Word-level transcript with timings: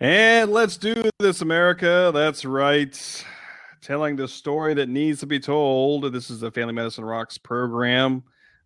And 0.00 0.52
let's 0.52 0.76
do 0.76 0.94
this, 1.18 1.40
America. 1.40 2.12
That's 2.14 2.44
right. 2.44 3.24
Telling 3.82 4.14
the 4.14 4.28
story 4.28 4.74
that 4.74 4.88
needs 4.88 5.18
to 5.20 5.26
be 5.26 5.40
told. 5.40 6.12
This 6.12 6.30
is 6.30 6.38
the 6.38 6.52
Family 6.52 6.72
Medicine 6.72 7.04
Rocks 7.04 7.36
program. 7.36 8.22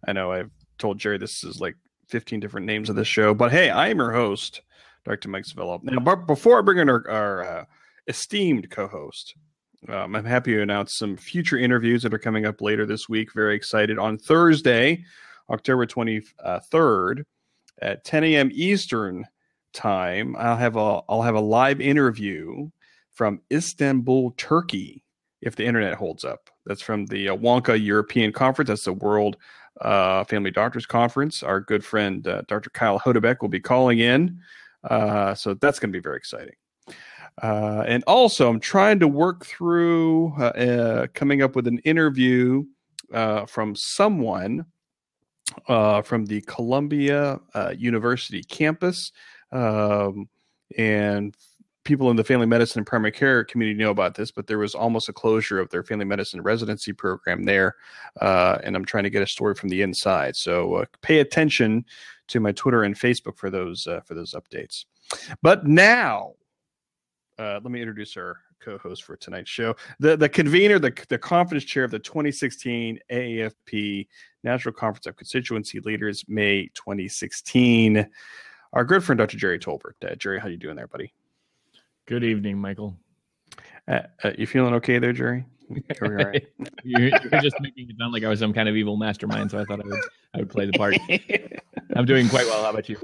I 0.07 0.13
know 0.13 0.31
I've 0.31 0.51
told 0.77 0.99
Gerry 0.99 1.17
this 1.17 1.43
is 1.43 1.59
like 1.59 1.77
15 2.09 2.39
different 2.39 2.67
names 2.67 2.91
of 2.91 2.97
this 2.97 3.09
show, 3.09 3.33
but 3.33 3.51
hey, 3.51 3.71
I 3.71 3.89
am 3.89 3.97
your 3.97 4.13
host, 4.13 4.61
Dr. 5.07 5.31
Mike 5.31 5.47
Sevilla. 5.47 5.79
Now, 5.83 6.01
but 6.01 6.27
before 6.27 6.59
I 6.59 6.63
bring 6.63 6.79
in 6.79 6.91
our, 6.91 7.09
our 7.09 7.45
uh, 7.45 7.65
esteemed 8.09 8.69
co 8.69 8.87
host, 8.87 9.35
um, 9.89 10.15
I'm 10.15 10.27
happy 10.27 10.53
to 10.53 10.61
announce 10.61 10.95
some 10.95 11.17
future 11.17 11.57
interviews 11.57 12.03
that 12.03 12.13
are 12.13 12.19
coming 12.19 12.45
up 12.45 12.61
later 12.61 12.85
this 12.85 13.09
week. 13.09 13.33
Very 13.33 13.57
excited. 13.57 13.99
On 13.99 14.19
Thursday, 14.19 15.03
October 15.49 15.87
23rd 15.87 17.25
at 17.81 18.05
10 18.05 18.25
a.m. 18.25 18.51
Eastern 18.53 19.25
time, 19.73 20.37
I'll 20.39 20.57
have 20.57 20.77
a 20.77 21.01
I'll 21.09 21.23
have 21.23 21.35
a 21.35 21.41
live 21.41 21.81
interview 21.81 22.71
from 23.13 23.41
Istanbul, 23.53 24.33
Turkey, 24.37 25.05
if 25.41 25.57
the 25.57 25.65
internet 25.65 25.95
holds 25.95 26.25
up. 26.25 26.51
That's 26.67 26.81
from 26.81 27.07
the 27.07 27.31
uh, 27.31 27.37
WONCA 27.37 27.85
European 27.85 28.33
Conference. 28.33 28.69
That's 28.69 28.85
the 28.85 28.93
World 28.93 29.37
uh, 29.81 30.25
Family 30.25 30.51
Doctors 30.51 30.87
Conference. 30.87 31.43
Our 31.43 31.61
good 31.61 31.85
friend 31.85 32.27
uh, 32.27 32.43
Dr. 32.49 32.71
Kyle 32.71 32.99
Hodebeck 32.99 33.41
will 33.41 33.49
be 33.49 33.61
calling 33.61 33.99
in, 33.99 34.41
uh, 34.85 35.35
so 35.35 35.55
that's 35.55 35.79
going 35.79 35.93
to 35.93 35.97
be 35.97 36.03
very 36.03 36.17
exciting. 36.17 36.55
Uh, 37.43 37.83
and 37.87 38.05
also, 38.07 38.49
I'm 38.49 38.61
trying 38.61 39.01
to 39.01 39.09
work 39.09 39.47
through 39.47 40.35
uh, 40.35 41.07
coming 41.15 41.43
up 41.43 41.57
with 41.57 41.67
an 41.67 41.79
interview 41.79 42.65
from 43.47 43.75
someone 43.75 44.67
from 45.67 46.27
the 46.27 46.43
Columbia 46.43 47.41
University 47.77 48.43
campus 48.45 49.13
um, 49.53 50.29
and 50.77 51.37
people 51.85 52.11
in 52.11 52.17
the 52.17 52.25
family 52.25 52.47
medicine 52.47 52.81
and 52.81 52.87
primary 52.87 53.11
care 53.11 53.45
community 53.45 53.79
know 53.79 53.91
about 53.91 54.15
this, 54.15 54.31
but 54.31 54.47
there 54.47 54.59
was 54.59 54.75
almost 54.75 55.09
a 55.09 55.13
closure 55.13 55.59
of 55.59 55.69
their 55.71 55.83
family 55.83 56.05
medicine 56.05 56.41
residency 56.41 56.93
program 56.93 57.43
there. 57.43 57.75
Uh, 58.21 58.59
and 58.63 58.77
I'm 58.77 58.85
trying 58.85 59.05
to 59.05 59.11
get 59.11 59.23
a 59.23 59.27
story 59.27 59.55
from 59.55 59.69
the 59.69 59.83
inside. 59.83 60.37
So 60.37 60.75
uh, 60.75 60.85
pay 61.01 61.21
attention 61.21 61.85
to 62.29 62.41
my 62.41 62.53
Twitter 62.53 62.85
and 62.85 62.95
Facebook 62.95 63.37
for 63.37 63.51
those 63.51 63.87
uh, 63.87 64.01
for 64.01 64.15
those 64.15 64.35
updates. 64.35 64.85
But 65.43 65.67
now, 65.67 66.35
uh, 67.39 67.61
let 67.63 67.71
me 67.71 67.81
introduce 67.81 68.17
our 68.17 68.39
co-host 68.61 69.03
for 69.03 69.17
tonight's 69.17 69.51
show, 69.51 69.75
the 69.99 70.17
the 70.17 70.29
convener, 70.29 70.79
the 70.79 70.93
the 71.09 71.19
conference 71.19 71.65
chair 71.65 71.83
of 71.83 71.91
the 71.91 71.99
2016 71.99 73.01
AAFP 73.11 74.07
National 74.45 74.73
Conference 74.73 75.07
of 75.07 75.17
Constituency 75.17 75.81
Leaders, 75.81 76.25
May 76.29 76.69
2016 76.75 78.09
our 78.73 78.85
good 78.85 79.05
friend 79.05 79.19
Dr. 79.19 79.37
Gerry 79.37 79.59
Tolbert. 79.59 79.95
Uh, 80.05 80.15
Gerry, 80.15 80.41
how 80.41 80.49
you 80.49 80.57
doing 80.57 80.77
there, 80.77 80.87
buddy? 80.87 81.13
Good 82.07 82.25
evening, 82.25 82.59
Michael. 82.59 82.97
Uh, 83.87 84.01
uh, 84.25 84.33
you 84.39 84.47
feeling 84.47 84.75
okay 84.75 84.99
there, 84.99 85.13
Gerry? 85.13 85.45
Right? 86.01 86.47
you're, 86.85 87.09
you're, 87.09 87.41
just 87.41 87.57
making 87.61 87.91
it 87.91 87.97
sound 87.99 88.13
like 88.13 88.25
I 88.25 88.29
was 88.29 88.41
some 88.41 88.53
kind 88.53 88.69
of 88.69 88.77
evil 88.77 88.97
mastermind, 88.97 89.51
so 89.51 89.59
I 89.59 89.65
thought 89.65 89.81
I 89.81 89.87
would 89.87 90.01
I 90.35 90.39
would 90.39 90.51
play 90.51 90.67
the 90.67 90.73
part. 90.73 90.97
I'm 91.97 92.05
doing 92.05 92.29
quite 92.29 92.47
well. 92.47 92.63
How 92.65 92.71
about 92.71 92.89
you? 92.89 92.99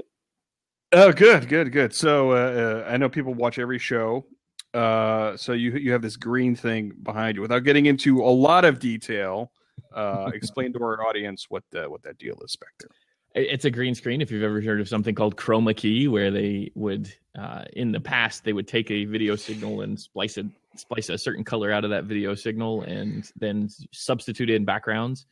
Oh, 0.91 1.11
good, 1.11 1.47
good, 1.47 1.71
good. 1.71 1.93
So 1.93 2.31
uh, 2.31 2.85
uh, 2.85 2.89
I 2.89 2.97
know 2.97 3.09
people 3.09 3.33
watch 3.33 3.59
every 3.59 3.79
show. 3.79 4.25
Uh, 4.73 5.35
so 5.35 5.53
you 5.53 5.71
you 5.73 5.91
have 5.91 6.01
this 6.01 6.15
green 6.15 6.55
thing 6.55 6.93
behind 7.01 7.35
you. 7.35 7.41
Without 7.41 7.63
getting 7.63 7.87
into 7.87 8.21
a 8.21 8.29
lot 8.29 8.65
of 8.65 8.79
detail, 8.79 9.51
explain 10.33 10.73
to 10.73 10.83
our 10.83 11.07
audience 11.07 11.47
what 11.49 11.63
what 11.71 12.03
that 12.03 12.17
deal 12.17 12.39
is 12.43 12.55
back 12.55 12.73
there 12.79 12.89
it's 13.35 13.65
a 13.65 13.71
green 13.71 13.93
screen 13.93 14.21
if 14.21 14.31
you've 14.31 14.43
ever 14.43 14.59
heard 14.59 14.81
of 14.81 14.89
something 14.89 15.13
called 15.13 15.35
chroma 15.35 15.75
key 15.75 16.07
where 16.07 16.31
they 16.31 16.71
would 16.75 17.13
uh, 17.37 17.63
in 17.73 17.91
the 17.91 17.99
past 17.99 18.43
they 18.43 18.53
would 18.53 18.67
take 18.67 18.89
a 18.89 19.05
video 19.05 19.35
signal 19.35 19.81
and 19.81 19.99
splice 19.99 20.37
it 20.37 20.47
splice 20.75 21.09
a 21.09 21.17
certain 21.17 21.43
color 21.43 21.71
out 21.71 21.83
of 21.83 21.89
that 21.89 22.05
video 22.05 22.35
signal 22.35 22.81
and 22.83 23.31
then 23.37 23.69
substitute 23.91 24.49
in 24.49 24.65
backgrounds. 24.65 25.25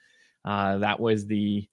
Uh, 0.45 0.77
that 0.77 0.99
was 0.99 1.25
the 1.25 1.67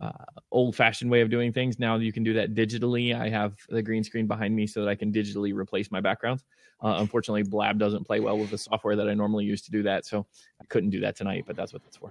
uh, 0.00 0.12
old 0.50 0.74
fashioned 0.74 1.10
way 1.10 1.20
of 1.20 1.30
doing 1.30 1.52
things. 1.52 1.78
Now 1.78 1.96
you 1.96 2.12
can 2.12 2.22
do 2.22 2.32
that 2.34 2.54
digitally. 2.54 3.18
I 3.18 3.28
have 3.28 3.56
the 3.68 3.82
green 3.82 4.04
screen 4.04 4.26
behind 4.26 4.54
me 4.54 4.66
so 4.66 4.80
that 4.80 4.88
i 4.88 4.94
can 4.94 5.12
digitally 5.12 5.54
replace 5.54 5.90
my 5.90 6.00
backgrounds. 6.00 6.44
Uh, 6.82 6.96
unfortunately 6.98 7.42
blab 7.42 7.78
doesn't 7.78 8.04
play 8.04 8.20
well 8.20 8.38
with 8.38 8.48
the 8.50 8.56
software 8.56 8.96
that 8.96 9.06
i 9.06 9.12
normally 9.12 9.44
use 9.44 9.60
to 9.60 9.70
do 9.70 9.82
that 9.82 10.06
so 10.06 10.26
i 10.62 10.64
couldn't 10.70 10.88
do 10.88 10.98
that 10.98 11.14
tonight 11.14 11.44
but 11.46 11.54
that's 11.54 11.74
what 11.74 11.82
that's 11.82 11.98
for 11.98 12.10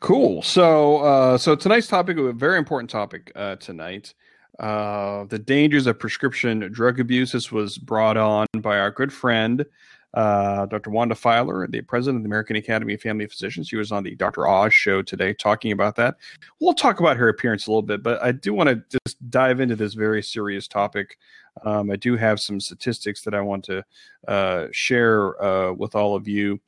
Cool. 0.00 0.42
So, 0.42 0.98
uh, 0.98 1.38
so 1.38 1.54
tonight's 1.54 1.86
topic, 1.86 2.18
a 2.18 2.32
very 2.32 2.58
important 2.58 2.90
topic 2.90 3.32
uh, 3.34 3.56
tonight. 3.56 4.14
Uh, 4.58 5.24
the 5.24 5.38
dangers 5.38 5.86
of 5.86 5.98
prescription 5.98 6.60
drug 6.72 7.00
abuse. 7.00 7.32
This 7.32 7.50
was 7.50 7.76
brought 7.76 8.16
on 8.16 8.46
by 8.58 8.78
our 8.78 8.90
good 8.90 9.12
friend, 9.12 9.66
uh, 10.14 10.66
Dr. 10.66 10.90
Wanda 10.90 11.16
Filer, 11.16 11.66
the 11.66 11.80
president 11.80 12.18
of 12.18 12.22
the 12.22 12.28
American 12.28 12.56
Academy 12.56 12.94
of 12.94 13.00
Family 13.00 13.26
Physicians. 13.26 13.68
She 13.68 13.76
was 13.76 13.90
on 13.90 14.04
the 14.04 14.14
Dr. 14.14 14.46
Oz 14.46 14.72
show 14.72 15.02
today 15.02 15.34
talking 15.34 15.72
about 15.72 15.96
that. 15.96 16.16
We'll 16.60 16.74
talk 16.74 17.00
about 17.00 17.16
her 17.16 17.28
appearance 17.28 17.66
a 17.66 17.70
little 17.70 17.82
bit, 17.82 18.02
but 18.02 18.22
I 18.22 18.30
do 18.30 18.54
want 18.54 18.68
to 18.68 18.98
just 19.04 19.28
dive 19.28 19.58
into 19.58 19.74
this 19.74 19.94
very 19.94 20.22
serious 20.22 20.68
topic. 20.68 21.18
Um, 21.64 21.90
I 21.90 21.96
do 21.96 22.16
have 22.16 22.38
some 22.40 22.60
statistics 22.60 23.22
that 23.22 23.34
I 23.34 23.40
want 23.40 23.64
to 23.64 23.84
uh, 24.28 24.68
share 24.70 25.42
uh, 25.42 25.72
with 25.72 25.96
all 25.96 26.14
of 26.14 26.28
you. 26.28 26.60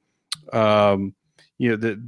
Um, 0.52 1.14
you 1.58 1.70
know, 1.70 1.76
the 1.76 2.02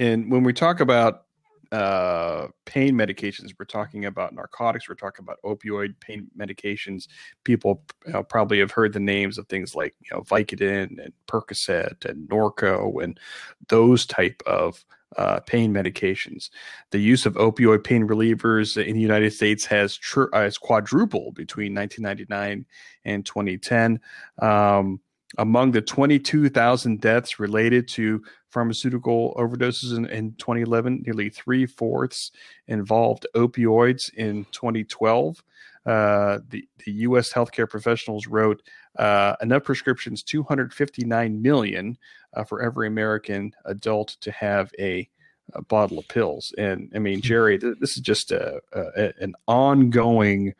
and 0.00 0.30
when 0.30 0.42
we 0.42 0.54
talk 0.54 0.80
about 0.80 1.26
uh, 1.72 2.48
pain 2.64 2.94
medications, 2.94 3.52
we're 3.58 3.66
talking 3.66 4.06
about 4.06 4.34
narcotics, 4.34 4.88
we're 4.88 4.94
talking 4.94 5.22
about 5.22 5.36
opioid 5.44 5.94
pain 6.00 6.28
medications. 6.36 7.06
People 7.44 7.84
you 8.06 8.14
know, 8.14 8.22
probably 8.22 8.58
have 8.60 8.70
heard 8.70 8.94
the 8.94 8.98
names 8.98 9.36
of 9.36 9.46
things 9.48 9.74
like 9.74 9.94
you 10.00 10.08
know 10.10 10.22
Vicodin 10.22 11.04
and 11.04 11.12
Percocet 11.28 12.06
and 12.06 12.26
Norco 12.30 13.04
and 13.04 13.20
those 13.68 14.06
type 14.06 14.42
of 14.46 14.82
uh, 15.18 15.40
pain 15.40 15.72
medications. 15.72 16.48
The 16.92 16.98
use 16.98 17.26
of 17.26 17.34
opioid 17.34 17.84
pain 17.84 18.08
relievers 18.08 18.82
in 18.82 18.94
the 18.94 19.02
United 19.02 19.34
States 19.34 19.66
has, 19.66 19.96
tr- 19.96 20.32
has 20.32 20.56
quadrupled 20.56 21.34
between 21.34 21.74
1999 21.74 22.64
and 23.04 23.26
2010. 23.26 24.00
Um, 24.40 25.00
among 25.38 25.70
the 25.70 25.80
22,000 25.80 27.00
deaths 27.00 27.38
related 27.38 27.86
to 27.88 28.22
pharmaceutical 28.50 29.34
overdoses 29.38 29.96
in, 29.96 30.06
in 30.06 30.32
2011, 30.34 31.02
nearly 31.06 31.30
three 31.30 31.66
fourths 31.66 32.30
involved 32.68 33.26
opioids 33.34 34.12
in 34.14 34.44
2012. 34.52 35.42
Uh, 35.86 36.38
the, 36.50 36.68
the 36.84 36.92
U.S. 36.92 37.32
healthcare 37.32 37.68
professionals 37.68 38.26
wrote 38.26 38.62
uh, 38.98 39.34
enough 39.40 39.64
prescriptions, 39.64 40.22
259 40.22 41.40
million 41.40 41.96
uh, 42.34 42.44
for 42.44 42.60
every 42.60 42.86
American 42.86 43.52
adult 43.64 44.16
to 44.20 44.30
have 44.30 44.70
a, 44.78 45.08
a, 45.54 45.62
bottle 45.62 45.98
of 45.98 46.06
pills. 46.08 46.52
And 46.58 46.92
I 46.94 46.98
mean, 46.98 47.18
hmm. 47.18 47.22
Gerry, 47.22 47.58
th- 47.58 47.78
this 47.80 47.96
is 47.96 48.02
just 48.02 48.30
a, 48.30 48.60
a 48.74 49.12
an 49.20 49.34
ongoing 49.46 50.52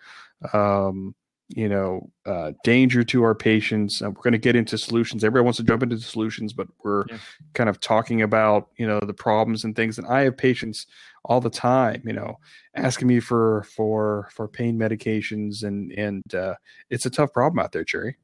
um, 0.54 1.14
you 1.54 1.68
know 1.68 2.10
uh, 2.26 2.52
danger 2.64 3.02
to 3.04 3.22
our 3.22 3.34
patients. 3.34 4.02
Uh, 4.02 4.10
we're 4.10 4.22
going 4.22 4.32
to 4.32 4.38
get 4.38 4.56
into 4.56 4.78
solutions. 4.78 5.24
Everybody 5.24 5.44
wants 5.44 5.56
to 5.58 5.64
jump 5.64 5.82
into 5.82 5.96
the 5.96 6.02
solutions, 6.02 6.52
but 6.52 6.68
we're 6.84 7.04
yeah. 7.08 7.18
kind 7.54 7.68
of 7.68 7.80
talking 7.80 8.22
about 8.22 8.68
you 8.76 8.86
know 8.86 9.00
the 9.00 9.14
problems 9.14 9.64
and 9.64 9.74
things. 9.74 9.98
And 9.98 10.06
I 10.06 10.22
have 10.22 10.36
patients 10.36 10.86
all 11.24 11.40
the 11.40 11.50
time, 11.50 12.02
you 12.04 12.12
know, 12.12 12.38
asking 12.74 13.08
me 13.08 13.20
for 13.20 13.64
for 13.74 14.28
for 14.32 14.48
pain 14.48 14.78
medications, 14.78 15.64
and 15.64 15.92
and 15.92 16.34
uh, 16.34 16.54
it's 16.88 17.06
a 17.06 17.10
tough 17.10 17.32
problem 17.32 17.58
out 17.58 17.72
there, 17.72 17.84
Gerry. 17.84 18.16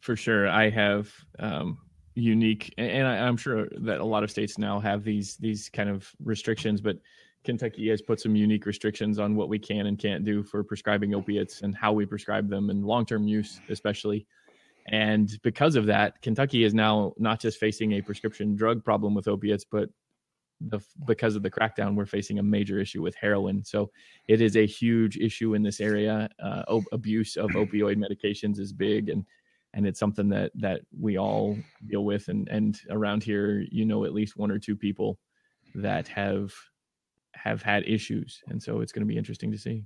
For 0.00 0.16
sure, 0.16 0.48
I 0.48 0.70
have 0.70 1.12
um, 1.38 1.78
unique, 2.14 2.74
and 2.78 3.06
I, 3.06 3.18
I'm 3.18 3.36
sure 3.36 3.68
that 3.70 4.00
a 4.00 4.04
lot 4.04 4.24
of 4.24 4.30
states 4.30 4.58
now 4.58 4.80
have 4.80 5.04
these 5.04 5.36
these 5.36 5.68
kind 5.68 5.88
of 5.88 6.10
restrictions, 6.24 6.80
but 6.80 6.96
Kentucky 7.44 7.88
has 7.90 8.02
put 8.02 8.20
some 8.20 8.36
unique 8.36 8.66
restrictions 8.66 9.18
on 9.18 9.34
what 9.34 9.48
we 9.48 9.58
can 9.58 9.86
and 9.86 9.98
can't 9.98 10.24
do 10.24 10.42
for 10.42 10.62
prescribing 10.62 11.14
opiates 11.14 11.62
and 11.62 11.74
how 11.74 11.92
we 11.92 12.06
prescribe 12.06 12.48
them 12.48 12.70
and 12.70 12.84
long 12.84 13.04
term 13.04 13.26
use, 13.26 13.60
especially. 13.68 14.26
And 14.86 15.38
because 15.42 15.76
of 15.76 15.86
that, 15.86 16.20
Kentucky 16.22 16.64
is 16.64 16.74
now 16.74 17.12
not 17.18 17.40
just 17.40 17.58
facing 17.58 17.92
a 17.92 18.02
prescription 18.02 18.56
drug 18.56 18.84
problem 18.84 19.14
with 19.14 19.28
opiates, 19.28 19.64
but 19.64 19.88
the, 20.60 20.80
because 21.06 21.36
of 21.36 21.42
the 21.42 21.50
crackdown, 21.50 21.94
we're 21.94 22.06
facing 22.06 22.38
a 22.38 22.42
major 22.42 22.78
issue 22.78 23.02
with 23.02 23.14
heroin. 23.16 23.64
So 23.64 23.90
it 24.28 24.40
is 24.40 24.56
a 24.56 24.66
huge 24.66 25.16
issue 25.16 25.54
in 25.54 25.62
this 25.62 25.80
area. 25.80 26.28
Uh, 26.42 26.62
op- 26.68 26.84
abuse 26.92 27.36
of 27.36 27.50
opioid 27.50 27.96
medications 27.96 28.58
is 28.58 28.72
big, 28.72 29.08
and 29.08 29.24
and 29.74 29.86
it's 29.86 29.98
something 29.98 30.28
that 30.28 30.52
that 30.56 30.82
we 30.98 31.18
all 31.18 31.56
deal 31.86 32.04
with. 32.04 32.28
And 32.28 32.48
and 32.48 32.78
around 32.90 33.24
here, 33.24 33.64
you 33.70 33.84
know, 33.84 34.04
at 34.04 34.12
least 34.12 34.36
one 34.36 34.50
or 34.50 34.58
two 34.58 34.76
people 34.76 35.18
that 35.74 36.06
have 36.08 36.52
have 37.42 37.62
had 37.62 37.84
issues, 37.86 38.42
and 38.48 38.62
so 38.62 38.80
it's 38.80 38.92
going 38.92 39.06
to 39.06 39.12
be 39.12 39.18
interesting 39.18 39.50
to 39.52 39.58
see. 39.58 39.84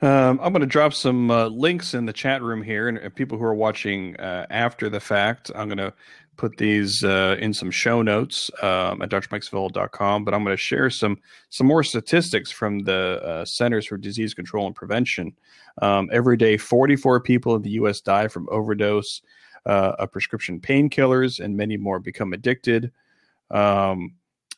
Um, 0.00 0.40
I'm 0.42 0.52
going 0.52 0.60
to 0.60 0.66
drop 0.66 0.94
some 0.94 1.30
uh, 1.30 1.46
links 1.46 1.94
in 1.94 2.06
the 2.06 2.12
chat 2.12 2.42
room 2.42 2.62
here, 2.62 2.88
and, 2.88 2.98
and 2.98 3.14
people 3.14 3.38
who 3.38 3.44
are 3.44 3.54
watching 3.54 4.16
uh, 4.16 4.46
after 4.50 4.88
the 4.88 4.98
fact, 4.98 5.52
I'm 5.54 5.68
going 5.68 5.78
to 5.78 5.94
put 6.36 6.56
these 6.56 7.04
uh, 7.04 7.36
in 7.38 7.54
some 7.54 7.70
show 7.70 8.02
notes 8.02 8.50
um, 8.62 9.00
at 9.02 9.10
drmikesevilla.com, 9.10 10.24
but 10.24 10.34
I'm 10.34 10.42
going 10.42 10.56
to 10.56 10.60
share 10.60 10.90
some 10.90 11.18
some 11.50 11.66
more 11.66 11.84
statistics 11.84 12.50
from 12.50 12.80
the 12.80 13.22
uh, 13.22 13.44
Centers 13.44 13.86
for 13.86 13.96
Disease 13.96 14.34
Control 14.34 14.66
and 14.66 14.74
Prevention. 14.74 15.34
Um, 15.80 16.10
every 16.12 16.36
day, 16.36 16.56
44 16.56 17.20
people 17.20 17.54
in 17.54 17.62
the 17.62 17.70
U.S. 17.70 18.00
die 18.00 18.28
from 18.28 18.48
overdose 18.50 19.22
uh, 19.66 19.92
of 19.98 20.10
prescription 20.10 20.58
painkillers, 20.58 21.38
and 21.38 21.56
many 21.56 21.76
more 21.76 22.00
become 22.00 22.32
addicted. 22.32 22.90
Um, 23.50 24.14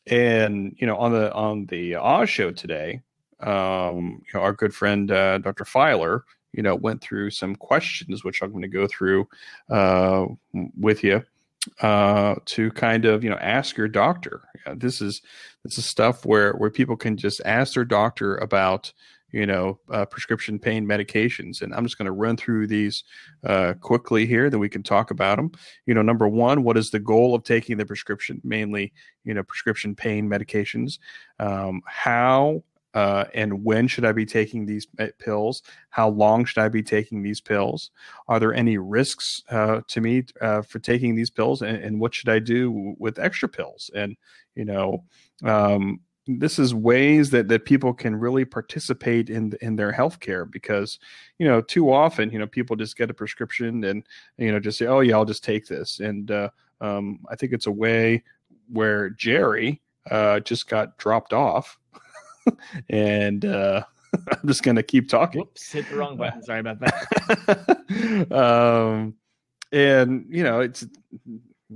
and 0.07 0.75
you 0.79 0.87
know, 0.87 0.97
on 0.97 1.13
the 1.13 1.33
on 1.33 1.67
the 1.67 1.97
Oz 1.97 2.29
show 2.29 2.51
today, 2.51 3.01
um, 3.41 4.23
you 4.27 4.39
know, 4.39 4.41
our 4.41 4.53
good 4.53 4.75
friend 4.75 5.11
uh, 5.11 5.39
Dr. 5.39 5.65
Filer, 5.65 6.25
you 6.53 6.63
know, 6.63 6.75
went 6.75 7.01
through 7.01 7.31
some 7.31 7.57
questions, 7.57 8.25
which 8.25 8.43
I'm 8.43 8.51
going 8.51 8.63
to 8.63 8.69
go 8.69 8.87
through 8.87 9.29
uh, 9.71 10.27
with 10.79 11.03
you 11.03 11.25
uh, 11.81 12.35
to 12.45 12.71
kind 12.73 13.05
of 13.05 13.25
you 13.25 13.31
know 13.31 13.39
ask 13.41 13.77
your 13.77 13.89
doctor. 13.89 14.43
this 14.77 15.01
is 15.01 15.23
this 15.65 15.79
is 15.79 15.87
stuff 15.87 16.25
where 16.25 16.53
where 16.53 16.71
people 16.71 16.97
can 16.97 17.17
just 17.17 17.41
ask 17.45 17.75
their 17.75 17.85
doctor 17.85 18.37
about 18.37 18.93
you 19.35 19.47
know 19.47 19.81
uh, 19.91 20.05
prescription 20.07 20.61
pain 20.61 20.87
medications, 20.87 21.61
and 21.61 21.75
I'm 21.75 21.85
just 21.85 21.99
going 21.99 22.07
to 22.07 22.13
run 22.13 22.37
through 22.37 22.69
these 22.69 23.03
uh, 23.45 23.75
quickly 23.81 24.27
here. 24.27 24.49
Then 24.49 24.61
we 24.61 24.69
can 24.69 24.85
talk 24.85 25.11
about 25.11 25.37
them. 25.37 25.51
You 25.87 25.95
know, 25.95 26.03
number 26.03 26.29
one, 26.29 26.63
what 26.63 26.77
is 26.77 26.91
the 26.91 27.01
goal 27.01 27.35
of 27.35 27.43
taking 27.43 27.77
the 27.77 27.85
prescription? 27.85 28.41
Mainly, 28.45 28.93
you 29.25 29.35
know, 29.35 29.43
prescription 29.43 29.97
pain 29.97 30.29
medications. 30.29 31.01
Um, 31.41 31.83
how 31.85 32.63
uh, 32.95 33.25
and 33.35 33.65
when 33.65 33.89
should 33.89 34.05
I 34.05 34.13
be 34.13 34.25
taking 34.25 34.67
these 34.67 34.87
pills? 35.19 35.65
How 35.91 36.09
long 36.09 36.45
should 36.45 36.63
I 36.63 36.69
be 36.69 36.85
taking 36.85 37.25
these 37.25 37.41
pills? 37.41 37.91
Are 38.29 38.39
there 38.39 38.55
any 38.55 38.79
risks 38.79 39.43
uh, 39.51 39.81
to 39.89 40.01
me 40.01 40.27
uh, 40.41 40.63
for 40.63 40.79
taking 40.79 41.17
these 41.17 41.31
pills? 41.31 41.61
And, 41.61 41.79
and, 41.79 41.99
what 41.99 42.15
should 42.15 42.29
I 42.29 42.39
do 42.39 42.95
with 42.99 43.19
extra 43.19 43.49
pills? 43.49 43.91
And 43.97 44.17
you 44.55 44.65
know, 44.65 45.03
um, 45.43 45.99
this 46.27 46.59
is 46.59 46.75
ways 46.75 47.31
that 47.31 47.49
that 47.49 47.65
people 47.65 47.93
can 47.93 48.17
really 48.17 48.45
participate 48.45 49.31
in 49.31 49.53
in 49.61 49.77
their 49.77 49.93
healthcare 49.93 50.51
because 50.51 50.99
you 51.39 51.47
know 51.47 51.61
too 51.61 51.93
often 51.93 52.31
you 52.31 52.39
know 52.39 52.47
people 52.47 52.77
just 52.77 52.97
get 52.97 53.11
a 53.11 53.15
prescription 53.15 53.85
and 53.85 54.05
you 54.39 54.51
know 54.51 54.59
just 54.59 54.79
say 54.79 54.87
oh 54.87 55.01
yeah 55.01 55.15
I'll 55.15 55.25
just 55.25 55.45
take 55.45 55.67
this 55.67 56.01
and 56.01 56.31
uh, 56.31 56.49
um, 56.81 57.21
I 57.31 57.37
think 57.37 57.53
it's 57.53 57.67
a 57.67 57.73
way 57.73 58.23
where 58.73 59.11
Gerry 59.11 59.83
uh, 60.11 60.41
just 60.41 60.69
got 60.69 60.97
dropped 60.99 61.33
off 61.33 61.79
and 62.89 63.45
uh, 63.45 63.83
I'm 64.31 64.47
just 64.49 64.63
going 64.63 64.77
to 64.77 64.83
keep 64.83 65.09
talking. 65.09 65.41
Whoops, 65.41 65.73
hit 65.73 65.89
the 65.89 65.97
wrong 65.97 66.17
button. 66.17 66.43
Sorry 66.43 66.61
about 66.61 66.81
that. 66.81 68.27
um, 68.33 69.15
and 69.73 70.27
you 70.29 70.45
know, 70.45 70.61
it's 70.61 70.87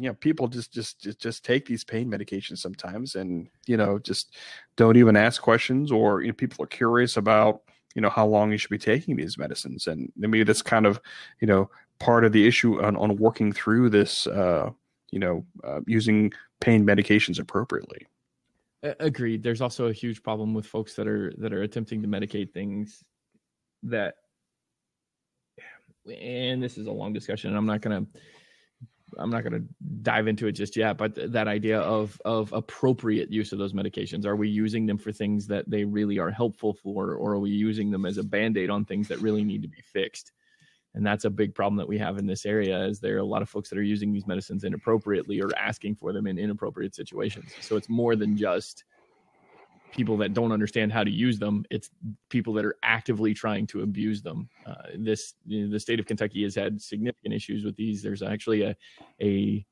you 0.02 0.08
know, 0.08 0.14
people 0.14 0.48
just, 0.48 0.72
just 0.72 1.20
just 1.20 1.44
take 1.44 1.66
these 1.66 1.84
pain 1.84 2.10
medications 2.10 2.58
sometimes, 2.58 3.14
and 3.14 3.48
you 3.66 3.76
know, 3.76 3.98
just 3.98 4.36
don't 4.76 4.96
even 4.96 5.16
ask 5.16 5.42
questions, 5.42 5.90
or 5.90 6.22
you 6.22 6.28
know, 6.28 6.34
people 6.34 6.64
are 6.64 6.68
curious 6.68 7.16
about 7.16 7.62
you 7.94 8.02
know 8.02 8.10
how 8.10 8.26
long 8.26 8.52
you 8.52 8.58
should 8.58 8.70
be 8.70 8.78
taking 8.78 9.16
these 9.16 9.38
medicines, 9.38 9.86
and 9.86 10.12
maybe 10.16 10.42
that's 10.44 10.62
kind 10.62 10.86
of 10.86 11.00
you 11.40 11.46
know 11.46 11.70
part 11.98 12.24
of 12.24 12.32
the 12.32 12.46
issue 12.46 12.82
on 12.82 12.96
on 12.96 13.16
working 13.16 13.52
through 13.52 13.90
this. 13.90 14.26
Uh, 14.26 14.70
you 15.10 15.18
know, 15.18 15.42
uh, 15.64 15.80
using 15.86 16.30
pain 16.60 16.84
medications 16.84 17.38
appropriately. 17.38 18.06
Agreed. 18.82 19.42
There's 19.42 19.62
also 19.62 19.86
a 19.86 19.92
huge 19.92 20.22
problem 20.22 20.54
with 20.54 20.66
folks 20.66 20.94
that 20.94 21.08
are 21.08 21.32
that 21.38 21.52
are 21.52 21.62
attempting 21.62 22.02
to 22.02 22.08
medicate 22.08 22.52
things 22.52 23.02
that 23.82 24.14
and 26.06 26.62
this 26.62 26.78
is 26.78 26.86
a 26.86 26.92
long 26.92 27.12
discussion 27.12 27.50
and 27.50 27.58
I'm 27.58 27.66
not 27.66 27.80
going 27.80 28.04
to 28.04 28.20
I'm 29.16 29.30
not 29.30 29.42
going 29.42 29.52
to 29.52 29.66
dive 30.02 30.28
into 30.28 30.46
it 30.46 30.52
just 30.52 30.76
yet, 30.76 30.98
but 30.98 31.32
that 31.32 31.48
idea 31.48 31.80
of 31.80 32.20
of 32.24 32.52
appropriate 32.52 33.30
use 33.30 33.52
of 33.52 33.58
those 33.58 33.72
medications. 33.72 34.26
Are 34.26 34.36
we 34.36 34.48
using 34.48 34.86
them 34.86 34.98
for 34.98 35.12
things 35.12 35.46
that 35.46 35.68
they 35.68 35.84
really 35.84 36.18
are 36.18 36.30
helpful 36.30 36.74
for 36.74 37.14
or 37.14 37.32
are 37.32 37.38
we 37.38 37.50
using 37.50 37.90
them 37.90 38.04
as 38.04 38.18
a 38.18 38.22
band-aid 38.22 38.70
on 38.70 38.84
things 38.84 39.08
that 39.08 39.20
really 39.20 39.44
need 39.44 39.62
to 39.62 39.68
be 39.68 39.82
fixed? 39.82 40.32
and 40.94 41.06
that's 41.06 41.24
a 41.24 41.30
big 41.30 41.54
problem 41.54 41.76
that 41.76 41.88
we 41.88 41.98
have 41.98 42.18
in 42.18 42.26
this 42.26 42.46
area 42.46 42.84
is 42.84 42.98
there 42.98 43.16
are 43.16 43.20
a 43.20 43.24
lot 43.24 43.42
of 43.42 43.48
folks 43.48 43.68
that 43.68 43.78
are 43.78 43.82
using 43.82 44.12
these 44.12 44.26
medicines 44.26 44.64
inappropriately 44.64 45.40
or 45.40 45.50
asking 45.56 45.94
for 45.94 46.12
them 46.12 46.26
in 46.26 46.38
inappropriate 46.38 46.94
situations 46.94 47.52
so 47.60 47.76
it's 47.76 47.88
more 47.88 48.16
than 48.16 48.36
just 48.36 48.84
people 49.92 50.16
that 50.16 50.34
don't 50.34 50.52
understand 50.52 50.92
how 50.92 51.02
to 51.02 51.10
use 51.10 51.38
them 51.38 51.64
it's 51.70 51.90
people 52.30 52.52
that 52.52 52.64
are 52.64 52.76
actively 52.82 53.34
trying 53.34 53.66
to 53.66 53.82
abuse 53.82 54.22
them 54.22 54.48
uh, 54.66 54.74
this 54.96 55.34
you 55.46 55.64
know, 55.64 55.72
the 55.72 55.80
state 55.80 56.00
of 56.00 56.06
kentucky 56.06 56.42
has 56.42 56.54
had 56.54 56.80
significant 56.80 57.34
issues 57.34 57.64
with 57.64 57.76
these 57.76 58.02
there's 58.02 58.22
actually 58.22 58.62
a 58.62 58.76
a 59.20 59.64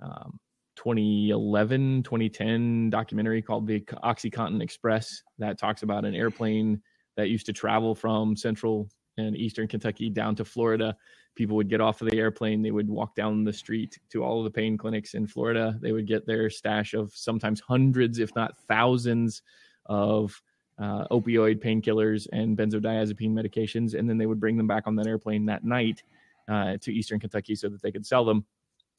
um, 0.00 0.38
2011 0.76 2.02
2010 2.02 2.90
documentary 2.90 3.42
called 3.42 3.66
the 3.66 3.80
oxycontin 4.04 4.62
express 4.62 5.22
that 5.38 5.58
talks 5.58 5.82
about 5.82 6.04
an 6.04 6.14
airplane 6.14 6.80
that 7.16 7.28
used 7.28 7.46
to 7.46 7.52
travel 7.52 7.94
from 7.94 8.36
central 8.36 8.88
and 9.16 9.36
eastern 9.36 9.68
Kentucky 9.68 10.10
down 10.10 10.34
to 10.36 10.44
Florida. 10.44 10.96
People 11.34 11.56
would 11.56 11.68
get 11.68 11.80
off 11.80 12.02
of 12.02 12.10
the 12.10 12.18
airplane, 12.18 12.62
they 12.62 12.70
would 12.70 12.88
walk 12.88 13.14
down 13.14 13.44
the 13.44 13.52
street 13.52 13.98
to 14.10 14.22
all 14.22 14.38
of 14.38 14.44
the 14.44 14.50
pain 14.50 14.76
clinics 14.76 15.14
in 15.14 15.26
Florida. 15.26 15.78
They 15.80 15.92
would 15.92 16.06
get 16.06 16.26
their 16.26 16.50
stash 16.50 16.94
of 16.94 17.12
sometimes 17.14 17.60
hundreds, 17.60 18.18
if 18.18 18.34
not 18.34 18.58
thousands, 18.68 19.42
of 19.86 20.40
uh, 20.78 21.06
opioid 21.10 21.62
painkillers 21.62 22.26
and 22.32 22.56
benzodiazepine 22.56 23.32
medications, 23.32 23.98
and 23.98 24.08
then 24.08 24.18
they 24.18 24.26
would 24.26 24.40
bring 24.40 24.56
them 24.56 24.66
back 24.66 24.86
on 24.86 24.96
that 24.96 25.06
airplane 25.06 25.46
that 25.46 25.64
night 25.64 26.02
uh, 26.48 26.76
to 26.78 26.92
eastern 26.92 27.20
Kentucky 27.20 27.54
so 27.54 27.68
that 27.68 27.82
they 27.82 27.92
could 27.92 28.06
sell 28.06 28.24
them 28.24 28.44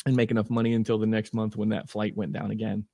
and 0.06 0.15
make 0.15 0.31
enough 0.31 0.50
money 0.50 0.74
until 0.74 0.97
the 0.97 1.06
next 1.06 1.33
month 1.33 1.56
when 1.56 1.69
that 1.69 1.89
flight 1.89 2.15
went 2.15 2.33
down 2.33 2.51
again. 2.51 2.86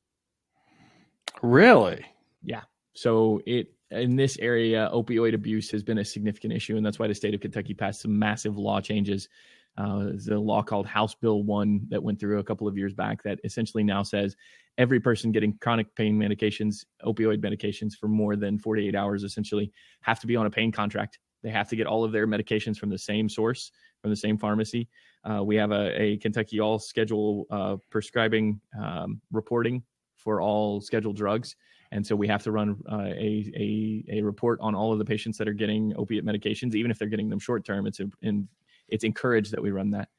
Really? 1.42 2.06
Yeah. 2.44 2.62
So 2.94 3.42
it 3.46 3.74
in 3.92 4.16
this 4.16 4.38
area, 4.40 4.90
opioid 4.94 5.34
abuse 5.34 5.72
has 5.72 5.84
been 5.84 5.98
a 5.98 6.06
significant 6.06 6.54
issue, 6.54 6.78
and 6.78 6.86
that's 6.86 7.00
why 7.00 7.08
the 7.08 7.16
state 7.16 7.34
of 7.34 7.42
Kentucky 7.42 7.74
passed 7.74 8.02
some 8.02 8.18
massive 8.18 8.58
law 8.58 8.80
changes. 8.80 9.30
Uh, 9.78 10.06
there's 10.06 10.28
a 10.28 10.38
law 10.38 10.62
called 10.62 10.86
House 10.86 11.16
Bill 11.16 11.44
1 11.44 11.88
that 11.90 12.04
went 12.04 12.20
through 12.20 12.40
a 12.40 12.44
couple 12.44 12.68
of 12.68 12.78
years 12.78 12.94
back 12.94 13.24
that 13.24 13.40
essentially 13.44 13.84
now 13.84 14.04
says 14.04 14.36
every 14.78 15.00
person 15.00 15.32
getting 15.32 15.58
chronic 15.60 15.94
pain 15.96 16.20
medications, 16.20 16.86
opioid 17.04 17.42
medications 17.42 17.94
for 17.94 18.08
more 18.08 18.36
than 18.36 18.60
48 18.60 18.96
hours, 18.96 19.24
essentially 19.24 19.72
have 20.02 20.20
to 20.20 20.28
be 20.28 20.36
on 20.36 20.46
a 20.46 20.50
pain 20.50 20.72
contract. 20.72 21.20
They 21.42 21.50
have 21.50 21.70
to 21.70 21.76
get 21.76 21.88
all 21.88 22.04
of 22.04 22.12
their 22.12 22.28
medications 22.28 22.78
from 22.78 22.90
the 22.90 22.98
same 22.98 23.30
source, 23.30 23.72
from 24.02 24.10
the 24.10 24.18
same 24.18 24.38
pharmacy. 24.38 24.90
Uh, 25.24 25.44
we 25.44 25.56
have 25.56 25.72
a, 25.72 26.02
a, 26.02 26.18
Kentucky 26.18 26.60
all 26.60 26.80
schedule 26.80 27.46
uh, 27.50 27.78
prescribing 27.90 28.60
um, 28.82 29.22
reporting 29.32 29.84
for 30.16 30.42
all 30.42 30.82
scheduled 30.82 31.16
drugs 31.16 31.56
and 31.92 32.06
so 32.06 32.16
we 32.16 32.28
have 32.28 32.44
to 32.44 32.52
run 32.52 32.78
uh, 32.92 32.98
a, 32.98 33.52
a, 33.56 34.04
a 34.18 34.22
report 34.22 34.60
on 34.62 34.76
all 34.76 34.94
of 34.94 35.00
the 35.00 35.06
patients 35.06 35.38
that 35.38 35.48
are 35.48 35.54
getting 35.54 35.94
opiate 35.98 36.26
medications, 36.26 36.76
even 36.76 36.92
if 36.92 37.00
they're 37.00 37.08
getting 37.08 37.30
them 37.30 37.40
short 37.40 37.66
term. 37.66 37.88
It's 37.88 38.00
in, 38.22 38.48
it's 38.88 39.04
encouraged 39.04 39.52
that 39.52 39.62
we 39.62 39.72
run 39.72 39.92
that, 39.92 40.10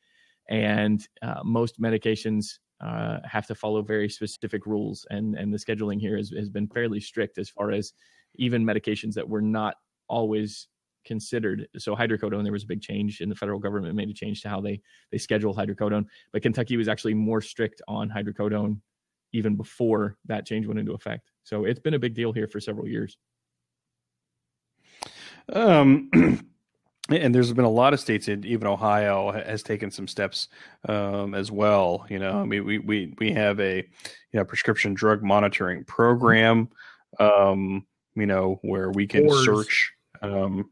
and 0.49 1.07
uh, 1.23 1.41
most 1.45 1.81
medications 1.81 2.59
uh, 2.85 3.19
have 3.25 3.47
to 3.47 3.55
follow 3.55 3.83
very 3.83 4.09
specific 4.09 4.67
rules, 4.67 5.07
and 5.11 5.37
and 5.37 5.53
the 5.53 5.59
scheduling 5.59 6.01
here 6.01 6.17
has, 6.17 6.31
has 6.31 6.49
been 6.49 6.69
fairly 6.69 7.01
strict 7.01 7.39
as 7.39 7.49
far 7.49 7.71
as 7.71 7.93
even 8.37 8.65
medications 8.65 9.15
that 9.15 9.29
were 9.29 9.43
not 9.43 9.75
always 10.09 10.69
considered. 11.05 11.67
So 11.79 11.97
hydrocodone, 11.97 12.43
there 12.43 12.53
was 12.53 12.65
a 12.65 12.69
big 12.69 12.83
change, 12.83 13.21
and 13.21 13.31
the 13.31 13.37
federal 13.37 13.59
government 13.59 13.95
made 13.95 14.11
a 14.11 14.15
change 14.15 14.43
to 14.43 14.49
how 14.49 14.61
they 14.61 14.81
they 15.11 15.19
schedule 15.19 15.55
hydrocodone. 15.55 16.07
But 16.33 16.43
Kentucky 16.43 16.77
was 16.77 16.89
actually 16.89 17.15
more 17.15 17.41
strict 17.41 17.81
on 17.89 18.11
hydrocodone 18.11 18.81
even 19.33 19.57
before 19.57 20.17
that 20.27 20.47
change 20.47 20.67
went 20.67 20.81
into 20.81 20.93
effect. 20.93 21.31
So 21.51 21.65
it's 21.65 21.81
been 21.81 21.95
a 21.95 21.99
big 21.99 22.15
deal 22.15 22.33
here 22.33 22.47
for 22.47 22.61
several 22.61 22.87
years. 22.87 23.19
Um, 25.53 26.09
and 27.11 27.35
there's 27.35 27.53
been 27.53 27.65
a 27.65 27.69
lot 27.69 27.93
of 27.93 27.99
states, 27.99 28.29
and 28.29 28.45
even 28.45 28.69
Ohio 28.69 29.33
has 29.33 29.65
taken 29.65 29.91
some 29.91 30.07
steps 30.07 30.47
um, 30.89 31.35
as 31.35 31.51
well. 31.51 32.07
You 32.09 32.21
know, 32.21 32.41
I 32.41 32.45
mean, 32.45 32.65
we 32.65 32.79
we 32.79 33.15
we 33.19 33.33
have 33.33 33.59
a 33.59 33.79
you 33.79 33.85
know 34.39 34.45
prescription 34.45 34.95
drug 34.95 35.25
monitoring 35.25 35.83
program. 35.83 36.69
Um, 37.19 37.85
you 38.15 38.27
know, 38.27 38.61
where 38.63 38.93
we 38.93 39.09
can 39.09 39.29
search. 39.45 39.93
Um, 40.23 40.71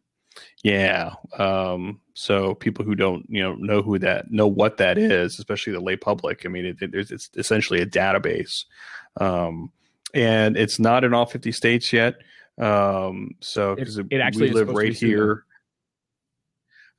yeah. 0.62 1.14
Um, 1.38 2.00
so 2.14 2.54
people 2.54 2.84
who 2.84 2.94
don't, 2.94 3.26
you 3.28 3.42
know, 3.42 3.56
know 3.56 3.82
who 3.82 3.98
that, 3.98 4.30
know 4.30 4.46
what 4.46 4.76
that 4.76 4.96
is, 4.96 5.40
especially 5.40 5.72
the 5.72 5.80
lay 5.80 5.96
public. 5.96 6.46
I 6.46 6.48
mean, 6.48 6.66
it, 6.66 6.76
it, 6.80 6.94
it's 6.94 7.30
essentially 7.36 7.80
a 7.80 7.86
database, 7.86 8.64
um, 9.20 9.72
and 10.14 10.56
it's 10.56 10.78
not 10.78 11.04
in 11.04 11.14
all 11.14 11.26
fifty 11.26 11.52
states 11.52 11.92
yet. 11.92 12.16
Um, 12.58 13.36
so 13.40 13.74
because 13.74 13.98
it, 13.98 14.06
it, 14.10 14.20
actually 14.20 14.48
we 14.48 14.54
live 14.54 14.70
right 14.70 14.94
here. 14.94 15.44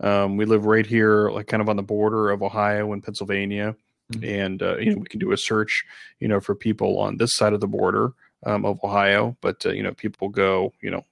Um, 0.01 0.37
we 0.37 0.45
live 0.45 0.65
right 0.65 0.85
here, 0.85 1.29
like 1.29 1.47
kind 1.47 1.61
of 1.61 1.67
on 1.67 1.75
the 1.75 1.83
border 1.83 2.29
of 2.29 2.41
Ohio 2.41 2.93
and 2.93 3.03
Pennsylvania, 3.03 3.75
mm-hmm. 4.13 4.23
and 4.23 4.63
uh, 4.63 4.77
you 4.77 4.91
know 4.91 5.01
we 5.01 5.07
can 5.07 5.19
do 5.19 5.33
a 5.33 5.37
search, 5.37 5.83
you 6.19 6.27
know, 6.27 6.39
for 6.39 6.55
people 6.55 6.99
on 6.99 7.17
this 7.17 7.35
side 7.35 7.53
of 7.53 7.59
the 7.59 7.67
border 7.67 8.13
um, 8.45 8.65
of 8.65 8.81
Ohio. 8.83 9.35
But 9.41 9.65
uh, 9.65 9.71
you 9.71 9.83
know, 9.83 9.93
people 9.93 10.29
go, 10.29 10.73
you 10.81 10.89
know, 10.89 11.03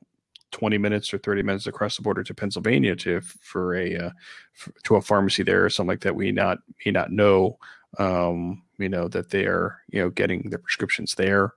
20 0.52 0.78
minutes 0.78 1.14
or 1.14 1.18
30 1.18 1.44
minutes 1.44 1.68
across 1.68 1.98
the 1.98 2.02
border 2.02 2.24
to 2.24 2.34
Pennsylvania 2.34 2.96
to 2.96 3.22
for 3.22 3.76
a 3.76 3.96
uh, 3.98 4.10
for, 4.54 4.72
to 4.84 4.96
a 4.96 5.02
pharmacy 5.02 5.44
there 5.44 5.66
or 5.66 5.70
something 5.70 5.90
like 5.90 6.02
that 6.02 6.16
we 6.16 6.32
not 6.32 6.60
may 6.86 6.92
not 6.92 7.12
know 7.12 7.58
um, 7.98 8.64
you 8.78 8.90
know 8.90 9.08
that 9.08 9.30
they 9.30 9.46
are 9.46 9.78
you 9.90 10.02
know 10.02 10.10
getting 10.10 10.50
their 10.50 10.60
prescriptions 10.60 11.16
there. 11.16 11.54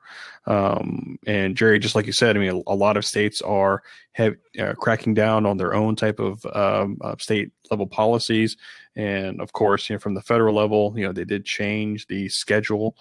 Um, 0.47 1.19
and 1.27 1.57
Jerry, 1.57 1.79
just 1.79 1.95
like 1.95 2.07
you 2.07 2.13
said, 2.13 2.37
I 2.37 2.41
mean, 2.41 2.63
a, 2.67 2.73
a 2.73 2.75
lot 2.75 2.97
of 2.97 3.05
states 3.05 3.43
are 3.43 3.83
have, 4.13 4.37
uh, 4.59 4.75
cracking 4.75 5.15
down 5.15 5.47
on 5.47 5.57
their 5.57 5.75
own 5.75 5.97
type 5.97 6.19
of 6.19 6.45
um, 6.55 6.99
uh, 7.03 7.15
state 7.19 7.51
level 7.71 7.87
policies, 7.87 8.57
and 8.97 9.41
of 9.41 9.53
course, 9.53 9.89
you 9.89 9.97
know, 9.97 10.01
from 10.01 10.15
the 10.15 10.23
federal 10.23 10.55
level, 10.55 10.93
you 10.97 11.05
know, 11.07 11.13
they 11.13 11.25
did 11.25 11.45
change 11.45 12.07
the 12.07 12.29
schedule 12.29 12.97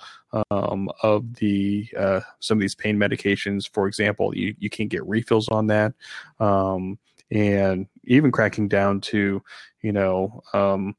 um, 0.52 0.90
of 1.04 1.36
the 1.36 1.88
uh, 1.98 2.22
some 2.40 2.58
of 2.58 2.62
these 2.62 2.76
pain 2.76 2.98
medications. 2.98 3.70
For 3.72 3.88
example, 3.88 4.36
you 4.36 4.56
you 4.60 4.70
can't 4.70 4.90
get 4.90 5.06
refills 5.06 5.48
on 5.50 5.68
that. 5.68 5.94
Um, 6.40 7.00
and 7.32 7.88
even 8.06 8.32
cracking 8.32 8.68
down 8.68 9.02
to, 9.02 9.42
you 9.82 9.92
know, 9.92 10.42
um, 10.54 10.96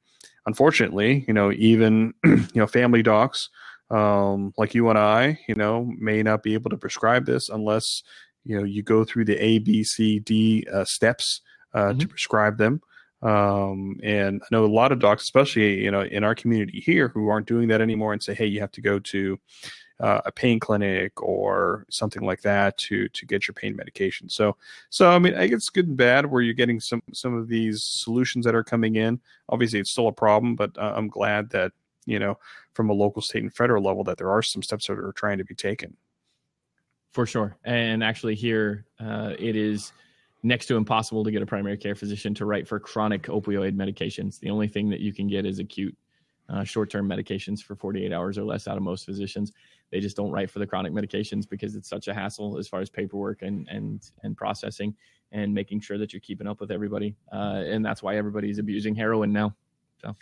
unfortunately, 0.46 1.24
you 1.26 1.34
know, 1.34 1.52
even 1.52 2.14
you 2.24 2.48
know, 2.54 2.66
family 2.66 3.02
docs 3.02 3.48
um, 3.90 4.52
like 4.56 4.74
you 4.74 4.88
and 4.88 4.98
I, 4.98 5.38
you 5.48 5.54
know, 5.54 5.90
may 5.98 6.22
not 6.22 6.42
be 6.42 6.54
able 6.54 6.70
to 6.70 6.76
prescribe 6.76 7.26
this 7.26 7.48
unless 7.48 8.02
you 8.44 8.56
know 8.56 8.64
you 8.64 8.82
go 8.82 9.04
through 9.04 9.24
the 9.24 9.42
A, 9.42 9.58
B, 9.58 9.84
C, 9.84 10.20
D 10.20 10.66
uh, 10.72 10.84
steps 10.84 11.40
uh, 11.74 11.86
mm-hmm. 11.86 11.98
to 11.98 12.08
prescribe 12.08 12.56
them. 12.56 12.80
Um, 13.22 13.96
and 14.02 14.40
I 14.42 14.46
know 14.50 14.64
a 14.64 14.66
lot 14.66 14.92
of 14.92 15.00
docs, 15.00 15.24
especially 15.24 15.82
you 15.82 15.90
know 15.90 16.02
in 16.02 16.24
our 16.24 16.34
community 16.34 16.80
here, 16.80 17.08
who 17.08 17.28
aren't 17.28 17.48
doing 17.48 17.68
that 17.68 17.80
anymore, 17.80 18.12
and 18.12 18.22
say, 18.22 18.34
hey, 18.34 18.46
you 18.46 18.60
have 18.60 18.72
to 18.72 18.80
go 18.80 18.98
to 18.98 19.38
uh, 20.00 20.20
a 20.24 20.32
pain 20.32 20.58
clinic 20.58 21.22
or 21.22 21.84
something 21.90 22.22
like 22.22 22.40
that 22.40 22.76
to 22.78 23.08
to 23.08 23.26
get 23.26 23.46
your 23.46 23.54
pain 23.54 23.76
medication. 23.76 24.28
So 24.28 24.56
so 24.88 25.10
I 25.10 25.18
mean 25.18 25.34
I 25.34 25.46
guess 25.46 25.68
good 25.68 25.88
and 25.88 25.96
bad 25.96 26.26
where 26.26 26.42
you're 26.42 26.54
getting 26.54 26.80
some 26.80 27.02
some 27.12 27.34
of 27.34 27.48
these 27.48 27.82
solutions 27.82 28.44
that 28.46 28.54
are 28.54 28.64
coming 28.64 28.96
in. 28.96 29.20
Obviously 29.48 29.78
it's 29.78 29.90
still 29.90 30.08
a 30.08 30.12
problem, 30.12 30.56
but 30.56 30.76
uh, 30.78 30.94
I'm 30.96 31.08
glad 31.08 31.50
that 31.50 31.72
you 32.06 32.18
know 32.18 32.38
from 32.72 32.88
a 32.88 32.94
local, 32.94 33.20
state, 33.20 33.42
and 33.42 33.54
federal 33.54 33.82
level 33.82 34.04
that 34.04 34.16
there 34.16 34.30
are 34.30 34.42
some 34.42 34.62
steps 34.62 34.86
that 34.86 34.98
are 34.98 35.12
trying 35.12 35.38
to 35.38 35.44
be 35.44 35.54
taken. 35.54 35.96
For 37.12 37.26
sure, 37.26 37.56
and 37.64 38.02
actually 38.02 38.36
here 38.36 38.86
uh, 39.00 39.34
it 39.38 39.56
is 39.56 39.92
next 40.42 40.66
to 40.66 40.76
impossible 40.76 41.24
to 41.24 41.30
get 41.30 41.42
a 41.42 41.46
primary 41.46 41.76
care 41.76 41.94
physician 41.94 42.32
to 42.34 42.46
write 42.46 42.66
for 42.66 42.80
chronic 42.80 43.24
opioid 43.24 43.76
medications. 43.76 44.38
The 44.38 44.48
only 44.48 44.68
thing 44.68 44.88
that 44.90 45.00
you 45.00 45.12
can 45.12 45.28
get 45.28 45.44
is 45.44 45.58
acute 45.58 45.94
uh, 46.50 46.64
short-term 46.64 47.08
medications 47.08 47.62
for 47.62 47.76
48 47.76 48.12
hours 48.12 48.38
or 48.38 48.44
less 48.44 48.66
out 48.66 48.76
of 48.76 48.82
most 48.82 49.04
physicians. 49.04 49.52
They 49.90 50.00
just 50.00 50.16
don't 50.16 50.30
write 50.30 50.50
for 50.50 50.58
the 50.58 50.66
chronic 50.66 50.92
medications 50.92 51.48
because 51.48 51.74
it's 51.74 51.88
such 51.88 52.08
a 52.08 52.14
hassle 52.14 52.58
as 52.58 52.68
far 52.68 52.80
as 52.80 52.90
paperwork 52.90 53.42
and 53.42 53.68
and 53.68 54.10
and 54.22 54.36
processing 54.36 54.94
and 55.32 55.54
making 55.54 55.80
sure 55.80 55.98
that 55.98 56.12
you're 56.12 56.20
keeping 56.20 56.46
up 56.46 56.60
with 56.60 56.70
everybody. 56.70 57.16
Uh, 57.32 57.62
and 57.66 57.84
that's 57.84 58.02
why 58.02 58.16
everybody's 58.16 58.58
abusing 58.58 58.94
heroin 58.94 59.32
now. 59.32 59.54
So. 60.02 60.16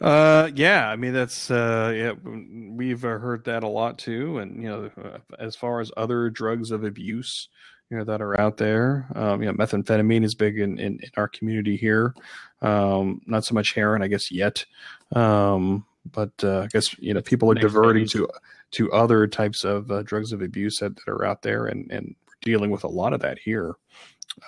Uh, 0.00 0.50
yeah, 0.54 0.88
I 0.88 0.96
mean 0.96 1.12
that's 1.12 1.50
uh, 1.50 1.92
yeah, 1.94 2.12
we've 2.12 3.02
heard 3.02 3.44
that 3.44 3.64
a 3.64 3.68
lot 3.68 3.98
too, 3.98 4.38
and 4.38 4.62
you 4.62 4.68
know, 4.68 4.90
as 5.38 5.56
far 5.56 5.80
as 5.80 5.90
other 5.96 6.30
drugs 6.30 6.70
of 6.70 6.84
abuse, 6.84 7.48
you 7.90 7.96
know 7.96 8.04
that 8.04 8.22
are 8.22 8.40
out 8.40 8.58
there. 8.58 9.08
Um, 9.14 9.42
you 9.42 9.48
know, 9.48 9.54
methamphetamine 9.54 10.24
is 10.24 10.36
big 10.36 10.60
in, 10.60 10.78
in, 10.78 11.00
in 11.00 11.10
our 11.16 11.26
community 11.26 11.76
here. 11.76 12.14
Um, 12.62 13.22
not 13.26 13.44
so 13.44 13.54
much 13.54 13.74
heroin, 13.74 14.02
I 14.02 14.08
guess, 14.08 14.30
yet. 14.30 14.64
Um, 15.12 15.84
but 16.10 16.32
uh, 16.42 16.60
I 16.60 16.66
guess 16.68 16.98
you 16.98 17.14
know 17.14 17.22
people 17.22 17.50
are 17.50 17.54
Next 17.54 17.66
diverting 17.66 18.04
phase. 18.04 18.12
to 18.12 18.28
to 18.72 18.92
other 18.92 19.26
types 19.26 19.64
of 19.64 19.90
uh, 19.90 20.02
drugs 20.02 20.32
of 20.32 20.42
abuse 20.42 20.78
that, 20.80 20.96
that, 20.96 21.08
are 21.10 21.24
out 21.24 21.42
there, 21.42 21.66
and 21.66 21.90
and 21.90 22.14
we're 22.26 22.34
dealing 22.42 22.70
with 22.70 22.84
a 22.84 22.88
lot 22.88 23.12
of 23.12 23.20
that 23.20 23.38
here 23.38 23.76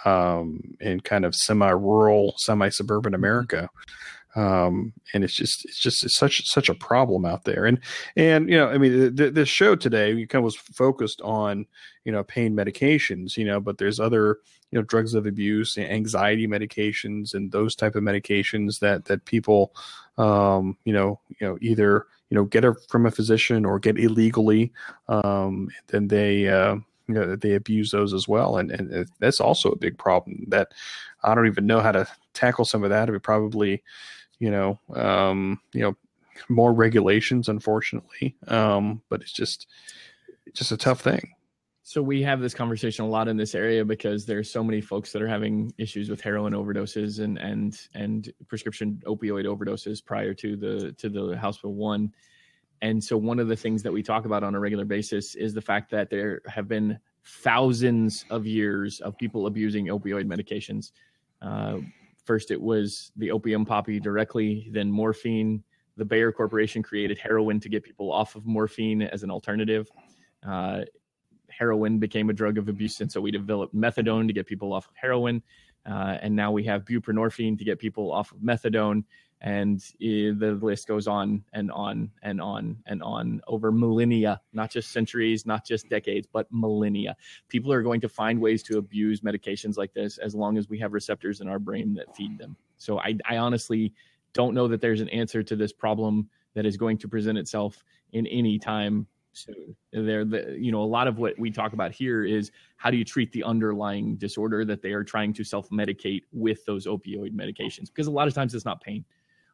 um, 0.05 0.61
in 0.81 1.01
kind 1.01 1.25
of 1.25 1.35
semi-rural, 1.35 2.35
semi-suburban 2.39 3.13
mm-hmm. 3.13 3.23
America 3.23 3.71
um, 4.37 4.93
and 5.13 5.25
it's 5.25 5.35
just 5.35 5.65
it's 5.65 5.79
just 5.79 6.05
it's 6.05 6.17
such 6.17 6.43
such 6.47 6.69
a 6.69 6.75
problem 6.75 7.25
out 7.25 7.45
there 7.45 7.67
and 7.67 7.81
and 8.17 8.49
you 8.49 8.57
know 8.57 8.69
i 8.69 8.79
mean 8.79 9.17
th- 9.17 9.35
this 9.35 9.49
show 9.49 9.75
today 9.75 10.15
we 10.15 10.27
kind 10.27 10.41
of 10.41 10.45
was 10.45 10.57
focused 10.57 11.21
on 11.23 11.67
you 12.05 12.13
know 12.13 12.23
pain 12.23 12.55
medications 12.55 13.37
you 13.37 13.45
know 13.45 13.61
but 13.61 13.79
there's 13.79 13.99
other 13.99 14.39
you 14.71 14.79
know 14.79 14.83
drugs 14.83 15.15
of 15.15 15.27
abuse 15.27 15.77
anxiety 15.79 16.47
medications 16.47 17.35
and 17.35 17.51
those 17.51 17.75
type 17.75 17.97
of 17.97 18.05
medications 18.05 18.79
that 18.81 19.07
that 19.07 19.25
people 19.25 19.75
um, 20.21 20.77
you 20.85 20.93
know 20.93 21.21
you 21.29 21.47
know 21.47 21.59
either 21.61 22.07
you 22.31 22.35
know 22.37 22.45
get 22.45 22.65
it 22.65 22.77
from 22.89 23.07
a 23.07 23.11
physician 23.11 23.65
or 23.65 23.79
get 23.79 23.99
illegally 23.99 24.73
um, 25.09 25.69
then 25.89 26.09
they 26.09 26.49
uh, 26.49 26.75
you 27.09 27.15
know 27.15 27.37
they 27.37 27.55
abuse 27.55 27.91
those 27.91 28.13
as 28.13 28.29
well 28.29 28.57
and 28.59 28.71
and 28.71 29.09
that's 29.19 29.41
also 29.41 29.71
a 29.71 29.77
big 29.77 29.99
problem 29.99 30.45
that 30.49 30.69
i 31.25 31.35
don't 31.35 31.47
even 31.47 31.67
know 31.67 31.81
how 31.81 31.93
to 31.93 32.07
tackle 32.35 32.65
some 32.65 32.85
of 32.85 32.91
that 32.91 33.09
it 33.09 33.23
probably 33.23 33.83
you 34.41 34.51
know, 34.51 34.81
um, 34.95 35.61
you 35.73 35.83
know, 35.83 35.97
more 36.49 36.73
regulations, 36.73 37.49
unfortunately. 37.49 38.35
Um, 38.49 39.03
but 39.09 39.21
it's 39.21 39.33
just, 39.33 39.69
it's 40.47 40.59
just 40.59 40.73
a 40.73 40.77
tough 40.77 41.01
thing. 41.01 41.35
So 41.91 42.01
we 42.01 42.23
have 42.23 42.41
this 42.41 42.55
conversation 42.55 43.05
a 43.05 43.09
lot 43.09 43.27
in 43.27 43.37
this 43.37 43.53
area 43.53 43.85
because 43.85 44.25
there's 44.25 44.49
so 44.49 44.63
many 44.63 44.81
folks 44.81 45.11
that 45.11 45.21
are 45.23 45.27
having 45.27 45.75
issues 45.77 46.09
with 46.09 46.21
heroin 46.21 46.53
overdoses 46.53 47.19
and 47.19 47.37
and 47.37 47.77
and 47.97 48.33
prescription 48.47 49.03
opioid 49.07 49.45
overdoses 49.45 49.99
prior 50.05 50.33
to 50.35 50.55
the 50.55 50.93
to 50.93 51.09
the 51.09 51.37
House 51.37 51.59
Bill 51.59 51.75
one. 51.75 52.15
And 52.81 53.03
so 53.03 53.17
one 53.17 53.41
of 53.41 53.49
the 53.49 53.57
things 53.57 53.83
that 53.83 53.93
we 53.93 54.05
talk 54.05 54.25
about 54.25 54.45
on 54.45 54.55
a 54.55 54.61
regular 54.61 54.85
basis 54.85 55.35
is 55.35 55.53
the 55.53 55.61
fact 55.61 55.91
that 55.91 56.11
there 56.11 56.43
have 56.47 56.69
been 56.69 56.97
thousands 57.25 58.25
of 58.31 58.47
years 58.47 59.01
of 59.01 59.19
people 59.19 59.49
abusing 59.49 59.87
opioid 59.87 60.27
medications. 60.27 60.93
Uh, 61.43 61.79
First, 62.25 62.53
it 62.53 62.63
was 62.63 63.11
the 63.17 63.33
opium 63.33 63.65
poppy 63.67 63.99
directly, 63.99 64.69
then 64.71 64.93
morphine. 64.93 65.65
The 65.97 66.05
Bayer 66.05 66.31
Corporation 66.31 66.85
created 66.85 67.19
heroin 67.19 67.59
to 67.59 67.69
get 67.69 67.83
people 67.83 68.13
off 68.13 68.37
of 68.37 68.47
morphine 68.47 69.03
as 69.03 69.25
an 69.25 69.31
alternative. 69.33 69.91
Uh, 70.47 70.83
heroin 71.51 71.99
became 71.99 72.31
a 72.31 72.33
drug 72.33 72.59
of 72.59 72.69
abuse, 72.69 73.01
and 73.01 73.11
so 73.11 73.21
we 73.21 73.31
developed 73.31 73.75
methadone 73.75 74.27
to 74.27 74.33
get 74.33 74.47
people 74.47 74.73
off 74.73 74.89
of 74.89 74.95
heroin. 74.97 75.43
Uh, 75.87 76.19
and 76.21 76.35
now 76.35 76.53
we 76.53 76.65
have 76.65 76.85
buprenorphine 76.85 77.59
to 77.59 77.65
get 77.65 77.79
people 77.79 78.13
off 78.13 78.33
of 78.33 78.39
methadone. 78.39 79.05
And 79.43 79.81
the 79.99 80.59
list 80.61 80.87
goes 80.87 81.07
on 81.07 81.43
and 81.55 81.71
on 81.71 82.11
and 82.23 82.43
on 82.43 82.77
and 82.85 83.03
on 83.03 83.41
over 83.47 83.73
millennia 83.73 84.39
not 84.53 84.71
just 84.71 84.93
centuries 84.93 85.47
not 85.47 85.65
just 85.65 85.89
decades 85.89 86.29
but 86.31 86.47
millennia. 86.51 87.17
People 87.49 87.73
are 87.73 87.83
going 87.83 88.03
to 88.03 88.09
find 88.09 88.39
ways 88.39 88.63
to 88.65 88.77
abuse 88.77 89.23
medications 89.23 89.79
like 89.79 89.95
this 89.95 90.19
as 90.19 90.35
long 90.35 90.59
as 90.59 90.69
we 90.69 90.79
have 90.79 90.93
receptors 90.93 91.41
in 91.41 91.49
our 91.49 91.59
brain 91.59 91.95
that 91.95 92.15
feed 92.15 92.37
them. 92.39 92.55
So 92.77 92.99
i, 92.99 93.17
I 93.27 93.39
honestly 93.39 93.95
don't 94.35 94.55
know 94.55 94.69
that 94.69 94.83
there's 94.83 95.01
an 95.01 95.09
answer 95.09 95.43
to 95.43 95.57
this 95.57 95.73
problem 95.73 96.29
that 96.53 96.67
is 96.67 96.77
going 96.77 96.99
to 96.99 97.09
present 97.09 97.39
itself 97.39 97.83
in 98.13 98.27
any 98.27 98.59
time 98.59 99.07
soon 99.33 99.77
uh, 99.97 100.03
there 100.03 100.25
the, 100.25 100.57
you 100.59 100.73
know 100.73 100.83
a 100.83 100.85
lot 100.85 101.07
of 101.07 101.19
what 101.19 101.39
we 101.39 101.51
talk 101.51 101.73
about 101.73 101.93
here 101.93 102.25
is 102.25 102.51
how 102.77 102.91
do 102.91 102.97
you 102.97 103.05
treat 103.05 103.31
the 103.33 103.45
underlying 103.45 104.17
disorder 104.17 104.65
that 104.65 104.83
they 104.83 104.93
are 104.93 105.05
trying 105.05 105.33
to 105.33 105.45
self-medicate 105.45 106.23
with 106.33 106.65
those 106.65 106.87
opioid 106.87 107.33
medications 107.33 107.87
because 107.87 108.07
a 108.07 108.11
lot 108.11 108.27
of 108.27 108.35
times 108.35 108.55
it's 108.55 108.65
not 108.65 108.81
pain 108.81 109.05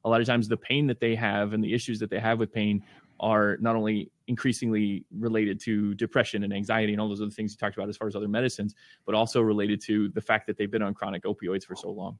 a 0.04 0.08
lot 0.08 0.20
of 0.20 0.26
times 0.26 0.48
the 0.48 0.56
pain 0.56 0.86
that 0.86 1.00
they 1.00 1.14
have 1.14 1.52
and 1.52 1.62
the 1.62 1.74
issues 1.74 1.98
that 1.98 2.10
they 2.10 2.20
have 2.20 2.38
with 2.38 2.52
pain 2.52 2.82
are 3.20 3.56
not 3.60 3.76
only 3.76 4.10
increasingly 4.28 5.04
related 5.18 5.60
to 5.60 5.94
depression 5.94 6.44
and 6.44 6.52
anxiety 6.52 6.92
and 6.92 7.00
all 7.00 7.08
those 7.08 7.20
other 7.20 7.30
things 7.30 7.52
you 7.52 7.56
talked 7.56 7.76
about 7.76 7.88
as 7.88 7.96
far 7.96 8.08
as 8.08 8.16
other 8.16 8.28
medicines, 8.28 8.74
but 9.04 9.14
also 9.14 9.40
related 9.40 9.80
to 9.80 10.08
the 10.10 10.20
fact 10.20 10.46
that 10.46 10.56
they've 10.56 10.70
been 10.70 10.82
on 10.82 10.94
chronic 10.94 11.24
opioids 11.24 11.64
for 11.64 11.74
so 11.74 11.90
long. 11.90 12.18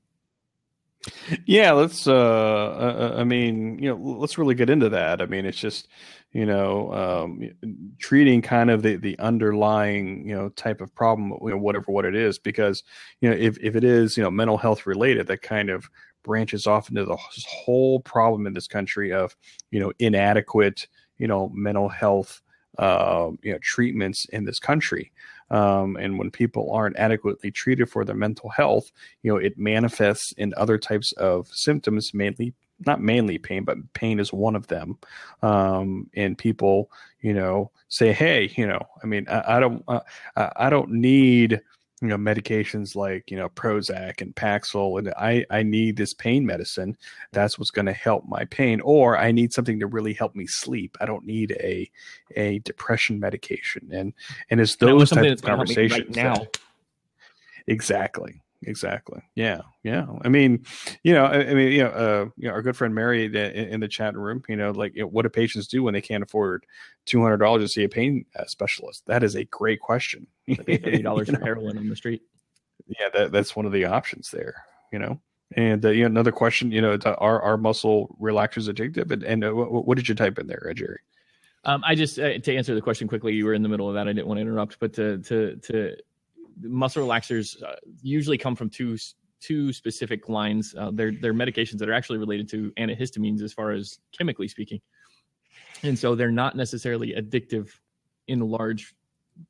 Yeah, 1.47 1.73
let's. 1.73 2.07
Uh, 2.07 2.15
uh, 2.15 3.15
I 3.19 3.25
mean, 3.25 3.79
you 3.83 3.89
know, 3.91 3.97
let's 3.97 4.39
really 4.39 4.55
get 4.55 4.71
into 4.71 4.89
that. 4.91 5.21
I 5.21 5.27
mean, 5.27 5.45
it's 5.47 5.59
just, 5.59 5.89
you 6.33 6.47
know, 6.47 6.93
um, 6.93 7.51
treating 7.99 8.43
kind 8.43 8.71
of 8.71 8.83
the 8.83 8.97
the 8.97 9.19
underlying, 9.19 10.27
you 10.29 10.35
know, 10.35 10.49
type 10.51 10.81
of 10.81 10.95
problem, 10.95 11.33
you 11.43 11.51
know, 11.51 11.57
whatever 11.59 11.91
what 11.93 12.05
it 12.05 12.15
is, 12.15 12.39
because 12.39 12.83
you 13.21 13.31
know, 13.31 13.37
if 13.37 13.59
if 13.61 13.77
it 13.77 13.85
is, 13.85 14.17
you 14.17 14.23
know, 14.23 14.31
mental 14.31 14.57
health 14.59 14.87
related, 14.87 15.27
that 15.29 15.43
kind 15.43 15.71
of 15.71 15.89
branches 16.25 16.67
off 16.67 16.89
into 16.91 17.05
the 17.05 17.17
whole 17.47 18.01
problem 18.01 18.47
in 18.47 18.53
this 18.53 18.67
country 18.67 19.13
of 19.13 19.37
you 19.71 19.79
know 19.79 19.93
inadequate 20.01 20.89
you 21.19 21.29
know 21.29 21.49
mental 21.55 21.89
health 21.89 22.43
uh, 22.79 23.31
you 23.43 23.53
know 23.53 23.59
treatments 23.63 24.25
in 24.33 24.45
this 24.45 24.59
country 24.59 25.13
um, 25.51 25.97
and 25.97 26.19
when 26.19 26.31
people 26.31 26.73
aren't 26.73 26.97
adequately 26.97 27.51
treated 27.51 27.89
for 27.89 28.05
their 28.05 28.17
mental 28.17 28.51
health 28.51 28.91
you 29.23 29.33
know 29.33 29.39
it 29.39 29.57
manifests 29.59 30.33
in 30.33 30.53
other 30.57 30.79
types 30.79 31.13
of 31.13 31.49
symptoms 31.49 32.13
mainly 32.15 32.53
not 32.85 33.01
mainly 33.01 33.39
pain 33.39 33.65
but 33.65 33.79
pain 33.95 34.21
is 34.21 34.33
one 34.33 34.55
of 34.55 34.67
them. 34.67 34.99
Um, 35.43 36.11
and 36.15 36.37
people 36.37 36.91
you 37.21 37.33
know 37.33 37.71
say 37.89 38.13
hey 38.13 38.53
you 38.57 38.67
know 38.67 38.81
i 39.03 39.07
mean 39.07 39.27
i, 39.29 39.57
I 39.57 39.61
don't 39.61 39.83
uh, 39.89 40.01
i 40.37 40.69
don't 40.69 40.91
need 40.91 41.61
you 42.03 42.09
know 42.09 42.17
medications 42.17 42.95
like 42.95 43.31
you 43.31 43.37
know 43.37 43.49
Prozac 43.49 44.21
and 44.21 44.35
Paxil, 44.35 44.99
and 44.99 45.13
I 45.17 45.47
I 45.51 45.63
need 45.63 45.97
this 45.97 46.13
pain 46.13 46.45
medicine. 46.45 46.97
That's 47.33 47.59
what's 47.59 47.71
going 47.71 47.87
to 47.87 47.93
help 47.93 48.27
my 48.27 48.45
pain, 48.47 48.81
or 48.83 49.17
I 49.17 49.33
need 49.33 49.53
something 49.53 49.81
to 49.81 49.87
really 49.87 50.13
help 50.13 50.35
me 50.35 50.47
sleep. 50.47 50.97
I 51.01 51.07
don't 51.07 51.25
need 51.25 51.53
a 51.53 51.91
a 52.37 52.59
depression 52.61 53.19
medication, 53.19 53.91
and 53.93 54.13
and 54.51 54.61
it's 54.61 54.77
those 54.77 55.11
types 55.11 55.41
of 55.41 55.47
conversations 55.47 56.17
right 56.17 56.17
now. 56.17 56.35
That, 56.35 56.59
exactly, 57.67 58.43
Exactly. 58.63 59.23
Yeah. 59.35 59.61
Yeah. 59.83 60.07
I 60.23 60.29
mean, 60.29 60.65
you 61.03 61.13
know, 61.13 61.25
I, 61.25 61.51
I 61.51 61.55
mean, 61.55 61.73
you 61.73 61.85
know, 61.85 61.91
uh, 61.91 62.27
you 62.37 62.49
know, 62.49 62.55
our 62.55 62.63
good 62.63 62.77
friend 62.77 62.95
Mary 62.95 63.27
in, 63.27 63.35
in 63.35 63.81
the 63.81 63.89
chat 63.89 64.17
room, 64.17 64.43
you 64.49 64.57
know, 64.57 64.71
like 64.71 64.95
you 64.95 65.03
know, 65.03 65.09
what 65.09 65.23
do 65.23 65.29
patients 65.29 65.67
do 65.67 65.83
when 65.83 65.95
they 65.95 66.01
can't 66.01 66.23
afford 66.23 66.67
two 67.05 67.23
hundred 67.23 67.39
dollars 67.39 67.65
to 67.65 67.69
see 67.69 67.85
a 67.85 67.89
pain 67.89 68.25
uh, 68.39 68.45
specialist? 68.47 69.05
That 69.07 69.23
is 69.23 69.35
a 69.35 69.45
great 69.45 69.81
question. 69.81 70.27
Thirty 70.57 71.03
dollars 71.03 71.31
for 71.31 71.39
heroin 71.39 71.79
on 71.79 71.89
the 71.89 71.97
street. 71.97 72.23
Yeah, 72.87 73.09
that, 73.15 73.33
that's 73.33 73.57
one 73.57 73.67
of 73.67 73.73
the 73.73 73.85
options 73.85 74.31
there. 74.31 74.65
You 74.93 74.99
know, 74.99 75.21
and 75.53 75.85
uh, 75.85 75.91
you 75.91 76.03
know, 76.03 76.07
another 76.07 76.33
question, 76.33 76.73
you 76.73 76.81
know, 76.81 76.99
are 77.05 77.41
are 77.41 77.57
muscle 77.57 78.17
relaxers 78.21 78.73
addictive? 78.73 79.11
And, 79.11 79.23
and 79.23 79.45
uh, 79.45 79.55
what, 79.55 79.87
what, 79.87 79.97
did 79.97 80.09
you 80.09 80.15
type 80.15 80.39
in 80.39 80.47
there, 80.47 80.67
uh, 80.69 80.75
Gerry? 80.75 80.99
Um, 81.65 81.83
I 81.85 81.95
just 81.95 82.19
uh, 82.19 82.39
to 82.39 82.57
answer 82.57 82.75
the 82.75 82.81
question 82.81 83.09
quickly. 83.09 83.35
You 83.35 83.45
were 83.45 83.55
in 83.55 83.63
the 83.63 83.69
middle 83.69 83.89
of 83.89 83.95
that. 83.95 84.09
I 84.09 84.13
didn't 84.13 84.27
want 84.27 84.39
to 84.39 84.43
interrupt, 84.43 84.79
but 84.79 84.93
to 84.95 85.19
to 85.19 85.57
to 85.57 85.97
muscle 86.61 87.07
relaxers 87.07 87.63
uh, 87.63 87.77
usually 88.03 88.39
come 88.39 88.57
from 88.57 88.71
two 88.71 88.97
two 89.41 89.73
specific 89.73 90.29
lines. 90.29 90.75
Uh, 90.77 90.91
they're 90.93 91.13
they're 91.13 91.35
medications 91.35 91.79
that 91.79 91.89
are 91.89 91.95
actually 91.95 92.19
related 92.19 92.49
to 92.51 92.73
antihistamines 92.79 93.43
as 93.43 93.53
far 93.53 93.73
as 93.73 93.99
chemically 94.17 94.49
speaking, 94.49 94.81
and 95.83 95.99
so 95.99 96.15
they're 96.15 96.31
not 96.31 96.57
necessarily 96.57 97.13
addictive 97.13 97.71
in 98.29 98.41
large 98.41 98.95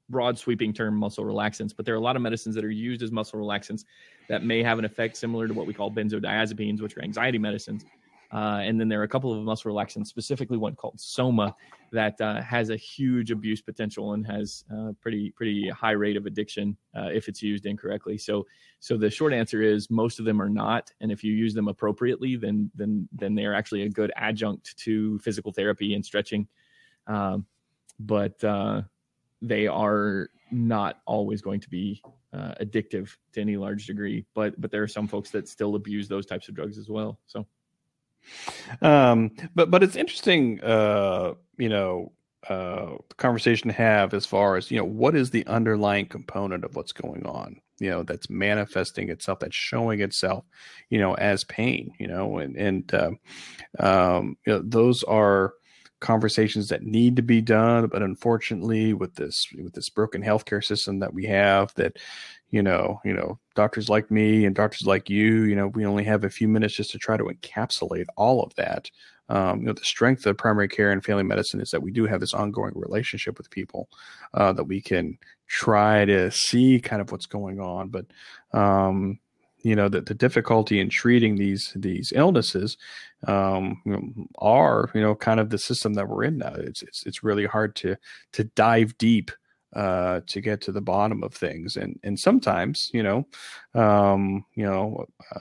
broad 0.09 0.37
sweeping 0.37 0.73
term 0.73 0.97
muscle 0.97 1.25
relaxants 1.25 1.73
but 1.75 1.87
there 1.87 1.95
are 1.95 1.99
a 1.99 2.01
lot 2.01 2.17
of 2.17 2.23
medicines 2.23 2.57
that 2.57 2.65
are 2.65 2.71
used 2.71 3.03
as 3.03 3.13
muscle 3.13 3.39
relaxants 3.39 3.85
that 4.29 4.43
may 4.43 4.61
have 4.61 4.81
an 4.81 4.85
effect 4.85 5.17
similar 5.17 5.47
to 5.47 5.55
what 5.55 5.65
we 5.65 5.73
call 5.73 5.93
benzodiazepines 5.93 6.81
which 6.81 6.97
are 6.97 7.03
anxiety 7.05 7.39
medicines 7.39 7.85
uh, 8.33 8.61
and 8.63 8.81
then 8.81 8.89
there 8.89 9.01
are 9.01 9.05
a 9.05 9.09
couple 9.09 9.33
of 9.33 9.43
muscle 9.45 9.73
relaxants, 9.73 10.09
specifically 10.09 10.57
one 10.57 10.75
called 10.75 10.99
Soma, 11.01 11.55
that 11.93 12.21
uh, 12.21 12.41
has 12.43 12.71
a 12.71 12.77
huge 12.77 13.31
abuse 13.31 13.63
potential 13.63 14.13
and 14.13 14.27
has 14.27 14.65
a 14.73 14.89
uh, 14.89 14.93
pretty 15.01 15.31
pretty 15.31 15.69
high 15.71 15.93
rate 15.93 16.17
of 16.17 16.27
addiction 16.27 16.77
uh, 16.97 17.09
if 17.13 17.29
it's 17.29 17.43
used 17.43 17.67
incorrectly. 17.67 18.19
So 18.19 18.47
so 18.81 18.97
the 18.97 19.11
short 19.11 19.33
answer 19.33 19.63
is 19.63 19.91
most 19.91 20.19
of 20.19 20.25
them 20.25 20.43
are 20.43 20.49
not, 20.49 20.93
and 21.01 21.13
if 21.13 21.23
you 21.23 21.33
use 21.33 21.55
them 21.55 21.69
appropriately, 21.69 22.37
then 22.37 22.71
then 22.75 23.09
then 23.13 23.35
they 23.35 23.45
are 23.45 23.55
actually 23.55 23.83
a 23.83 23.89
good 23.89 24.13
adjunct 24.17 24.77
to 24.79 25.19
physical 25.21 25.53
therapy 25.53 25.95
and 25.95 26.05
stretching. 26.05 26.49
Um, 27.07 27.47
but 28.01 28.43
uh, 28.43 28.83
they 29.41 29.67
are 29.67 30.31
not 30.51 31.01
always 31.07 31.41
going 31.41 31.61
to 31.61 31.71
be 31.71 32.03
uh, 32.33 32.55
addictive 32.61 33.17
to 33.33 33.41
any 33.41 33.57
large 33.57 33.87
degree. 33.87 34.27
But 34.35 34.61
but 34.61 34.71
there 34.73 34.83
are 34.83 34.89
some 34.89 35.07
folks 35.07 35.31
that 35.31 35.49
still 35.49 35.77
abuse 35.77 36.09
those 36.09 36.27
types 36.27 36.49
of 36.49 36.55
drugs 36.55 36.79
as 36.79 36.89
well. 36.89 37.21
So. 37.27 37.47
Um, 38.83 39.31
but 39.55 39.71
but 39.71 39.83
it's 39.83 39.97
interesting, 39.97 40.61
uh, 40.63 41.35
you 41.59 41.69
know, 41.69 42.13
uh, 42.49 42.97
conversation 43.17 43.69
to 43.69 43.75
have 43.75 44.15
as 44.15 44.25
far 44.25 44.57
as 44.57 44.71
you 44.71 44.79
know 44.79 44.85
what 44.85 45.17
is 45.17 45.31
the 45.31 45.47
underlying 45.47 46.07
component 46.07 46.65
of 46.65 46.77
what's 46.77 46.93
going 46.93 47.27
on 47.27 47.61
you 47.81 47.91
know 47.91 48.03
that's 48.03 48.31
manifesting 48.31 49.11
itself 49.11 49.41
that's 49.41 49.57
showing 49.57 50.01
itself 50.01 50.45
you 50.89 50.99
know 50.99 51.15
as 51.15 51.43
pain 51.45 51.91
you 51.99 52.07
know 52.07 52.39
and 52.39 52.57
and 52.57 52.95
uh, 52.95 53.11
um, 53.81 54.37
you 54.47 54.53
know 54.53 54.63
those 54.65 55.03
are 55.05 55.55
conversations 56.01 56.69
that 56.69 56.83
need 56.83 57.17
to 57.17 57.23
be 57.23 57.41
done 57.41 57.87
but 57.87 58.03
unfortunately 58.03 58.93
with 58.93 59.15
this 59.15 59.47
with 59.57 59.73
this 59.73 59.89
broken 59.89 60.23
healthcare 60.23 60.63
system 60.63 60.99
that 60.99 61.15
we 61.15 61.25
have 61.25 61.73
that 61.75 61.97
you 62.51 62.63
know, 62.63 63.01
you 63.05 63.13
know, 63.13 63.39
doctors 63.55 63.89
like 63.89 64.11
me 64.11 64.45
and 64.45 64.55
doctors 64.55 64.87
like 64.87 65.11
you, 65.11 65.45
you 65.45 65.57
know, 65.57 65.69
we 65.69 65.85
only 65.85 66.05
have 66.05 66.25
a 66.25 66.31
few 66.31 66.49
minutes 66.49 66.77
just 66.77 66.91
to 66.93 66.99
try 66.99 67.17
to 67.17 67.25
encapsulate 67.25 68.07
all 68.17 68.43
of 68.43 68.55
that. 68.55 68.91
Um, 69.29 69.61
you 69.61 69.67
know, 69.67 69.73
the 69.73 69.85
strength 69.85 70.25
of 70.27 70.39
primary 70.39 70.69
care 70.69 70.93
and 70.93 71.05
family 71.05 71.25
medicine 71.25 71.61
is 71.61 71.71
that 71.71 71.83
we 71.83 71.91
do 71.91 72.07
have 72.07 72.21
this 72.21 72.35
ongoing 72.35 72.75
relationship 72.77 73.37
with 73.37 73.51
people 73.51 73.89
uh, 74.35 74.53
that 74.53 74.65
we 74.65 74.81
can 74.81 75.19
try 75.49 76.05
to 76.05 76.31
see 76.31 76.79
kind 76.79 77.03
of 77.03 77.11
what's 77.11 77.27
going 77.27 77.59
on. 77.59 77.89
But 77.89 78.07
um, 78.53 79.19
you 79.67 79.75
know, 79.75 79.89
the, 79.89 80.01
the 80.01 80.15
difficulty 80.15 80.79
in 80.79 80.89
treating 80.89 81.35
these 81.35 81.73
these 81.75 82.13
illnesses 82.15 82.77
um, 83.27 83.83
you 83.85 83.93
know, 83.93 84.27
are 84.39 84.91
you 84.95 85.01
know 85.01 85.17
kind 85.17 85.41
of 85.41 85.51
the 85.51 85.59
system 85.59 85.95
that 85.95 86.09
we're 86.09 86.23
in 86.23 86.39
now. 86.39 86.55
It's 86.55 86.83
it's 86.83 87.05
it's 87.05 87.25
really 87.25 87.47
hard 87.47 87.75
to 87.77 87.97
to 88.33 88.45
dive 88.45 88.97
deep 88.97 89.33
uh, 89.75 90.21
to 90.29 90.41
get 90.41 90.61
to 90.63 90.73
the 90.73 90.81
bottom 90.81 91.25
of 91.25 91.35
things. 91.35 91.77
And 91.77 91.99
and 92.05 92.19
sometimes, 92.19 92.91
you 92.95 93.03
know, 93.03 93.27
um, 93.75 94.45
you 94.55 94.65
know, 94.65 95.05
uh, 95.35 95.41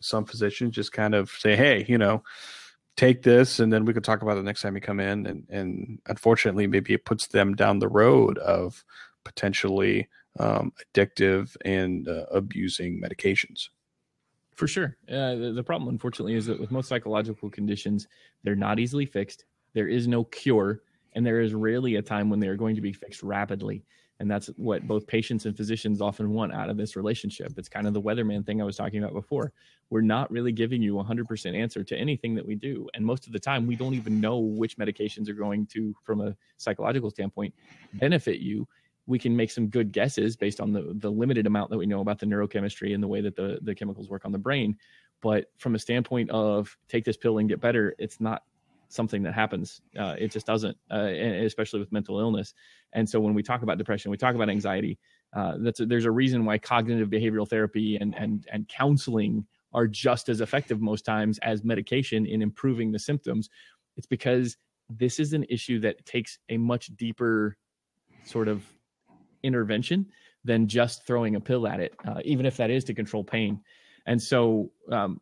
some 0.00 0.24
physicians 0.24 0.74
just 0.74 0.92
kind 0.92 1.14
of 1.14 1.30
say, 1.30 1.54
"Hey, 1.54 1.84
you 1.88 1.98
know." 1.98 2.22
take 2.96 3.22
this 3.22 3.60
and 3.60 3.72
then 3.72 3.84
we 3.84 3.94
could 3.94 4.02
talk 4.02 4.22
about 4.22 4.36
it 4.36 4.42
next 4.42 4.60
time 4.60 4.74
you 4.74 4.80
come 4.80 4.98
in 4.98 5.24
and 5.24 5.46
and 5.50 6.00
unfortunately 6.06 6.66
maybe 6.66 6.92
it 6.92 7.04
puts 7.04 7.28
them 7.28 7.54
down 7.54 7.78
the 7.78 7.86
road 7.86 8.36
of 8.38 8.84
potentially 9.22 10.08
um, 10.38 10.72
addictive 10.94 11.56
and 11.64 12.08
uh, 12.08 12.24
abusing 12.30 13.00
medications. 13.00 13.68
For 14.54 14.66
sure. 14.66 14.96
Uh, 15.08 15.36
the, 15.36 15.52
the, 15.54 15.62
problem 15.62 15.88
unfortunately 15.88 16.34
is 16.34 16.46
that 16.46 16.58
with 16.58 16.72
most 16.72 16.88
psychological 16.88 17.48
conditions 17.48 18.08
they're 18.42 18.56
not 18.56 18.80
easily 18.80 19.06
fixed. 19.06 19.44
There 19.72 19.88
is 19.88 20.08
no 20.08 20.24
cure 20.24 20.82
and 21.14 21.24
there 21.24 21.40
is 21.40 21.54
rarely 21.54 21.96
a 21.96 22.02
time 22.02 22.28
when 22.28 22.40
they 22.40 22.48
are 22.48 22.56
going 22.56 22.74
to 22.74 22.80
be 22.80 22.92
fixed 22.92 23.22
rapidly. 23.22 23.84
And 24.20 24.28
that's 24.28 24.48
what 24.56 24.86
both 24.86 25.06
patients 25.06 25.46
and 25.46 25.56
physicians 25.56 26.00
often 26.00 26.30
want 26.30 26.52
out 26.52 26.70
of 26.70 26.76
this 26.76 26.96
relationship. 26.96 27.52
It's 27.56 27.68
kind 27.68 27.86
of 27.86 27.94
the 27.94 28.02
weatherman 28.02 28.44
thing 28.44 28.60
i 28.60 28.64
was 28.64 28.76
talking 28.76 29.00
about 29.00 29.14
before. 29.14 29.52
We're 29.90 30.00
not 30.00 30.28
really 30.30 30.50
giving 30.50 30.82
you 30.82 30.98
a 30.98 31.04
100% 31.04 31.56
answer 31.56 31.84
to 31.84 31.96
anything 31.96 32.34
that 32.34 32.44
we 32.44 32.56
do. 32.56 32.88
And 32.94 33.06
most 33.06 33.28
of 33.28 33.32
the 33.32 33.38
time 33.38 33.66
we 33.66 33.76
don't 33.76 33.94
even 33.94 34.20
know 34.20 34.38
which 34.38 34.76
medications 34.76 35.28
are 35.28 35.34
going 35.34 35.66
to 35.66 35.94
from 36.02 36.20
a 36.20 36.36
psychological 36.56 37.10
standpoint 37.10 37.54
benefit 37.94 38.40
you 38.40 38.66
we 39.08 39.18
can 39.18 39.34
make 39.34 39.50
some 39.50 39.66
good 39.68 39.90
guesses 39.90 40.36
based 40.36 40.60
on 40.60 40.72
the, 40.72 40.92
the 40.96 41.10
limited 41.10 41.46
amount 41.46 41.70
that 41.70 41.78
we 41.78 41.86
know 41.86 42.00
about 42.00 42.18
the 42.18 42.26
neurochemistry 42.26 42.94
and 42.94 43.02
the 43.02 43.08
way 43.08 43.20
that 43.20 43.34
the, 43.34 43.58
the 43.62 43.74
chemicals 43.74 44.08
work 44.08 44.24
on 44.24 44.32
the 44.32 44.38
brain 44.38 44.76
but 45.20 45.46
from 45.56 45.74
a 45.74 45.78
standpoint 45.78 46.30
of 46.30 46.76
take 46.88 47.04
this 47.04 47.16
pill 47.16 47.38
and 47.38 47.48
get 47.48 47.60
better 47.60 47.94
it's 47.98 48.20
not 48.20 48.42
something 48.88 49.22
that 49.22 49.34
happens. 49.34 49.80
Uh, 49.98 50.14
it 50.18 50.30
just 50.30 50.46
doesn't, 50.46 50.76
uh, 50.90 51.08
especially 51.44 51.80
with 51.80 51.92
mental 51.92 52.18
illness. 52.18 52.54
And 52.92 53.08
so 53.08 53.20
when 53.20 53.34
we 53.34 53.42
talk 53.42 53.62
about 53.62 53.78
depression, 53.78 54.10
we 54.10 54.16
talk 54.16 54.34
about 54.34 54.48
anxiety. 54.48 54.98
Uh, 55.34 55.54
that's 55.58 55.80
a, 55.80 55.86
there's 55.86 56.06
a 56.06 56.10
reason 56.10 56.44
why 56.44 56.58
cognitive 56.58 57.08
behavioral 57.08 57.48
therapy 57.48 57.96
and 57.96 58.14
and 58.16 58.46
and 58.50 58.66
counseling 58.68 59.46
are 59.74 59.86
just 59.86 60.30
as 60.30 60.40
effective 60.40 60.80
most 60.80 61.04
times 61.04 61.38
as 61.40 61.62
medication 61.62 62.24
in 62.24 62.40
improving 62.40 62.90
the 62.90 62.98
symptoms. 62.98 63.50
It's 63.96 64.06
because 64.06 64.56
this 64.88 65.20
is 65.20 65.34
an 65.34 65.44
issue 65.50 65.80
that 65.80 66.06
takes 66.06 66.38
a 66.48 66.56
much 66.56 66.96
deeper 66.96 67.58
sort 68.24 68.48
of 68.48 68.64
intervention 69.42 70.06
than 70.44 70.68
just 70.68 71.06
throwing 71.06 71.36
a 71.36 71.40
pill 71.40 71.66
at 71.66 71.80
it, 71.80 71.94
uh, 72.06 72.20
even 72.24 72.46
if 72.46 72.56
that 72.56 72.70
is 72.70 72.84
to 72.84 72.94
control 72.94 73.24
pain. 73.24 73.60
And 74.06 74.20
so 74.20 74.70
um, 74.90 75.20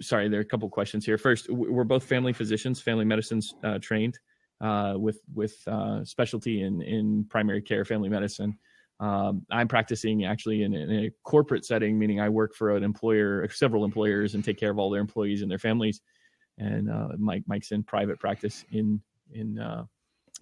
sorry, 0.00 0.28
there 0.28 0.40
are 0.40 0.42
a 0.42 0.46
couple 0.46 0.68
questions 0.68 1.04
here. 1.04 1.18
First, 1.18 1.48
we're 1.50 1.84
both 1.84 2.04
family 2.04 2.32
physicians, 2.32 2.80
family 2.80 3.04
medicines 3.04 3.54
uh, 3.62 3.78
trained 3.78 4.18
uh, 4.60 4.94
with 4.96 5.20
with 5.34 5.56
uh, 5.66 6.04
specialty 6.04 6.62
in 6.62 6.82
in 6.82 7.24
primary 7.28 7.62
care, 7.62 7.84
family 7.84 8.08
medicine. 8.08 8.58
Um, 8.98 9.46
I'm 9.50 9.66
practicing 9.66 10.26
actually 10.26 10.62
in, 10.62 10.74
in, 10.74 10.90
a 11.06 11.10
corporate 11.24 11.64
setting, 11.64 11.98
meaning 11.98 12.20
I 12.20 12.28
work 12.28 12.54
for 12.54 12.76
an 12.76 12.84
employer, 12.84 13.48
several 13.48 13.86
employers, 13.86 14.34
and 14.34 14.44
take 14.44 14.58
care 14.58 14.70
of 14.70 14.78
all 14.78 14.90
their 14.90 15.00
employees 15.00 15.40
and 15.40 15.50
their 15.50 15.58
families. 15.58 16.02
And 16.58 16.90
uh, 16.90 17.08
Mike 17.16 17.44
Mike's 17.46 17.72
in 17.72 17.82
private 17.82 18.18
practice 18.18 18.64
in 18.70 19.00
in 19.32 19.58
uh, 19.58 19.84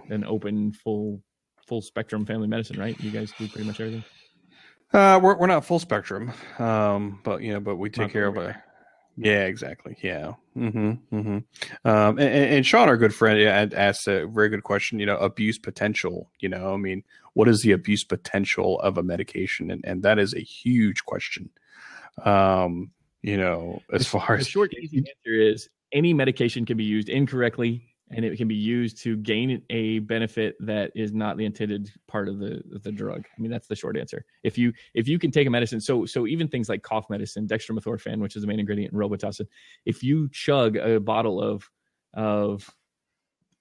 an 0.08 0.24
open 0.24 0.72
full 0.72 1.22
full 1.68 1.82
spectrum 1.82 2.24
family 2.26 2.48
medicine, 2.48 2.78
right? 2.78 2.98
You 3.00 3.10
guys 3.10 3.32
do 3.38 3.46
pretty 3.46 3.66
much 3.66 3.80
everything. 3.80 4.04
Uh, 4.92 5.20
we're 5.22 5.36
we're 5.36 5.46
not 5.46 5.64
full 5.64 5.78
spectrum, 5.78 6.32
um, 6.58 7.20
but 7.22 7.42
you 7.42 7.52
know, 7.52 7.60
but 7.60 7.76
we 7.76 7.90
take 7.90 8.06
not 8.06 8.12
care 8.12 8.26
of 8.26 8.36
a 8.38 8.62
yeah, 9.20 9.44
exactly. 9.46 9.96
Yeah. 10.00 10.34
Mm-hmm. 10.56 11.16
Mm-hmm. 11.16 11.88
Um, 11.88 12.18
and, 12.18 12.20
and, 12.20 12.66
Sean, 12.66 12.88
our 12.88 12.96
good 12.96 13.12
friend, 13.12 13.74
asked 13.74 14.06
a 14.06 14.28
very 14.28 14.48
good 14.48 14.62
question. 14.62 15.00
You 15.00 15.06
know, 15.06 15.16
abuse 15.16 15.58
potential. 15.58 16.30
You 16.38 16.48
know, 16.48 16.72
I 16.72 16.76
mean, 16.76 17.02
what 17.34 17.48
is 17.48 17.62
the 17.62 17.72
abuse 17.72 18.04
potential 18.04 18.78
of 18.80 18.96
a 18.96 19.02
medication? 19.02 19.72
And 19.72 19.84
and 19.84 20.04
that 20.04 20.20
is 20.20 20.34
a 20.34 20.40
huge 20.40 21.04
question. 21.04 21.50
Um, 22.24 22.92
you 23.22 23.36
know, 23.36 23.82
as 23.92 24.06
far 24.06 24.36
the 24.36 24.40
as 24.40 24.48
short, 24.48 24.72
easy 24.74 24.98
answer 24.98 25.34
is 25.34 25.68
any 25.92 26.14
medication 26.14 26.64
can 26.64 26.76
be 26.76 26.84
used 26.84 27.08
incorrectly 27.08 27.87
and 28.10 28.24
it 28.24 28.36
can 28.36 28.48
be 28.48 28.54
used 28.54 29.02
to 29.02 29.16
gain 29.18 29.62
a 29.70 29.98
benefit 30.00 30.56
that 30.60 30.90
is 30.94 31.12
not 31.12 31.36
the 31.36 31.44
intended 31.44 31.90
part 32.06 32.28
of 32.28 32.38
the 32.38 32.62
the 32.82 32.92
drug. 32.92 33.24
I 33.26 33.40
mean, 33.40 33.50
that's 33.50 33.68
the 33.68 33.76
short 33.76 33.96
answer. 33.96 34.24
If 34.42 34.56
you 34.56 34.72
if 34.94 35.08
you 35.08 35.18
can 35.18 35.30
take 35.30 35.46
a 35.46 35.50
medicine, 35.50 35.80
so 35.80 36.06
so 36.06 36.26
even 36.26 36.48
things 36.48 36.68
like 36.68 36.82
cough 36.82 37.10
medicine, 37.10 37.46
dextromethorphan, 37.46 38.18
which 38.18 38.36
is 38.36 38.42
the 38.42 38.48
main 38.48 38.60
ingredient 38.60 38.92
in 38.92 38.98
Robitussin, 38.98 39.46
if 39.84 40.02
you 40.02 40.28
chug 40.32 40.76
a 40.76 40.98
bottle 41.00 41.40
of 41.42 41.68
of 42.14 42.68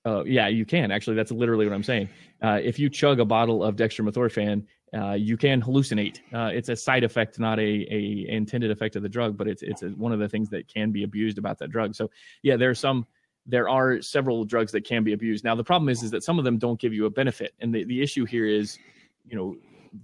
uh, 0.06 0.24
yeah, 0.24 0.48
you 0.48 0.66
can 0.66 0.92
actually. 0.92 1.16
That's 1.16 1.32
literally 1.32 1.66
what 1.66 1.74
I'm 1.74 1.84
saying. 1.84 2.10
Uh, 2.42 2.60
if 2.64 2.80
you 2.80 2.90
chug 2.90 3.20
a 3.20 3.26
bottle 3.26 3.64
of 3.64 3.76
dextromethorphan, 3.76 4.66
uh, 4.98 5.14
you 5.14 5.36
can 5.36 5.62
hallucinate. 5.62 6.20
Uh, 6.34 6.50
it's 6.54 6.70
a 6.70 6.76
side 6.78 7.04
effect, 7.04 7.40
not 7.40 7.60
a, 7.60 7.86
a 7.92 8.26
intended 8.30 8.72
effect 8.72 8.96
of 8.96 9.04
the 9.04 9.10
drug, 9.10 9.38
but 9.38 9.48
it's 9.48 9.64
it's 9.64 9.84
a, 9.84 9.90
one 9.90 10.14
of 10.14 10.20
the 10.20 10.30
things 10.30 10.50
that 10.50 10.68
can 10.74 10.92
be 10.92 11.04
abused 11.04 11.38
about 11.38 11.58
that 11.60 11.72
drug. 11.72 11.94
So 11.94 12.10
yeah, 12.42 12.56
there 12.56 12.70
are 12.70 12.76
some 12.76 13.06
there 13.48 13.70
are 13.70 14.02
several 14.02 14.44
drugs 14.44 14.72
that 14.74 14.84
can 14.84 15.04
be 15.04 15.14
abused. 15.14 15.44
Now 15.44 15.56
the 15.56 15.64
problem 15.64 15.90
is 15.90 16.04
is 16.04 16.12
that 16.12 16.24
some 16.24 16.38
of 16.38 16.46
them 16.46 16.58
don't 16.58 16.80
give 16.80 16.94
you 16.94 17.06
a 17.06 17.10
benefit, 17.10 17.54
and 17.60 17.74
the, 17.74 17.86
the 17.86 18.02
issue 18.02 18.26
here 18.26 18.46
is, 18.46 18.78
you 19.26 19.36
know, 19.36 19.56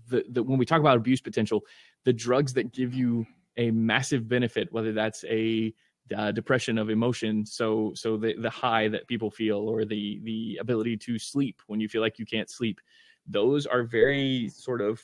the, 0.08 0.23
the 0.29 0.41
when 0.41 0.58
we 0.58 0.65
talk 0.65 0.79
about 0.79 0.97
abuse 0.97 1.21
potential, 1.21 1.63
the 2.06 2.13
drugs 2.13 2.53
that 2.53 2.71
give 2.71 2.93
you 2.93 3.25
a 3.58 3.69
massive 3.71 4.27
benefit, 4.27 4.71
whether 4.71 4.93
that's 4.93 5.23
a 5.25 5.73
uh, 6.15 6.32
depression 6.32 6.77
of 6.77 6.89
emotion, 6.89 7.45
so 7.45 7.91
so 7.95 8.17
the 8.17 8.34
the 8.39 8.49
high 8.49 8.88
that 8.88 9.08
people 9.08 9.29
feel, 9.29 9.58
or 9.58 9.84
the 9.84 10.21
the 10.23 10.58
ability 10.62 10.97
to 10.97 11.19
sleep 11.19 11.62
when 11.67 11.79
you 11.79 11.89
feel 11.89 12.01
like 12.01 12.17
you 12.17 12.25
can't 12.25 12.49
sleep, 12.49 12.79
those 13.27 13.65
are 13.65 13.84
very 13.84 14.49
sort 14.49 14.82
of 14.82 15.01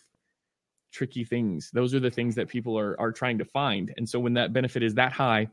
tricky 0.92 1.24
things. 1.24 1.70
Those 1.72 1.94
are 1.94 2.00
the 2.00 2.10
things 2.10 2.36
that 2.36 2.48
people 2.48 2.78
are 2.80 3.00
are 3.00 3.12
trying 3.12 3.38
to 3.38 3.46
find. 3.46 3.94
And 3.98 4.08
so 4.08 4.20
when 4.20 4.34
that 4.34 4.54
benefit 4.54 4.82
is 4.82 4.94
that 4.96 5.12
high 5.12 5.50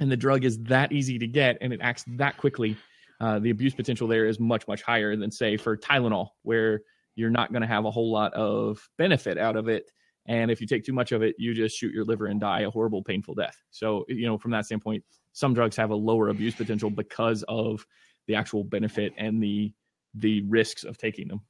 and 0.00 0.10
the 0.10 0.16
drug 0.16 0.44
is 0.44 0.58
that 0.64 0.92
easy 0.92 1.18
to 1.18 1.26
get 1.26 1.58
and 1.60 1.72
it 1.72 1.80
acts 1.82 2.04
that 2.16 2.36
quickly, 2.36 2.76
uh, 3.20 3.38
the 3.38 3.50
abuse 3.50 3.74
potential 3.74 4.08
there 4.08 4.26
is 4.26 4.40
much 4.40 4.66
much 4.66 4.82
higher 4.82 5.14
than 5.14 5.30
say 5.30 5.56
for 5.56 5.76
Tylenol, 5.76 6.28
where 6.42 6.80
you're 7.14 7.30
not 7.30 7.52
going 7.52 7.62
to 7.62 7.68
have 7.68 7.84
a 7.84 7.90
whole 7.90 8.10
lot 8.10 8.32
of 8.34 8.80
benefit 8.96 9.36
out 9.38 9.56
of 9.56 9.68
it. 9.68 9.90
And 10.26 10.50
if 10.50 10.60
you 10.60 10.66
take 10.66 10.84
too 10.84 10.92
much 10.92 11.12
of 11.12 11.22
it, 11.22 11.34
you 11.38 11.54
just 11.54 11.76
shoot 11.76 11.92
your 11.92 12.04
liver 12.04 12.26
and 12.26 12.40
die 12.40 12.60
a 12.60 12.70
horrible, 12.70 13.02
painful 13.02 13.34
death. 13.34 13.56
So, 13.70 14.04
you 14.08 14.26
know, 14.26 14.38
from 14.38 14.52
that 14.52 14.64
standpoint, 14.64 15.04
some 15.32 15.54
drugs 15.54 15.76
have 15.76 15.90
a 15.90 15.94
lower 15.94 16.28
abuse 16.28 16.54
potential 16.54 16.90
because 16.90 17.44
of 17.48 17.84
the 18.26 18.34
actual 18.34 18.64
benefit 18.64 19.12
and 19.18 19.42
the 19.42 19.72
the 20.14 20.42
risks 20.42 20.84
of 20.84 20.98
taking 20.98 21.28
them. 21.28 21.40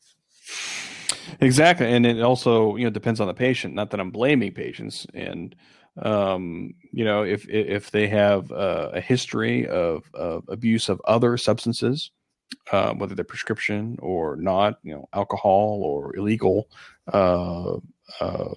Exactly, 1.41 1.87
and 1.87 2.05
it 2.05 2.21
also 2.21 2.77
you 2.77 2.85
know 2.85 2.91
depends 2.91 3.21
on 3.21 3.27
the 3.27 3.35
patient. 3.35 3.75
Not 3.75 3.91
that 3.91 4.01
I'm 4.01 4.11
blaming 4.11 4.53
patients, 4.53 5.07
and 5.15 5.55
um, 6.03 6.75
you 6.93 7.05
know 7.05 7.23
if 7.23 7.49
if 7.49 7.91
they 7.91 8.09
have 8.09 8.51
uh, 8.53 8.91
a 8.93 9.01
history 9.01 9.67
of, 9.67 10.05
of 10.15 10.45
abuse 10.49 10.89
of 10.89 11.01
other 11.05 11.37
substances, 11.37 12.11
uh, 12.73 12.95
whether 12.95 13.15
they're 13.15 13.25
prescription 13.25 13.99
or 14.01 14.37
not, 14.37 14.79
you 14.83 14.95
know, 14.95 15.09
alcohol 15.13 15.83
or 15.83 16.17
illegal 16.17 16.69
uh, 17.13 17.77
uh, 18.21 18.55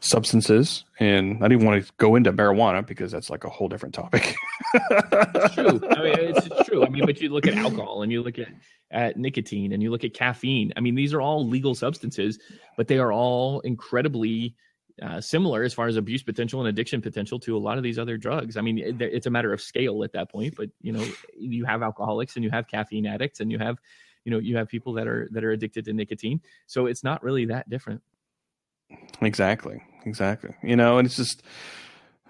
substances. 0.00 0.84
And 0.98 1.44
I 1.44 1.48
didn't 1.48 1.64
want 1.64 1.84
to 1.84 1.92
go 1.98 2.16
into 2.16 2.32
marijuana 2.32 2.86
because 2.86 3.12
that's 3.12 3.30
like 3.30 3.44
a 3.44 3.48
whole 3.48 3.68
different 3.68 3.94
topic. 3.94 4.34
it's 4.74 5.54
true. 5.54 5.80
I 5.90 6.02
mean, 6.02 6.14
it's, 6.18 6.46
it's, 6.46 6.68
true. 6.68 6.84
I 6.84 6.88
mean, 6.88 7.06
but 7.06 7.20
you 7.20 7.30
look 7.30 7.46
at 7.46 7.54
alcohol 7.54 8.02
and 8.02 8.10
you 8.12 8.22
look 8.22 8.38
at, 8.38 8.48
at 8.90 9.16
nicotine 9.16 9.72
and 9.72 9.82
you 9.82 9.90
look 9.90 10.04
at 10.04 10.14
caffeine. 10.14 10.72
I 10.76 10.80
mean, 10.80 10.94
these 10.94 11.12
are 11.14 11.20
all 11.20 11.46
legal 11.46 11.74
substances, 11.74 12.38
but 12.76 12.88
they 12.88 12.98
are 12.98 13.12
all 13.12 13.60
incredibly 13.60 14.54
uh, 15.02 15.20
similar 15.20 15.62
as 15.62 15.74
far 15.74 15.86
as 15.86 15.96
abuse 15.96 16.22
potential 16.22 16.60
and 16.60 16.68
addiction 16.68 17.00
potential 17.00 17.38
to 17.40 17.56
a 17.56 17.58
lot 17.58 17.76
of 17.76 17.82
these 17.82 17.98
other 17.98 18.16
drugs. 18.16 18.56
I 18.56 18.60
mean, 18.60 18.78
it, 18.78 19.00
it's 19.00 19.26
a 19.26 19.30
matter 19.30 19.52
of 19.52 19.60
scale 19.60 20.04
at 20.04 20.12
that 20.12 20.30
point, 20.30 20.54
but 20.56 20.70
you 20.80 20.92
know, 20.92 21.04
you 21.36 21.64
have 21.64 21.82
alcoholics 21.82 22.36
and 22.36 22.44
you 22.44 22.50
have 22.50 22.66
caffeine 22.68 23.06
addicts 23.06 23.40
and 23.40 23.50
you 23.50 23.58
have, 23.58 23.78
you 24.24 24.32
know, 24.32 24.38
you 24.38 24.56
have 24.56 24.68
people 24.68 24.92
that 24.94 25.06
are 25.06 25.28
that 25.32 25.44
are 25.44 25.52
addicted 25.52 25.84
to 25.86 25.92
nicotine. 25.92 26.40
So 26.66 26.86
it's 26.86 27.04
not 27.04 27.22
really 27.22 27.46
that 27.46 27.68
different. 27.68 28.02
Exactly. 29.20 29.82
Exactly. 30.04 30.54
You 30.62 30.76
know, 30.76 30.98
and 30.98 31.06
it's 31.06 31.16
just, 31.16 31.42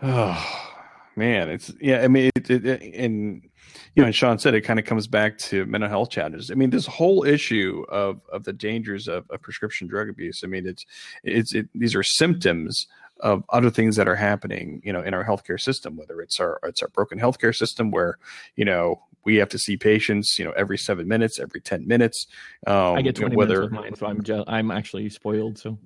oh 0.03 0.71
man, 1.17 1.49
it's 1.49 1.73
yeah. 1.81 2.03
I 2.03 2.09
mean, 2.09 2.31
it, 2.35 2.51
it, 2.51 2.67
it 2.67 2.95
and 2.95 3.48
you 3.95 4.03
know, 4.03 4.07
and 4.07 4.15
Sean 4.15 4.39
said 4.39 4.55
it 4.55 4.63
kind 4.63 4.79
of 4.79 4.85
comes 4.85 5.07
back 5.07 5.39
to 5.39 5.67
mental 5.67 5.89
health 5.89 6.11
challenges. 6.11 6.51
I 6.51 6.55
mean, 6.55 6.71
this 6.71 6.87
whole 6.87 7.25
issue 7.25 7.85
of 7.89 8.21
of 8.33 8.45
the 8.45 8.53
dangers 8.53 9.09
of, 9.09 9.29
of 9.31 9.41
prescription 9.43 9.87
drug 9.87 10.09
abuse. 10.09 10.43
I 10.45 10.47
mean, 10.47 10.67
it's 10.67 10.85
it's 11.23 11.55
it, 11.55 11.69
these 11.75 11.95
are 11.95 12.03
symptoms 12.03 12.87
of 13.21 13.43
other 13.51 13.71
things 13.71 13.97
that 13.97 14.07
are 14.07 14.15
happening, 14.15 14.81
you 14.85 14.93
know, 14.93 15.03
in 15.03 15.15
our 15.15 15.25
healthcare 15.25 15.61
system. 15.61 15.97
Whether 15.97 16.21
it's 16.21 16.39
our 16.41 16.61
it's 16.65 16.83
our 16.83 16.89
broken 16.89 17.19
healthcare 17.19 17.55
system, 17.55 17.91
where 17.91 18.19
you 18.57 18.65
know 18.65 19.03
we 19.25 19.37
have 19.37 19.49
to 19.51 19.59
see 19.59 19.77
patients, 19.77 20.37
you 20.39 20.45
know, 20.45 20.53
every 20.53 20.79
seven 20.79 21.09
minutes, 21.09 21.39
every 21.39 21.61
ten 21.61 21.87
minutes. 21.87 22.27
Um, 22.67 22.97
I 22.97 23.03
get 23.03 23.17
twenty 23.17 23.33
you 23.33 23.37
know, 23.37 23.39
whether, 23.39 23.69
minutes 23.69 24.01
mine, 24.01 24.25
so 24.25 24.45
I'm 24.47 24.71
I'm 24.71 24.71
actually 24.71 25.09
spoiled. 25.09 25.59
So 25.59 25.79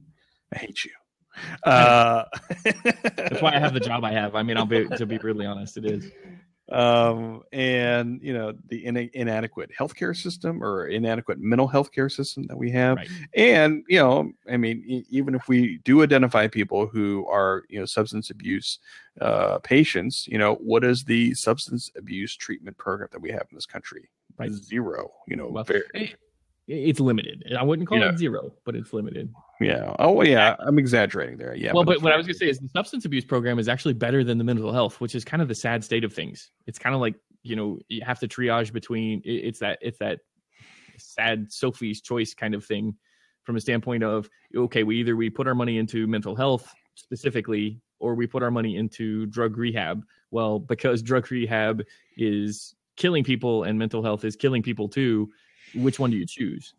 I 0.53 0.59
hate 0.59 0.85
you. 0.85 0.93
Uh, 1.65 2.25
That's 2.65 3.41
why 3.41 3.55
I 3.55 3.59
have 3.59 3.75
the 3.75 3.81
job 3.85 4.05
I 4.05 4.13
have. 4.13 4.35
I 4.35 4.43
mean, 4.43 4.57
I'll 4.57 4.67
be 4.67 4.87
to 4.87 5.07
be 5.07 5.19
brutally 5.19 5.47
honest, 5.47 5.77
it 5.77 5.87
is. 5.87 6.11
Um, 6.71 7.43
and 7.53 8.21
you 8.23 8.33
know 8.33 8.53
the 8.69 8.87
in- 8.87 9.11
inadequate 9.13 9.71
healthcare 9.77 10.17
system 10.17 10.63
or 10.63 10.87
inadequate 10.87 11.41
mental 11.41 11.67
health 11.67 11.91
care 11.91 12.09
system 12.09 12.45
that 12.45 12.57
we 12.57 12.71
have, 12.71 12.99
right. 12.99 13.09
and 13.35 13.83
you 13.89 13.99
know, 13.99 14.31
I 14.51 14.57
mean, 14.57 14.83
e- 14.87 15.05
even 15.11 15.35
if 15.35 15.49
we 15.49 15.79
do 15.79 16.03
identify 16.03 16.47
people 16.47 16.87
who 16.87 17.27
are 17.29 17.65
you 17.69 17.81
know 17.81 17.85
substance 17.85 18.31
abuse 18.31 18.79
uh, 19.21 19.59
patients, 19.59 20.29
you 20.29 20.39
know, 20.39 20.55
what 20.55 20.85
is 20.85 21.05
the 21.05 21.35
substance 21.35 21.91
abuse 21.97 22.37
treatment 22.37 22.79
program 22.79 23.09
that 23.13 23.21
we 23.21 23.31
have 23.33 23.47
in 23.51 23.57
this 23.57 23.67
country? 23.67 24.09
Right. 24.39 24.53
Zero. 24.53 25.11
You 25.27 25.37
know, 25.37 25.49
well, 25.49 25.65
very 25.65 26.15
it's 26.69 27.01
limited. 27.01 27.45
I 27.59 27.63
wouldn't 27.63 27.89
call 27.89 27.99
yeah. 27.99 28.11
it 28.11 28.19
zero, 28.19 28.53
but 28.65 28.77
it's 28.77 28.93
limited. 28.93 29.33
Yeah. 29.61 29.95
Oh, 29.99 30.23
yeah. 30.23 30.57
I'm 30.61 30.79
exaggerating 30.79 31.37
there. 31.37 31.55
Yeah. 31.55 31.73
Well, 31.73 31.85
but, 31.85 31.97
but 31.97 32.03
what 32.03 32.13
I 32.13 32.17
was 32.17 32.27
going 32.27 32.35
to 32.35 32.39
say 32.39 32.49
is 32.49 32.59
the 32.59 32.69
substance 32.69 33.05
abuse 33.05 33.25
program 33.25 33.59
is 33.59 33.69
actually 33.69 33.95
better 33.95 34.23
than 34.23 34.39
the 34.39 34.45
mental 34.45 34.73
health, 34.73 35.01
which 35.01 35.15
is 35.15 35.25
kind 35.25 35.43
of 35.43 35.49
the 35.49 35.55
sad 35.55 35.83
state 35.83 36.05
of 36.05 36.13
things. 36.13 36.51
It's 36.67 36.79
kind 36.79 36.95
of 36.95 37.01
like 37.01 37.17
you 37.43 37.57
know 37.57 37.79
you 37.89 38.03
have 38.05 38.21
to 38.21 38.29
triage 38.29 38.73
between. 38.73 39.23
It's 39.25 39.59
that 39.59 39.79
it's 39.83 39.99
that 39.99 40.21
sad 40.99 41.53
Sophie's 41.53 42.01
choice 42.01 42.33
kind 42.35 42.55
of 42.55 42.65
thing, 42.65 42.95
from 43.45 43.57
a 43.57 43.61
standpoint 43.61 44.05
of 44.05 44.29
okay, 44.57 44.85
we 44.85 44.99
either 45.01 45.17
we 45.17 45.31
put 45.31 45.49
our 45.49 45.55
money 45.55 45.79
into 45.79 46.07
mental 46.07 46.37
health 46.37 46.73
specifically, 46.95 47.81
or 47.99 48.15
we 48.15 48.27
put 48.27 48.43
our 48.43 48.51
money 48.51 48.77
into 48.77 49.27
drug 49.27 49.57
rehab. 49.57 50.05
Well, 50.31 50.59
because 50.59 51.03
drug 51.03 51.31
rehab 51.31 51.83
is 52.17 52.75
killing 52.97 53.25
people 53.25 53.65
and 53.65 53.79
mental 53.79 54.03
health 54.03 54.25
is 54.25 54.37
killing 54.37 54.63
people 54.63 54.89
too 54.89 55.29
which 55.75 55.99
one 55.99 56.11
do 56.11 56.17
you 56.17 56.27
choose? 56.27 56.75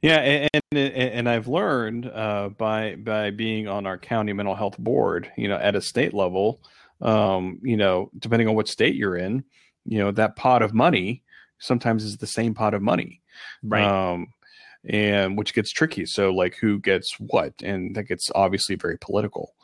Yeah, 0.00 0.16
and 0.16 0.62
and, 0.72 0.94
and 0.94 1.28
I've 1.28 1.48
learned 1.48 2.06
uh, 2.06 2.50
by 2.50 2.96
by 2.96 3.30
being 3.30 3.68
on 3.68 3.86
our 3.86 3.98
county 3.98 4.32
mental 4.32 4.54
health 4.54 4.78
board, 4.78 5.30
you 5.36 5.48
know, 5.48 5.56
at 5.56 5.76
a 5.76 5.80
state 5.80 6.14
level, 6.14 6.60
um, 7.00 7.60
you 7.62 7.76
know, 7.76 8.10
depending 8.18 8.48
on 8.48 8.54
what 8.54 8.68
state 8.68 8.94
you're 8.94 9.16
in, 9.16 9.44
you 9.84 9.98
know, 9.98 10.10
that 10.12 10.36
pot 10.36 10.62
of 10.62 10.74
money 10.74 11.22
sometimes 11.58 12.04
is 12.04 12.16
the 12.16 12.26
same 12.26 12.54
pot 12.54 12.74
of 12.74 12.82
money, 12.82 13.20
right? 13.62 13.84
Um, 13.84 14.28
and 14.84 15.38
which 15.38 15.54
gets 15.54 15.70
tricky. 15.70 16.06
So, 16.06 16.30
like, 16.30 16.56
who 16.56 16.80
gets 16.80 17.18
what, 17.20 17.54
and 17.62 17.94
that 17.94 18.04
gets 18.04 18.30
obviously 18.34 18.74
very 18.74 18.98
political. 18.98 19.54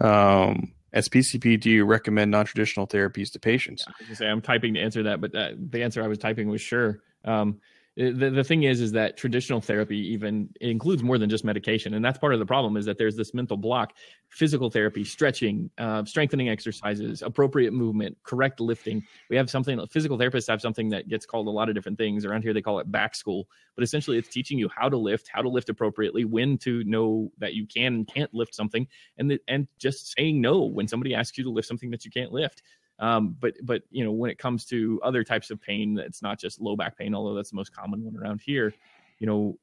Um, 0.00 0.72
as 0.92 1.08
PCP, 1.08 1.60
do 1.60 1.70
you 1.70 1.84
recommend 1.84 2.30
non-traditional 2.30 2.86
therapies 2.86 3.30
to 3.32 3.40
patients? 3.40 3.84
I 3.88 4.08
was 4.08 4.18
say 4.18 4.26
I'm 4.26 4.40
typing 4.40 4.74
to 4.74 4.80
answer 4.80 5.02
that, 5.04 5.20
but 5.20 5.34
uh, 5.34 5.50
the 5.56 5.82
answer 5.82 6.02
I 6.02 6.08
was 6.08 6.18
typing 6.18 6.48
was 6.48 6.60
sure. 6.60 7.00
Um, 7.24 7.60
the, 7.96 8.30
the 8.30 8.42
thing 8.42 8.64
is 8.64 8.80
is 8.80 8.90
that 8.92 9.16
traditional 9.16 9.60
therapy 9.60 9.96
even 10.12 10.48
includes 10.60 11.02
more 11.02 11.16
than 11.16 11.30
just 11.30 11.44
medication. 11.44 11.94
And 11.94 12.04
that's 12.04 12.18
part 12.18 12.32
of 12.32 12.40
the 12.40 12.46
problem 12.46 12.76
is 12.76 12.84
that 12.86 12.98
there's 12.98 13.14
this 13.14 13.32
mental 13.34 13.56
block 13.56 13.92
physical 14.30 14.68
therapy 14.68 15.04
stretching 15.04 15.70
uh, 15.78 16.04
strengthening 16.04 16.48
exercises 16.48 17.22
appropriate 17.22 17.72
movement 17.72 18.16
correct 18.24 18.58
lifting. 18.58 19.04
We 19.30 19.36
have 19.36 19.48
something 19.48 19.80
physical 19.86 20.18
therapists 20.18 20.48
have 20.48 20.60
something 20.60 20.88
that 20.88 21.08
gets 21.08 21.24
called 21.24 21.46
a 21.46 21.50
lot 21.50 21.68
of 21.68 21.76
different 21.76 21.96
things. 21.96 22.24
Around 22.24 22.42
here 22.42 22.52
they 22.52 22.62
call 22.62 22.80
it 22.80 22.90
back 22.90 23.14
school. 23.14 23.46
But 23.76 23.84
essentially 23.84 24.18
it's 24.18 24.28
teaching 24.28 24.58
you 24.58 24.68
how 24.74 24.88
to 24.88 24.96
lift 24.96 25.30
how 25.32 25.42
to 25.42 25.48
lift 25.48 25.68
appropriately 25.68 26.24
when 26.24 26.58
to 26.58 26.82
know 26.84 27.30
that 27.38 27.54
you 27.54 27.64
can 27.64 27.94
and 27.94 28.08
can't 28.08 28.32
lift 28.34 28.56
something 28.56 28.88
and 29.18 29.30
the, 29.30 29.38
and 29.46 29.68
just 29.78 30.14
saying 30.16 30.40
no 30.40 30.64
when 30.64 30.88
somebody 30.88 31.14
asks 31.14 31.38
you 31.38 31.44
to 31.44 31.50
lift 31.50 31.68
something 31.68 31.90
that 31.92 32.04
you 32.04 32.10
can't 32.10 32.32
lift 32.32 32.62
um, 32.98 33.36
but 33.40 33.54
but 33.62 33.82
you 33.90 34.04
know 34.04 34.12
when 34.12 34.30
it 34.30 34.38
comes 34.38 34.64
to 34.66 35.00
other 35.02 35.24
types 35.24 35.50
of 35.50 35.60
pain, 35.60 35.98
it's 35.98 36.22
not 36.22 36.38
just 36.38 36.60
low 36.60 36.76
back 36.76 36.96
pain, 36.96 37.14
although 37.14 37.34
that's 37.34 37.50
the 37.50 37.56
most 37.56 37.74
common 37.74 38.04
one 38.04 38.16
around 38.16 38.40
here. 38.40 38.72
You 39.18 39.26
know, 39.26 39.58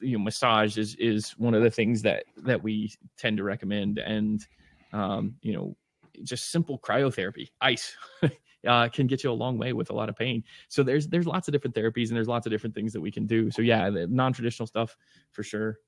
you 0.00 0.18
know, 0.18 0.24
massage 0.24 0.76
is 0.78 0.94
is 0.96 1.30
one 1.38 1.54
of 1.54 1.62
the 1.62 1.70
things 1.70 2.02
that 2.02 2.24
that 2.38 2.62
we 2.62 2.92
tend 3.16 3.36
to 3.38 3.44
recommend, 3.44 3.98
and 3.98 4.46
um, 4.92 5.34
you 5.42 5.52
know, 5.52 5.76
just 6.22 6.50
simple 6.50 6.78
cryotherapy, 6.78 7.48
ice. 7.60 7.96
uh, 8.66 8.88
can 8.88 9.06
get 9.06 9.22
you 9.22 9.30
a 9.30 9.32
long 9.32 9.56
way 9.56 9.72
with 9.72 9.90
a 9.90 9.92
lot 9.92 10.08
of 10.08 10.16
pain. 10.16 10.42
So 10.68 10.82
there's 10.82 11.06
there's 11.08 11.26
lots 11.26 11.48
of 11.48 11.52
different 11.52 11.74
therapies 11.74 12.08
and 12.08 12.16
there's 12.16 12.28
lots 12.28 12.46
of 12.46 12.50
different 12.50 12.74
things 12.74 12.92
that 12.92 13.00
we 13.00 13.10
can 13.10 13.26
do. 13.26 13.50
So 13.50 13.62
yeah, 13.62 13.88
non-traditional 14.08 14.66
stuff 14.66 14.96
for 15.30 15.42
sure. 15.42 15.78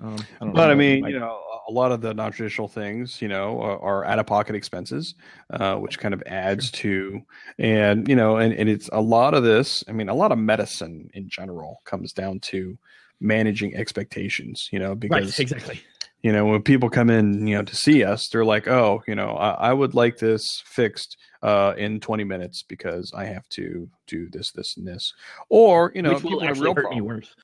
Um, 0.00 0.18
I 0.40 0.46
but 0.46 0.70
I 0.70 0.74
mean, 0.74 1.04
you 1.06 1.18
know, 1.18 1.40
a 1.68 1.72
lot 1.72 1.92
of 1.92 2.00
the 2.00 2.12
non-traditional 2.12 2.68
things, 2.68 3.22
you 3.22 3.28
know, 3.28 3.60
are, 3.60 3.80
are 3.80 4.04
out-of-pocket 4.04 4.54
expenses, 4.54 5.14
uh, 5.50 5.76
which 5.76 5.98
kind 5.98 6.12
of 6.12 6.22
adds 6.26 6.70
to, 6.72 7.22
and 7.58 8.06
you 8.08 8.16
know, 8.16 8.36
and, 8.36 8.52
and 8.54 8.68
it's 8.68 8.88
a 8.92 9.00
lot 9.00 9.34
of 9.34 9.42
this. 9.44 9.84
I 9.88 9.92
mean, 9.92 10.08
a 10.08 10.14
lot 10.14 10.32
of 10.32 10.38
medicine 10.38 11.10
in 11.14 11.28
general 11.28 11.80
comes 11.84 12.12
down 12.12 12.40
to 12.40 12.76
managing 13.20 13.76
expectations. 13.76 14.68
You 14.72 14.78
know, 14.78 14.94
because 14.94 15.24
right, 15.24 15.40
exactly. 15.40 15.80
You 16.22 16.32
know, 16.32 16.46
when 16.46 16.62
people 16.62 16.88
come 16.88 17.10
in, 17.10 17.46
you 17.46 17.54
know, 17.54 17.62
to 17.64 17.76
see 17.76 18.02
us, 18.02 18.28
they're 18.28 18.46
like, 18.46 18.66
"Oh, 18.66 19.02
you 19.06 19.14
know, 19.14 19.32
I, 19.36 19.50
I 19.68 19.72
would 19.72 19.94
like 19.94 20.16
this 20.16 20.62
fixed 20.64 21.18
uh, 21.42 21.74
in 21.76 22.00
20 22.00 22.24
minutes 22.24 22.62
because 22.62 23.12
I 23.14 23.26
have 23.26 23.46
to 23.50 23.88
do 24.06 24.30
this, 24.30 24.50
this, 24.50 24.78
and 24.78 24.86
this," 24.86 25.12
or 25.50 25.92
you 25.94 26.00
know, 26.00 26.14
Which 26.14 26.24
will 26.24 26.42
actually 26.42 26.68
hurt 26.68 26.76
problem. 26.76 26.94
me 26.94 27.00
worse. 27.02 27.34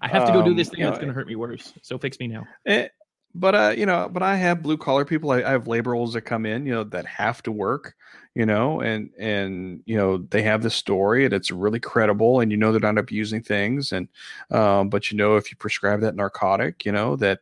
I 0.00 0.08
have 0.08 0.26
to 0.26 0.32
go 0.32 0.42
do 0.42 0.54
this 0.54 0.68
um, 0.68 0.74
thing 0.74 0.84
that's 0.84 0.98
going 0.98 1.08
to 1.08 1.14
hurt 1.14 1.26
me 1.26 1.36
worse. 1.36 1.72
So 1.82 1.98
fix 1.98 2.18
me 2.18 2.28
now. 2.28 2.46
Eh, 2.66 2.88
but 3.34 3.54
uh, 3.54 3.74
you 3.76 3.86
know, 3.86 4.08
but 4.10 4.22
I 4.22 4.36
have 4.36 4.62
blue 4.62 4.76
collar 4.76 5.04
people. 5.04 5.32
I, 5.32 5.42
I 5.42 5.50
have 5.50 5.66
laborers 5.66 6.12
that 6.12 6.22
come 6.22 6.46
in, 6.46 6.66
you 6.66 6.72
know, 6.72 6.84
that 6.84 7.04
have 7.06 7.42
to 7.42 7.52
work, 7.52 7.94
you 8.34 8.46
know, 8.46 8.80
and 8.80 9.10
and 9.18 9.82
you 9.86 9.96
know 9.96 10.18
they 10.18 10.42
have 10.42 10.62
this 10.62 10.74
story 10.74 11.24
and 11.24 11.34
it's 11.34 11.50
really 11.50 11.80
credible, 11.80 12.40
and 12.40 12.52
you 12.52 12.56
know 12.56 12.70
they're 12.70 12.80
not 12.80 12.98
abusing 12.98 13.42
things, 13.42 13.92
and 13.92 14.08
um, 14.50 14.88
but 14.88 15.10
you 15.10 15.18
know 15.18 15.36
if 15.36 15.50
you 15.50 15.56
prescribe 15.56 16.00
that 16.00 16.14
narcotic, 16.14 16.84
you 16.84 16.92
know 16.92 17.16
that 17.16 17.40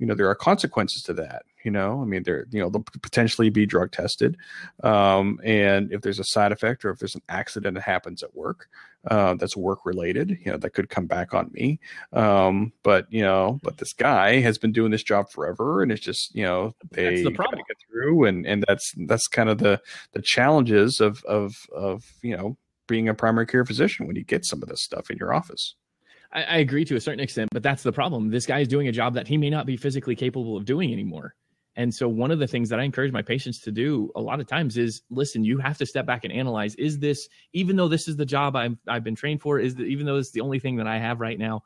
you 0.00 0.06
know 0.06 0.14
there 0.14 0.28
are 0.28 0.34
consequences 0.34 1.02
to 1.02 1.12
that 1.14 1.42
you 1.62 1.70
know? 1.70 2.00
I 2.00 2.04
mean 2.06 2.22
they're 2.22 2.46
you 2.50 2.60
know 2.60 2.70
they'll 2.70 2.84
potentially 3.02 3.50
be 3.50 3.66
drug 3.66 3.92
tested 3.92 4.36
um, 4.82 5.38
and 5.44 5.92
if 5.92 6.00
there's 6.00 6.18
a 6.18 6.24
side 6.24 6.52
effect 6.52 6.84
or 6.84 6.90
if 6.90 6.98
there's 6.98 7.14
an 7.14 7.22
accident 7.28 7.74
that 7.74 7.82
happens 7.82 8.22
at 8.22 8.34
work 8.34 8.68
uh, 9.08 9.34
that's 9.34 9.56
work 9.56 9.84
related 9.84 10.30
you 10.44 10.50
know 10.50 10.58
that 10.58 10.70
could 10.70 10.88
come 10.88 11.06
back 11.06 11.34
on 11.34 11.50
me. 11.52 11.78
Um, 12.12 12.72
but 12.82 13.06
you 13.12 13.22
know 13.22 13.60
but 13.62 13.76
this 13.76 13.92
guy 13.92 14.40
has 14.40 14.58
been 14.58 14.72
doing 14.72 14.90
this 14.90 15.02
job 15.02 15.30
forever 15.30 15.82
and 15.82 15.92
it's 15.92 16.00
just 16.02 16.34
you 16.34 16.44
know 16.44 16.74
they 16.90 17.22
the 17.22 17.30
got 17.30 17.50
to 17.50 17.56
get 17.56 17.76
through 17.90 18.24
and 18.24 18.46
and 18.46 18.64
that's 18.66 18.92
that's 19.06 19.28
kind 19.28 19.48
of 19.48 19.58
the 19.58 19.80
the 20.12 20.22
challenges 20.22 21.00
of 21.00 21.22
of 21.24 21.54
of 21.74 22.04
you 22.22 22.36
know 22.36 22.56
being 22.86 23.08
a 23.08 23.14
primary 23.14 23.46
care 23.46 23.64
physician 23.64 24.06
when 24.06 24.16
you 24.16 24.24
get 24.24 24.44
some 24.44 24.62
of 24.62 24.68
this 24.68 24.82
stuff 24.82 25.10
in 25.10 25.18
your 25.18 25.32
office 25.32 25.76
I, 26.32 26.42
I 26.42 26.56
agree 26.58 26.84
to 26.86 26.96
a 26.96 27.00
certain 27.00 27.20
extent, 27.20 27.48
but 27.52 27.62
that's 27.62 27.82
the 27.82 27.92
problem. 27.92 28.30
This 28.30 28.46
guy 28.46 28.60
is 28.60 28.68
doing 28.68 28.88
a 28.88 28.92
job 28.92 29.14
that 29.14 29.28
he 29.28 29.36
may 29.36 29.50
not 29.50 29.66
be 29.66 29.76
physically 29.76 30.16
capable 30.16 30.56
of 30.56 30.64
doing 30.64 30.92
anymore. 30.92 31.34
And 31.76 31.94
so, 31.94 32.08
one 32.08 32.30
of 32.30 32.38
the 32.38 32.46
things 32.46 32.68
that 32.68 32.80
I 32.80 32.82
encourage 32.82 33.12
my 33.12 33.22
patients 33.22 33.60
to 33.60 33.70
do 33.70 34.10
a 34.16 34.20
lot 34.20 34.40
of 34.40 34.46
times 34.46 34.76
is 34.76 35.02
listen, 35.10 35.44
you 35.44 35.58
have 35.58 35.78
to 35.78 35.86
step 35.86 36.04
back 36.04 36.24
and 36.24 36.32
analyze 36.32 36.74
is 36.74 36.98
this, 36.98 37.28
even 37.52 37.76
though 37.76 37.88
this 37.88 38.08
is 38.08 38.16
the 38.16 38.26
job 38.26 38.56
i 38.56 38.68
have 38.88 39.04
been 39.04 39.14
trained 39.14 39.40
for, 39.40 39.58
is 39.58 39.78
even 39.78 40.04
though 40.04 40.16
it's 40.16 40.32
the 40.32 40.40
only 40.40 40.58
thing 40.58 40.76
that 40.76 40.86
I 40.86 40.98
have 40.98 41.20
right 41.20 41.38
now, 41.38 41.62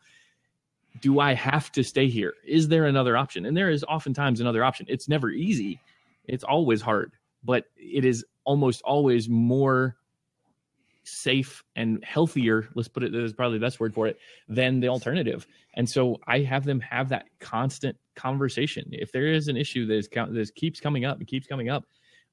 do 1.00 1.20
I 1.20 1.34
have 1.34 1.72
to 1.72 1.82
stay 1.82 2.08
here? 2.08 2.34
Is 2.46 2.68
there 2.68 2.84
another 2.84 3.16
option? 3.16 3.46
And 3.46 3.56
there 3.56 3.70
is 3.70 3.82
oftentimes 3.84 4.40
another 4.40 4.62
option. 4.62 4.86
It's 4.88 5.08
never 5.08 5.30
easy, 5.30 5.80
it's 6.26 6.44
always 6.44 6.82
hard, 6.82 7.12
but 7.42 7.64
it 7.76 8.04
is 8.04 8.24
almost 8.44 8.82
always 8.82 9.28
more 9.28 9.96
safe 11.04 11.62
and 11.76 12.02
healthier 12.04 12.68
let's 12.74 12.88
put 12.88 13.02
it 13.02 13.12
that 13.12 13.22
is 13.22 13.32
probably 13.32 13.58
the 13.58 13.64
best 13.64 13.78
word 13.78 13.94
for 13.94 14.06
it 14.06 14.18
than 14.48 14.80
the 14.80 14.88
alternative. 14.88 15.46
And 15.74 15.88
so 15.88 16.18
i 16.26 16.40
have 16.40 16.64
them 16.64 16.80
have 16.80 17.08
that 17.10 17.26
constant 17.40 17.96
conversation. 18.16 18.88
If 18.92 19.10
there 19.10 19.26
is 19.26 19.48
an 19.48 19.56
issue 19.56 19.86
that, 19.86 19.94
is, 19.94 20.08
that 20.08 20.50
keeps 20.54 20.80
coming 20.80 21.04
up 21.04 21.18
and 21.18 21.26
keeps 21.26 21.46
coming 21.46 21.68
up 21.68 21.84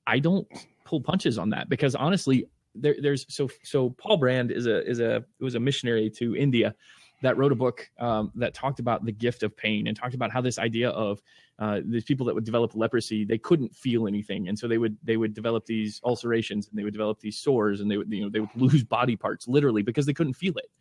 i 0.07 0.19
don't 0.19 0.47
pull 0.85 1.01
punches 1.01 1.37
on 1.37 1.49
that 1.49 1.69
because 1.69 1.95
honestly 1.95 2.45
there, 2.75 2.95
there's 3.01 3.25
so 3.33 3.49
so 3.63 3.91
paul 3.91 4.17
brand 4.17 4.51
is 4.51 4.65
a 4.65 4.87
is 4.89 4.99
a 4.99 5.23
was 5.39 5.55
a 5.55 5.59
missionary 5.59 6.09
to 6.09 6.35
india 6.35 6.73
that 7.21 7.37
wrote 7.37 7.51
a 7.51 7.55
book 7.55 7.87
um, 7.99 8.31
that 8.35 8.53
talked 8.53 8.79
about 8.79 9.05
the 9.05 9.11
gift 9.11 9.43
of 9.43 9.55
pain 9.55 9.87
and 9.87 9.95
talked 9.95 10.15
about 10.15 10.31
how 10.31 10.41
this 10.41 10.57
idea 10.57 10.89
of 10.89 11.21
uh, 11.61 11.79
these 11.85 12.03
people 12.03 12.25
that 12.25 12.33
would 12.33 12.43
develop 12.43 12.75
leprosy 12.75 13.23
they 13.23 13.37
couldn't 13.37 13.73
feel 13.75 14.07
anything. 14.07 14.47
And 14.47 14.57
so 14.57 14.67
they 14.67 14.79
would 14.79 14.97
they 15.03 15.15
would 15.15 15.35
develop 15.35 15.63
these 15.65 16.01
ulcerations 16.03 16.67
and 16.67 16.77
they 16.77 16.83
would 16.83 16.91
develop 16.91 17.19
these 17.19 17.37
sores 17.37 17.81
and 17.81 17.89
they 17.89 17.97
would 17.97 18.11
you 18.11 18.23
know 18.23 18.29
they 18.29 18.39
would 18.39 18.49
lose 18.55 18.83
body 18.83 19.15
parts 19.15 19.47
literally 19.47 19.83
because 19.83 20.07
they 20.07 20.13
couldn't 20.13 20.33
feel 20.33 20.57
it. 20.57 20.71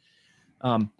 Um 0.62 0.90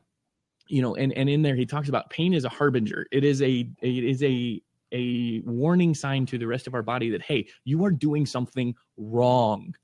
you 0.68 0.82
know 0.82 0.96
and 0.96 1.14
and 1.14 1.30
in 1.30 1.40
there 1.40 1.56
he 1.56 1.64
talks 1.64 1.88
about 1.88 2.10
pain 2.10 2.34
is 2.34 2.44
a 2.44 2.50
harbinger. 2.50 3.06
It 3.10 3.24
is 3.24 3.40
a 3.40 3.70
it 3.80 4.04
is 4.04 4.22
a 4.22 4.62
a 4.92 5.40
warning 5.46 5.94
sign 5.94 6.26
to 6.26 6.36
the 6.36 6.46
rest 6.46 6.66
of 6.66 6.74
our 6.74 6.82
body 6.82 7.08
that 7.08 7.22
hey 7.22 7.48
you 7.64 7.82
are 7.82 7.90
doing 7.90 8.26
something 8.26 8.74
wrong 8.98 9.74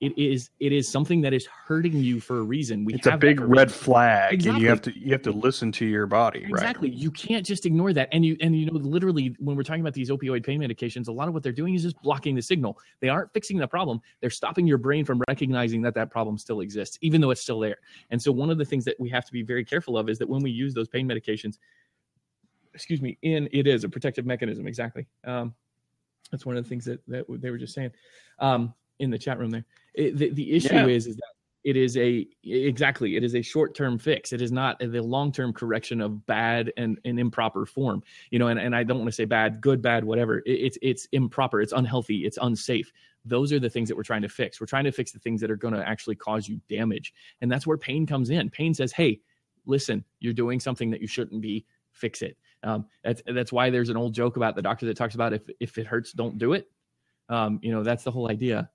it 0.00 0.16
is 0.16 0.48
it 0.60 0.72
is 0.72 0.88
something 0.88 1.20
that 1.20 1.34
is 1.34 1.46
hurting 1.46 1.94
you 1.94 2.20
for 2.20 2.38
a 2.38 2.42
reason. 2.42 2.86
We 2.86 2.94
it's 2.94 3.06
a 3.06 3.18
big 3.18 3.38
red 3.38 3.70
flag, 3.70 4.32
exactly. 4.32 4.54
and 4.54 4.62
you 4.62 4.68
have 4.68 4.82
to 4.82 4.98
you 4.98 5.12
have 5.12 5.22
to 5.22 5.30
listen 5.30 5.70
to 5.72 5.84
your 5.84 6.06
body. 6.06 6.42
Exactly, 6.48 6.88
right? 6.88 6.98
you 6.98 7.10
can't 7.10 7.44
just 7.44 7.66
ignore 7.66 7.92
that. 7.92 8.08
And 8.10 8.24
you 8.24 8.36
and 8.40 8.58
you 8.58 8.66
know 8.66 8.78
literally 8.78 9.36
when 9.38 9.56
we're 9.56 9.62
talking 9.62 9.82
about 9.82 9.92
these 9.92 10.10
opioid 10.10 10.44
pain 10.44 10.58
medications, 10.58 11.08
a 11.08 11.12
lot 11.12 11.28
of 11.28 11.34
what 11.34 11.42
they're 11.42 11.52
doing 11.52 11.74
is 11.74 11.82
just 11.82 12.00
blocking 12.02 12.34
the 12.34 12.40
signal. 12.40 12.78
They 13.00 13.10
aren't 13.10 13.30
fixing 13.34 13.58
the 13.58 13.68
problem. 13.68 14.00
They're 14.20 14.30
stopping 14.30 14.66
your 14.66 14.78
brain 14.78 15.04
from 15.04 15.22
recognizing 15.28 15.82
that 15.82 15.94
that 15.94 16.10
problem 16.10 16.38
still 16.38 16.60
exists, 16.60 16.98
even 17.02 17.20
though 17.20 17.30
it's 17.30 17.42
still 17.42 17.60
there. 17.60 17.76
And 18.10 18.20
so 18.20 18.32
one 18.32 18.48
of 18.48 18.56
the 18.56 18.64
things 18.64 18.86
that 18.86 18.98
we 18.98 19.10
have 19.10 19.26
to 19.26 19.32
be 19.32 19.42
very 19.42 19.66
careful 19.66 19.98
of 19.98 20.08
is 20.08 20.18
that 20.18 20.28
when 20.28 20.42
we 20.42 20.50
use 20.50 20.72
those 20.72 20.88
pain 20.88 21.06
medications, 21.06 21.58
excuse 22.72 23.02
me, 23.02 23.18
in 23.20 23.50
it 23.52 23.66
is 23.66 23.84
a 23.84 23.88
protective 23.88 24.24
mechanism. 24.24 24.66
Exactly. 24.66 25.06
Um, 25.24 25.54
that's 26.30 26.46
one 26.46 26.56
of 26.56 26.64
the 26.64 26.68
things 26.68 26.86
that 26.86 27.00
that 27.08 27.26
they 27.28 27.50
were 27.50 27.58
just 27.58 27.74
saying. 27.74 27.90
Um, 28.38 28.72
in 29.00 29.10
the 29.10 29.18
chat 29.18 29.38
room 29.38 29.50
there. 29.50 29.64
It, 29.94 30.16
the, 30.16 30.30
the 30.30 30.52
issue 30.52 30.74
yeah. 30.74 30.86
is 30.86 31.06
is 31.06 31.16
that 31.16 31.32
it 31.62 31.76
is 31.76 31.96
a 31.96 32.26
exactly 32.44 33.16
it 33.16 33.24
is 33.24 33.34
a 33.34 33.42
short-term 33.42 33.98
fix. 33.98 34.32
It 34.32 34.40
is 34.40 34.52
not 34.52 34.78
the 34.78 35.02
long-term 35.02 35.52
correction 35.52 36.00
of 36.00 36.24
bad 36.26 36.72
and, 36.76 36.98
and 37.04 37.18
improper 37.18 37.66
form 37.66 38.02
you 38.30 38.38
know 38.38 38.48
and, 38.48 38.58
and 38.58 38.74
i 38.74 38.82
don't 38.82 38.98
want 38.98 39.08
to 39.08 39.14
say 39.14 39.24
bad 39.24 39.60
good 39.60 39.82
bad 39.82 40.04
whatever. 40.04 40.38
It, 40.38 40.52
it's 40.52 40.78
it's 40.80 41.08
improper 41.12 41.60
it's 41.60 41.72
unhealthy 41.72 42.24
it's 42.24 42.38
unsafe. 42.40 42.92
Those 43.24 43.52
are 43.52 43.60
the 43.60 43.68
things 43.68 43.88
that 43.90 43.96
we're 43.96 44.02
trying 44.02 44.22
to 44.22 44.30
fix. 44.30 44.60
We're 44.60 44.66
trying 44.66 44.84
to 44.84 44.92
fix 44.92 45.12
the 45.12 45.18
things 45.18 45.42
that 45.42 45.50
are 45.50 45.56
going 45.56 45.74
to 45.74 45.86
actually 45.86 46.16
cause 46.16 46.48
you 46.48 46.60
damage 46.68 47.12
and 47.40 47.50
that's 47.50 47.66
where 47.66 47.76
pain 47.76 48.06
comes 48.06 48.30
in. 48.30 48.48
Pain 48.50 48.72
says 48.72 48.92
hey 48.92 49.20
listen 49.66 50.04
you're 50.20 50.32
doing 50.32 50.60
something 50.60 50.90
that 50.90 51.00
you 51.00 51.06
shouldn't 51.06 51.40
be. 51.40 51.66
Fix 51.92 52.22
it. 52.22 52.36
Um, 52.62 52.86
that's 53.02 53.20
that's 53.26 53.52
why 53.52 53.68
there's 53.68 53.88
an 53.88 53.96
old 53.96 54.14
joke 54.14 54.36
about 54.36 54.54
the 54.54 54.62
doctor 54.62 54.86
that 54.86 54.96
talks 54.96 55.14
about 55.14 55.32
if 55.32 55.42
if 55.58 55.76
it 55.76 55.86
hurts 55.86 56.12
don't 56.12 56.38
do 56.38 56.52
it. 56.52 56.70
Um, 57.28 57.58
you 57.62 57.72
know 57.72 57.82
that's 57.82 58.04
the 58.04 58.10
whole 58.10 58.30
idea 58.30 58.70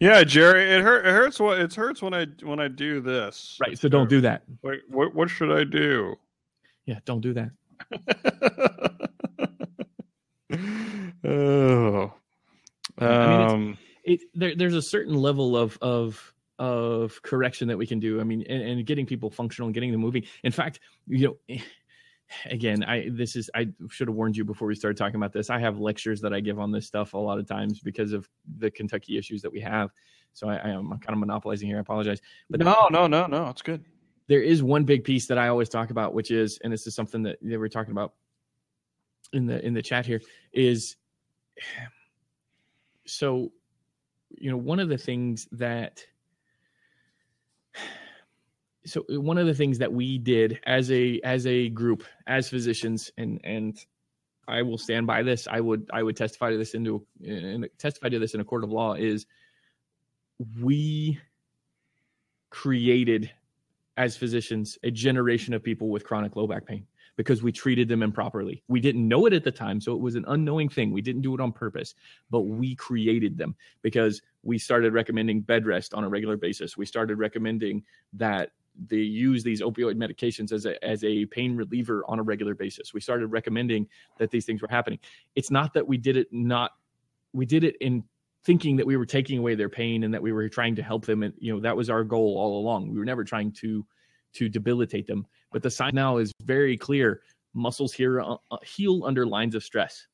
yeah, 0.00 0.24
Gerry, 0.24 0.70
it 0.70 0.82
hurt. 0.82 1.06
It 1.06 1.10
hurts. 1.10 1.40
What 1.40 1.58
it 1.58 1.74
hurts 1.74 2.02
when 2.02 2.14
I 2.14 2.26
when 2.42 2.60
I 2.60 2.68
do 2.68 3.00
this. 3.00 3.58
Right. 3.60 3.78
So 3.78 3.88
don't 3.88 4.08
do 4.08 4.20
that. 4.22 4.42
Wait, 4.62 4.80
what 4.88 5.14
what 5.14 5.28
should 5.30 5.50
I 5.50 5.64
do? 5.64 6.16
Yeah, 6.86 7.00
don't 7.04 7.20
do 7.20 7.34
that. 7.34 7.50
oh. 11.24 12.12
Um, 13.00 13.08
I 13.08 13.56
mean, 13.56 13.78
it, 14.04 14.20
there, 14.34 14.54
there's 14.56 14.74
a 14.74 14.82
certain 14.82 15.14
level 15.14 15.56
of 15.56 15.78
of 15.82 16.34
of 16.58 17.20
correction 17.22 17.68
that 17.68 17.78
we 17.78 17.86
can 17.86 18.00
do. 18.00 18.20
I 18.20 18.24
mean, 18.24 18.42
and, 18.48 18.62
and 18.62 18.86
getting 18.86 19.06
people 19.06 19.30
functional 19.30 19.66
and 19.68 19.74
getting 19.74 19.92
them 19.92 20.00
moving. 20.00 20.24
In 20.42 20.52
fact, 20.52 20.80
you 21.06 21.28
know 21.48 21.56
again 22.46 22.84
i 22.84 23.08
this 23.10 23.36
is 23.36 23.50
i 23.54 23.66
should 23.90 24.08
have 24.08 24.14
warned 24.14 24.36
you 24.36 24.44
before 24.44 24.68
we 24.68 24.74
started 24.74 24.96
talking 24.96 25.16
about 25.16 25.32
this. 25.32 25.50
I 25.50 25.58
have 25.58 25.78
lectures 25.78 26.20
that 26.20 26.32
i 26.32 26.40
give 26.40 26.58
on 26.58 26.70
this 26.70 26.86
stuff 26.86 27.14
a 27.14 27.18
lot 27.18 27.38
of 27.38 27.46
times 27.46 27.80
because 27.80 28.12
of 28.12 28.28
the 28.58 28.70
kentucky 28.70 29.16
issues 29.18 29.42
that 29.42 29.50
we 29.52 29.60
have. 29.60 29.90
So 30.34 30.48
i, 30.48 30.56
I 30.56 30.68
am 30.70 30.90
kind 30.90 31.10
of 31.10 31.18
monopolizing 31.18 31.68
here. 31.68 31.78
I 31.78 31.80
apologize. 31.80 32.20
But 32.50 32.60
no 32.60 32.88
no 32.90 33.06
no 33.06 33.26
no. 33.26 33.48
It's 33.48 33.62
good. 33.62 33.84
there 34.26 34.42
is 34.42 34.62
one 34.62 34.84
big 34.84 35.04
piece 35.04 35.26
that 35.26 35.38
i 35.38 35.48
always 35.48 35.68
talk 35.68 35.90
about 35.90 36.14
which 36.14 36.30
is 36.30 36.58
and 36.62 36.72
this 36.72 36.86
is 36.86 36.94
something 36.94 37.22
that 37.22 37.38
they 37.40 37.56
were 37.56 37.68
talking 37.68 37.92
about 37.92 38.12
in 39.32 39.46
the 39.46 39.64
in 39.64 39.74
the 39.74 39.82
chat 39.82 40.06
here 40.06 40.20
is 40.52 40.96
so 43.06 43.52
you 44.36 44.50
know 44.50 44.56
one 44.56 44.80
of 44.80 44.88
the 44.88 44.98
things 44.98 45.48
that 45.52 46.04
so 48.88 49.04
uh, 49.12 49.20
one 49.20 49.38
of 49.38 49.46
the 49.46 49.54
things 49.54 49.78
that 49.78 49.92
we 49.92 50.18
did 50.18 50.60
as 50.66 50.90
a 50.90 51.20
as 51.22 51.46
a 51.46 51.68
group 51.68 52.04
as 52.26 52.48
physicians 52.48 53.10
and 53.16 53.40
and 53.44 53.78
I 54.48 54.62
will 54.62 54.78
stand 54.78 55.06
by 55.06 55.22
this. 55.22 55.46
I 55.46 55.60
would 55.60 55.90
I 55.92 56.02
would 56.02 56.16
testify 56.16 56.50
to 56.50 56.56
this 56.56 56.74
into 56.74 57.06
and 57.24 57.68
testify 57.78 58.08
to 58.08 58.18
this 58.18 58.34
in 58.34 58.40
a 58.40 58.44
court 58.44 58.64
of 58.64 58.70
law 58.70 58.94
is 58.94 59.26
we 60.60 61.20
created 62.50 63.30
as 63.96 64.16
physicians 64.16 64.78
a 64.82 64.90
generation 64.90 65.52
of 65.52 65.62
people 65.62 65.90
with 65.90 66.04
chronic 66.04 66.34
low 66.34 66.46
back 66.46 66.64
pain 66.64 66.86
because 67.16 67.42
we 67.42 67.50
treated 67.50 67.88
them 67.88 68.02
improperly. 68.02 68.62
We 68.68 68.80
didn't 68.80 69.06
know 69.06 69.26
it 69.26 69.32
at 69.32 69.42
the 69.42 69.50
time, 69.50 69.80
so 69.80 69.92
it 69.92 70.00
was 70.00 70.14
an 70.14 70.24
unknowing 70.28 70.68
thing. 70.68 70.92
We 70.92 71.02
didn't 71.02 71.22
do 71.22 71.34
it 71.34 71.40
on 71.40 71.50
purpose, 71.50 71.94
but 72.30 72.42
we 72.42 72.76
created 72.76 73.36
them 73.36 73.56
because 73.82 74.22
we 74.44 74.56
started 74.56 74.92
recommending 74.94 75.40
bed 75.40 75.66
rest 75.66 75.94
on 75.94 76.04
a 76.04 76.08
regular 76.08 76.36
basis. 76.36 76.76
We 76.76 76.86
started 76.86 77.18
recommending 77.18 77.82
that 78.14 78.52
they 78.86 78.96
use 78.96 79.42
these 79.42 79.60
opioid 79.60 79.96
medications 79.96 80.52
as 80.52 80.66
a 80.66 80.82
as 80.84 81.02
a 81.04 81.26
pain 81.26 81.56
reliever 81.56 82.04
on 82.06 82.18
a 82.18 82.22
regular 82.22 82.54
basis. 82.54 82.94
We 82.94 83.00
started 83.00 83.26
recommending 83.28 83.88
that 84.18 84.30
these 84.30 84.44
things 84.44 84.62
were 84.62 84.68
happening. 84.68 84.98
It's 85.34 85.50
not 85.50 85.74
that 85.74 85.86
we 85.86 85.96
did 85.96 86.16
it 86.16 86.28
not 86.32 86.72
we 87.32 87.44
did 87.44 87.64
it 87.64 87.76
in 87.80 88.04
thinking 88.44 88.76
that 88.76 88.86
we 88.86 88.96
were 88.96 89.06
taking 89.06 89.38
away 89.38 89.54
their 89.54 89.68
pain 89.68 90.04
and 90.04 90.14
that 90.14 90.22
we 90.22 90.32
were 90.32 90.48
trying 90.48 90.76
to 90.76 90.82
help 90.82 91.04
them 91.04 91.22
and 91.22 91.34
you 91.38 91.52
know 91.52 91.60
that 91.60 91.76
was 91.76 91.90
our 91.90 92.04
goal 92.04 92.36
all 92.38 92.60
along. 92.60 92.90
We 92.90 92.98
were 92.98 93.04
never 93.04 93.24
trying 93.24 93.52
to 93.52 93.84
to 94.34 94.48
debilitate 94.48 95.06
them. 95.06 95.26
But 95.50 95.62
the 95.62 95.70
sign 95.70 95.92
now 95.94 96.18
is 96.18 96.32
very 96.42 96.76
clear. 96.76 97.22
Muscles 97.54 97.92
here 97.92 98.20
uh, 98.20 98.36
uh 98.50 98.58
heal 98.64 99.04
under 99.04 99.26
lines 99.26 99.54
of 99.54 99.64
stress. 99.64 100.06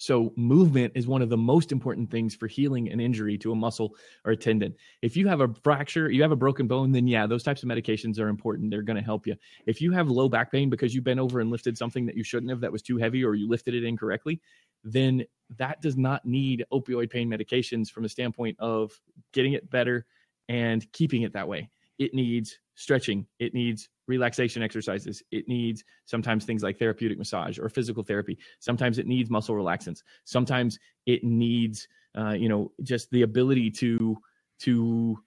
So, 0.00 0.32
movement 0.34 0.94
is 0.96 1.06
one 1.06 1.20
of 1.20 1.28
the 1.28 1.36
most 1.36 1.72
important 1.72 2.10
things 2.10 2.34
for 2.34 2.46
healing 2.46 2.90
an 2.90 3.00
injury 3.00 3.36
to 3.36 3.52
a 3.52 3.54
muscle 3.54 3.94
or 4.24 4.32
a 4.32 4.36
tendon. 4.36 4.74
If 5.02 5.14
you 5.14 5.28
have 5.28 5.42
a 5.42 5.48
fracture, 5.62 6.10
you 6.10 6.22
have 6.22 6.32
a 6.32 6.36
broken 6.36 6.66
bone, 6.66 6.90
then 6.90 7.06
yeah, 7.06 7.26
those 7.26 7.42
types 7.42 7.62
of 7.62 7.68
medications 7.68 8.18
are 8.18 8.28
important. 8.28 8.70
They're 8.70 8.80
going 8.80 8.96
to 8.96 9.04
help 9.04 9.26
you. 9.26 9.36
If 9.66 9.82
you 9.82 9.92
have 9.92 10.08
low 10.08 10.26
back 10.26 10.50
pain 10.50 10.70
because 10.70 10.94
you 10.94 11.02
bent 11.02 11.20
over 11.20 11.40
and 11.40 11.50
lifted 11.50 11.76
something 11.76 12.06
that 12.06 12.16
you 12.16 12.24
shouldn't 12.24 12.48
have 12.48 12.62
that 12.62 12.72
was 12.72 12.80
too 12.80 12.96
heavy 12.96 13.22
or 13.22 13.34
you 13.34 13.46
lifted 13.46 13.74
it 13.74 13.84
incorrectly, 13.84 14.40
then 14.84 15.22
that 15.58 15.82
does 15.82 15.98
not 15.98 16.24
need 16.24 16.64
opioid 16.72 17.10
pain 17.10 17.28
medications 17.28 17.90
from 17.90 18.06
a 18.06 18.08
standpoint 18.08 18.56
of 18.58 18.98
getting 19.34 19.52
it 19.52 19.68
better 19.68 20.06
and 20.48 20.90
keeping 20.92 21.22
it 21.22 21.34
that 21.34 21.46
way. 21.46 21.68
It 21.98 22.14
needs 22.14 22.58
stretching, 22.80 23.26
it 23.38 23.52
needs 23.52 23.88
relaxation 24.06 24.62
exercises, 24.62 25.22
it 25.30 25.46
needs 25.48 25.84
sometimes 26.06 26.44
things 26.44 26.62
like 26.62 26.78
therapeutic 26.78 27.18
massage 27.18 27.58
or 27.58 27.68
physical 27.68 28.02
therapy. 28.02 28.38
Sometimes 28.58 28.98
it 28.98 29.06
needs 29.06 29.28
muscle 29.28 29.54
relaxants. 29.54 30.02
Sometimes 30.24 30.78
it 31.04 31.22
needs, 31.22 31.86
uh, 32.16 32.30
you 32.30 32.48
know, 32.48 32.72
just 32.82 33.10
the 33.10 33.22
ability 33.22 33.70
to 33.70 34.16
to 34.60 35.18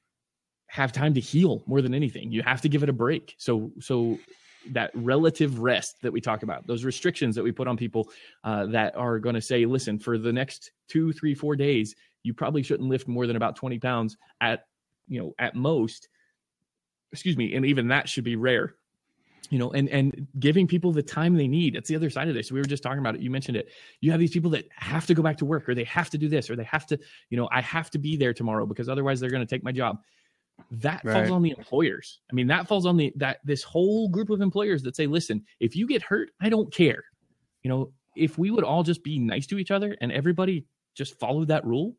have 0.68 0.92
time 0.92 1.14
to 1.14 1.20
heal 1.20 1.64
more 1.68 1.82
than 1.82 1.94
anything. 1.94 2.32
You 2.32 2.42
have 2.42 2.62
to 2.62 2.70
give 2.70 2.82
it 2.82 2.90
a 2.90 2.94
break. 2.94 3.36
So 3.38 3.72
so 3.80 4.18
that 4.72 4.90
relative 4.96 5.60
rest 5.60 6.02
that 6.02 6.12
we 6.12 6.22
talk 6.22 6.42
about, 6.42 6.66
those 6.66 6.84
restrictions 6.84 7.36
that 7.36 7.44
we 7.44 7.52
put 7.52 7.68
on 7.68 7.78
people 7.78 8.10
uh, 8.44 8.66
that 8.68 8.96
are 8.96 9.20
going 9.20 9.36
to 9.36 9.42
say, 9.42 9.66
listen, 9.66 10.00
for 10.00 10.18
the 10.18 10.34
next 10.34 10.72
two, 10.88 11.14
three, 11.14 11.36
four 11.36 11.56
days, 11.56 11.94
you 12.24 12.34
probably 12.34 12.64
shouldn't 12.64 12.90
lift 12.90 13.08
more 13.08 13.28
than 13.28 13.36
about 13.36 13.56
20 13.56 13.78
pounds 13.78 14.18
at, 14.42 14.66
you 15.08 15.20
know, 15.20 15.34
at 15.38 15.54
most. 15.56 16.08
Excuse 17.14 17.38
me. 17.38 17.56
And 17.56 17.66
even 17.66 17.88
that 17.88 18.10
should 18.10 18.26
be 18.26 18.36
rare 18.36 18.76
you 19.54 19.60
know 19.60 19.72
and 19.72 19.88
and 19.90 20.28
giving 20.40 20.68
people 20.68 20.92
the 20.92 21.04
time 21.04 21.36
they 21.36 21.48
need. 21.48 21.76
That's 21.76 21.88
the 21.88 21.96
other 21.96 22.10
side 22.10 22.28
of 22.28 22.34
this. 22.34 22.52
We 22.52 22.60
were 22.60 22.66
just 22.66 22.82
talking 22.82 22.98
about 22.98 23.14
it. 23.14 23.22
You 23.22 23.30
mentioned 23.30 23.56
it. 23.56 23.70
You 24.02 24.10
have 24.10 24.20
these 24.20 24.32
people 24.32 24.50
that 24.52 24.68
have 24.72 25.06
to 25.06 25.14
go 25.14 25.22
back 25.22 25.38
to 25.38 25.46
work 25.46 25.70
or 25.70 25.76
they 25.76 25.84
have 25.84 26.10
to 26.10 26.18
do 26.18 26.28
this 26.28 26.50
or 26.50 26.56
they 26.56 26.64
have 26.64 26.88
to 26.88 26.98
you 27.30 27.38
know 27.38 27.48
i 27.52 27.62
have 27.62 27.92
to 27.92 28.00
be 28.00 28.18
there 28.18 28.34
tomorrow 28.34 28.66
because 28.66 28.90
otherwise 28.90 29.20
they're 29.20 29.30
going 29.30 29.46
to 29.46 29.56
take 29.56 29.64
my 29.64 29.72
job. 29.72 30.00
That 30.72 31.02
right. 31.04 31.14
falls 31.14 31.30
on 31.30 31.44
the 31.44 31.54
employers. 31.56 32.20
I 32.32 32.34
mean 32.34 32.48
that 32.48 32.68
falls 32.68 32.88
on 32.88 32.98
the 32.98 33.14
that 33.18 33.40
this 33.44 33.64
whole 33.64 34.10
group 34.10 34.32
of 34.32 34.42
employers 34.42 34.82
that 34.84 34.96
say 34.96 35.06
listen 35.06 35.44
if 35.60 35.76
you 35.76 35.88
get 35.88 36.02
hurt 36.02 36.32
i 36.42 36.50
don't 36.50 36.74
care. 36.74 37.04
You 37.62 37.70
know 37.70 37.92
if 38.16 38.40
we 38.40 38.50
would 38.50 38.64
all 38.64 38.82
just 38.82 39.04
be 39.04 39.20
nice 39.20 39.46
to 39.48 39.60
each 39.60 39.72
other 39.72 39.96
and 40.02 40.12
everybody 40.12 40.66
just 40.96 41.20
followed 41.20 41.50
that 41.50 41.66
rule 41.66 41.96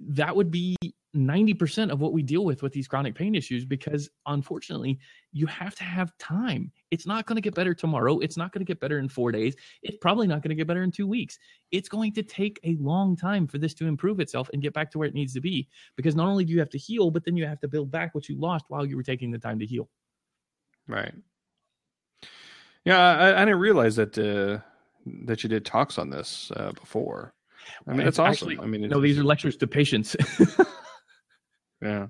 that 0.00 0.34
would 0.34 0.50
be 0.50 0.76
90% 1.16 1.90
of 1.90 2.00
what 2.00 2.12
we 2.12 2.22
deal 2.22 2.44
with 2.44 2.62
with 2.62 2.72
these 2.72 2.86
chronic 2.86 3.14
pain 3.14 3.34
issues 3.34 3.64
because 3.64 4.10
unfortunately 4.26 4.98
you 5.32 5.46
have 5.46 5.74
to 5.74 5.84
have 5.84 6.16
time. 6.18 6.70
It's 6.90 7.06
not 7.06 7.26
going 7.26 7.36
to 7.36 7.40
get 7.42 7.54
better 7.54 7.72
tomorrow. 7.72 8.18
It's 8.18 8.36
not 8.36 8.52
going 8.52 8.60
to 8.60 8.70
get 8.70 8.78
better 8.78 8.98
in 8.98 9.08
four 9.08 9.32
days. 9.32 9.56
It's 9.82 9.96
probably 9.96 10.26
not 10.26 10.42
going 10.42 10.50
to 10.50 10.54
get 10.54 10.66
better 10.66 10.82
in 10.82 10.90
two 10.90 11.06
weeks. 11.06 11.38
It's 11.70 11.88
going 11.88 12.12
to 12.12 12.22
take 12.22 12.60
a 12.64 12.76
long 12.76 13.16
time 13.16 13.46
for 13.46 13.58
this 13.58 13.72
to 13.74 13.86
improve 13.86 14.20
itself 14.20 14.50
and 14.52 14.60
get 14.60 14.74
back 14.74 14.90
to 14.92 14.98
where 14.98 15.08
it 15.08 15.14
needs 15.14 15.32
to 15.34 15.40
be 15.40 15.66
because 15.96 16.14
not 16.14 16.28
only 16.28 16.44
do 16.44 16.52
you 16.52 16.58
have 16.58 16.70
to 16.70 16.78
heal 16.78 17.10
but 17.10 17.24
then 17.24 17.36
you 17.36 17.46
have 17.46 17.60
to 17.60 17.68
build 17.68 17.90
back 17.90 18.14
what 18.14 18.28
you 18.28 18.38
lost 18.38 18.66
while 18.68 18.84
you 18.84 18.96
were 18.96 19.02
taking 19.02 19.30
the 19.30 19.38
time 19.38 19.58
to 19.58 19.66
heal. 19.66 19.88
Right. 20.86 21.14
Yeah 22.84 22.98
i, 22.98 23.42
I 23.42 23.44
didn't 23.44 23.60
realize 23.60 23.96
that 23.96 24.16
uh, 24.18 24.62
that 25.24 25.42
you 25.42 25.48
did 25.48 25.64
talks 25.64 25.98
on 25.98 26.10
this 26.10 26.52
uh, 26.56 26.72
before. 26.72 27.34
I 27.86 27.92
mean, 27.92 28.06
it's 28.06 28.18
awesome. 28.18 28.50
Actually, 28.50 28.58
I 28.64 28.66
mean, 28.66 28.88
no, 28.88 29.00
these 29.00 29.18
are 29.18 29.24
lectures 29.24 29.56
to 29.58 29.66
patients. 29.66 30.16
Yeah. 31.80 32.08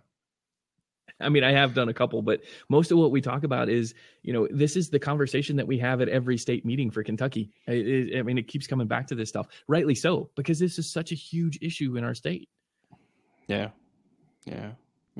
I 1.21 1.29
mean, 1.29 1.43
I 1.43 1.51
have 1.53 1.75
done 1.75 1.89
a 1.89 1.95
couple, 1.95 2.23
but 2.23 2.43
most 2.69 2.93
of 2.93 2.99
what 2.99 3.11
we 3.11 3.21
talk 3.21 3.43
about 3.43 3.69
is, 3.69 3.95
you 4.23 4.33
know, 4.33 4.47
this 4.51 4.77
is 4.77 4.89
the 4.89 5.01
conversation 5.01 5.57
that 5.57 5.67
we 5.67 5.79
have 5.79 6.01
at 6.01 6.09
every 6.09 6.39
state 6.39 6.65
meeting 6.65 6.91
for 6.91 7.03
Kentucky. 7.03 7.51
It, 7.67 7.89
it, 7.89 8.19
I 8.19 8.23
mean, 8.23 8.39
it 8.39 8.47
keeps 8.47 8.67
coming 8.67 8.87
back 8.87 9.09
to 9.09 9.15
this 9.17 9.29
stuff, 9.29 9.49
rightly 9.67 9.97
so, 9.97 10.31
because 10.37 10.61
this 10.61 10.79
is 10.79 10.93
such 10.93 11.11
a 11.11 11.17
huge 11.17 11.59
issue 11.61 11.97
in 11.97 12.05
our 12.05 12.15
state. 12.15 12.49
Yeah, 13.49 13.71
yeah, 14.45 14.71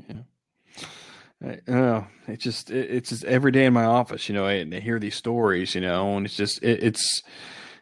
yeah. 0.07 1.55
Uh, 1.67 2.03
it's 2.27 2.43
just 2.43 2.69
it, 2.69 2.91
it's 2.91 3.09
just 3.09 3.23
every 3.23 3.51
day 3.51 3.65
in 3.65 3.73
my 3.73 3.85
office, 3.85 4.29
you 4.29 4.35
know, 4.35 4.45
I, 4.45 4.65
I 4.71 4.79
hear 4.79 4.99
these 4.99 5.15
stories, 5.15 5.73
you 5.73 5.81
know, 5.81 6.17
and 6.17 6.25
it's 6.25 6.35
just 6.35 6.61
it, 6.63 6.83
it's 6.83 7.23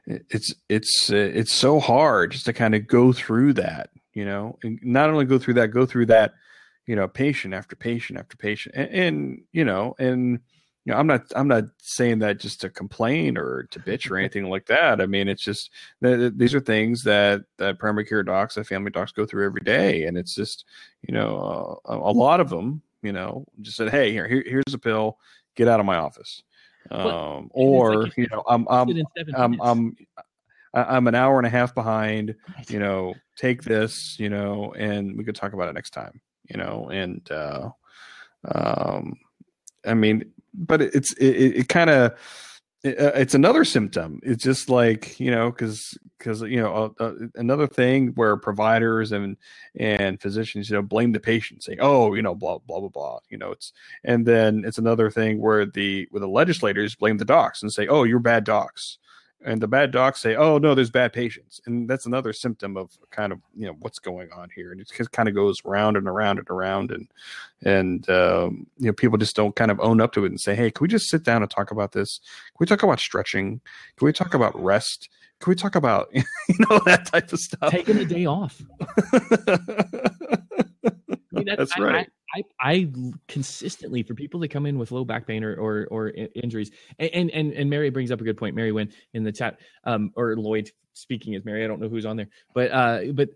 it's 0.06 0.53
it's 0.69 1.12
uh, 1.12 1.15
it's 1.15 1.53
so 1.53 1.80
hard 1.80 2.32
just 2.32 2.45
to 2.45 2.53
kind 2.53 2.75
of 2.75 2.88
go 2.88 3.12
through 3.13 3.53
that, 3.53 3.89
you 4.13 4.25
know, 4.25 4.58
and 4.63 4.80
not 4.84 5.10
only 5.10 5.25
go 5.25 5.39
through 5.39 5.56
that, 5.56 5.67
go 5.67 5.86
through 5.86 6.06
that 6.08 6.34
you 6.88 6.95
know, 6.95 7.08
patient 7.08 7.54
after 7.54 7.76
patient 7.76 8.17
after 8.17 8.38
patient, 8.38 8.73
and, 8.76 8.89
and 8.89 9.41
you 9.52 9.65
know, 9.65 9.93
and 10.00 10.39
you 10.86 10.93
know, 10.93 11.00
I'm 11.00 11.06
not 11.06 11.23
I'm 11.36 11.50
not 11.50 11.65
saying 11.80 12.19
that 12.19 12.39
just 12.39 12.62
to 12.62 12.69
complain 12.69 13.38
or 13.38 13.67
to 13.71 13.80
bitch 13.80 14.10
or 14.10 14.17
anything 14.17 14.50
like 14.50 14.67
that. 14.67 15.02
I 15.02 15.06
mean, 15.06 15.28
it's 15.28 15.43
just 15.43 15.69
these 16.02 16.56
are 16.56 16.62
things 16.62 17.04
that 17.04 17.41
that 17.58 17.78
primary 17.78 18.06
care 18.06 18.23
docs 18.23 18.56
and 18.56 18.65
family 18.65 18.89
docs 18.89 19.12
go 19.12 19.26
through 19.26 19.45
every 19.45 19.62
day, 19.62 20.06
and 20.06 20.17
it's 20.17 20.34
just 20.34 20.63
you 21.06 21.13
know 21.13 21.82
uh, 21.86 21.97
a, 21.97 22.12
lot 22.12 22.39
of 22.39 22.50
them, 22.50 22.82
you 23.04 23.12
know, 23.12 23.45
just 23.62 23.76
said, 23.76 23.89
hey, 23.89 24.13
here, 24.13 24.28
here 24.28 24.43
here's 24.47 24.73
a 24.73 24.80
pill, 24.80 25.17
get 25.56 25.67
out 25.67 25.82
of 25.82 25.86
my 25.86 25.97
office, 25.97 26.41
um, 26.89 27.50
or 27.52 28.04
like 28.04 28.15
you 28.15 28.28
know, 28.32 28.43
I'm 28.47 28.65
I'm 28.69 29.04
I'm, 29.36 29.62
I'm 29.62 29.97
I'm 30.73 31.08
an 31.08 31.15
hour 31.15 31.38
and 31.38 31.47
a 31.47 31.50
half 31.50 31.76
behind, 31.76 32.36
you 32.69 32.80
know, 32.80 33.13
take 33.36 33.63
this, 33.63 34.17
you 34.19 34.30
know, 34.30 34.73
and 34.78 35.17
we 35.17 35.26
could 35.26 35.36
talk 35.36 35.52
about 35.52 35.67
it 35.67 35.73
next 35.73 35.89
time 35.89 36.21
you 36.49 36.57
know, 36.57 36.89
and 36.89 37.29
uh, 37.31 37.69
um, 38.47 39.17
I 39.86 39.93
mean, 39.93 40.31
but 40.53 40.81
it's 40.81 41.13
it, 41.13 41.57
it 41.57 41.69
kind 41.69 41.89
of 41.89 42.12
uh, 42.86 43.12
it's 43.15 43.33
another 43.33 43.65
symptom. 43.65 44.19
It's 44.23 44.43
just 44.43 44.69
like 44.69 45.19
you 45.19 45.31
know, 45.31 45.51
because 45.51 45.97
because 46.17 46.41
you 46.41 46.57
know 46.62 46.95
uh, 46.99 47.03
uh, 47.03 47.13
another 47.36 47.67
thing 47.67 48.10
where 48.10 48.38
providers 48.38 49.12
and 49.12 49.38
and 49.75 50.21
physicians 50.21 50.69
you 50.69 50.75
know 50.75 50.81
blame 50.81 51.12
the 51.12 51.19
patient, 51.19 51.63
saying, 51.63 51.79
"Oh, 51.81 52.13
you 52.13 52.21
know, 52.21 52.36
blah 52.36 52.60
blah 52.60 52.79
blah 52.79 52.89
blah." 52.89 53.19
You 53.29 53.38
know, 53.38 53.51
it's 53.51 53.73
and 54.03 54.25
then 54.25 54.63
it's 54.65 54.77
another 54.77 55.10
thing 55.10 55.41
where 55.41 55.65
the 55.65 56.07
where 56.12 56.21
the 56.21 56.27
legislators 56.27 56.95
blame 56.95 57.17
the 57.17 57.25
docs 57.25 57.62
and 57.62 57.73
say, 57.73 57.88
"Oh, 57.88 58.03
you're 58.03 58.19
bad 58.19 58.43
docs." 58.43 58.99
And 59.45 59.62
the 59.62 59.67
bad 59.67 59.91
docs 59.91 60.21
say, 60.21 60.36
"Oh 60.36 60.58
no, 60.58 60.73
there's 60.73 60.89
bad 60.89 61.13
patients," 61.13 61.62
and 61.65 61.89
that's 61.89 62.06
another 62.06 62.34
symptom 62.34 62.76
of 62.76 62.91
kind 63.12 63.32
of 63.32 63.39
you 63.56 63.67
know 63.67 63.76
what's 63.80 64.00
going 64.00 64.32
on 64.32 64.50
here, 64.56 64.71
and 64.71 64.82
it 64.82 64.89
just 64.95 65.12
kind 65.12 65.30
of 65.30 65.36
goes 65.36 65.63
round 65.63 65.95
and 65.95 66.08
around 66.08 66.39
and 66.39 66.50
around, 66.50 66.91
and 66.91 67.08
and 67.63 68.10
um, 68.10 68.67
you 68.78 68.88
know 68.88 68.93
people 68.93 69.17
just 69.17 69.36
don't 69.36 69.56
kind 69.56 69.71
of 69.71 69.80
own 69.80 70.02
up 70.02 70.13
to 70.13 70.26
it 70.26 70.30
and 70.30 70.39
say, 70.39 70.56
"Hey, 70.56 70.71
can 70.71 70.84
we 70.84 70.88
just 70.88 71.10
sit 71.10 71.23
down 71.23 71.41
and 71.41 71.52
talk 71.52 71.71
about 71.71 71.91
this? 71.91 72.19
Can 72.47 72.58
we 72.60 72.65
talk 72.65 72.84
about 72.84 73.00
stretching? 73.00 73.62
Can 73.97 74.06
we 74.06 74.13
talk 74.13 74.34
about 74.34 74.60
rest? 74.62 75.10
Can 75.39 75.52
we 75.52 75.56
talk 75.56 75.76
about 75.76 76.10
you 76.13 76.23
know 76.69 76.80
that 76.86 77.06
type 77.06 77.32
of 77.32 77.39
stuff? 77.39 77.71
Taking 77.71 77.97
a 77.97 78.06
day 78.06 78.26
off." 78.26 78.62
I 81.38 81.39
mean, 81.39 81.45
that's, 81.45 81.58
that's 81.58 81.80
right. 81.80 82.10
I, 82.38 82.43
I 82.60 82.91
consistently 83.28 84.04
for 84.04 84.13
people 84.13 84.39
that 84.41 84.50
come 84.50 84.65
in 84.65 84.78
with 84.78 84.91
low 84.91 85.04
back 85.04 85.28
pain 85.28 85.43
or 85.43 85.56
or, 85.56 85.88
or 85.89 86.10
injuries, 86.36 86.71
and, 87.00 87.32
and 87.32 87.54
and 87.54 87.69
Mary 87.69 87.89
brings 87.89 88.12
up 88.12 88.21
a 88.21 88.23
good 88.23 88.38
point. 88.38 88.56
Mary 88.56 88.71
went 88.71 88.93
in 89.13 89.23
the 89.23 89.32
chat, 89.32 89.60
um, 89.84 90.12
or 90.15 90.36
Lloyd 90.36 90.71
speaking 90.93 91.36
as 91.36 91.45
Mary. 91.45 91.63
I 91.63 91.67
don't 91.67 91.80
know 91.80 91.89
who's 91.89 92.06
on 92.06 92.17
there, 92.17 92.30
but 92.54 92.71
uh, 92.71 93.12
but 93.13 93.30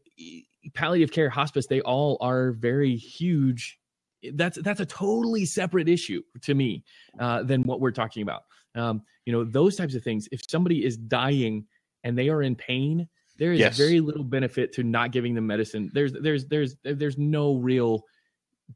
palliative 0.73 1.13
care, 1.13 1.29
hospice, 1.29 1.67
they 1.67 1.81
all 1.81 2.17
are 2.21 2.51
very 2.51 2.95
huge. 2.95 3.79
That's 4.33 4.57
that's 4.61 4.79
a 4.79 4.85
totally 4.85 5.45
separate 5.45 5.89
issue 5.89 6.21
to 6.41 6.53
me 6.53 6.83
uh, 7.19 7.43
than 7.43 7.63
what 7.63 7.79
we're 7.79 7.91
talking 7.91 8.23
about. 8.23 8.43
Um, 8.75 9.01
you 9.25 9.33
know, 9.33 9.43
those 9.43 9.75
types 9.75 9.95
of 9.95 10.03
things. 10.03 10.27
If 10.31 10.41
somebody 10.47 10.85
is 10.85 10.97
dying 10.97 11.65
and 12.03 12.17
they 12.17 12.29
are 12.29 12.41
in 12.41 12.55
pain, 12.55 13.07
there 13.37 13.53
is 13.53 13.59
yes. 13.59 13.77
very 13.77 13.99
little 13.99 14.23
benefit 14.23 14.73
to 14.73 14.83
not 14.83 15.11
giving 15.11 15.33
them 15.33 15.47
medicine. 15.47 15.89
There's 15.93 16.13
there's 16.13 16.45
there's 16.45 16.75
there's 16.83 17.17
no 17.17 17.55
real 17.55 18.03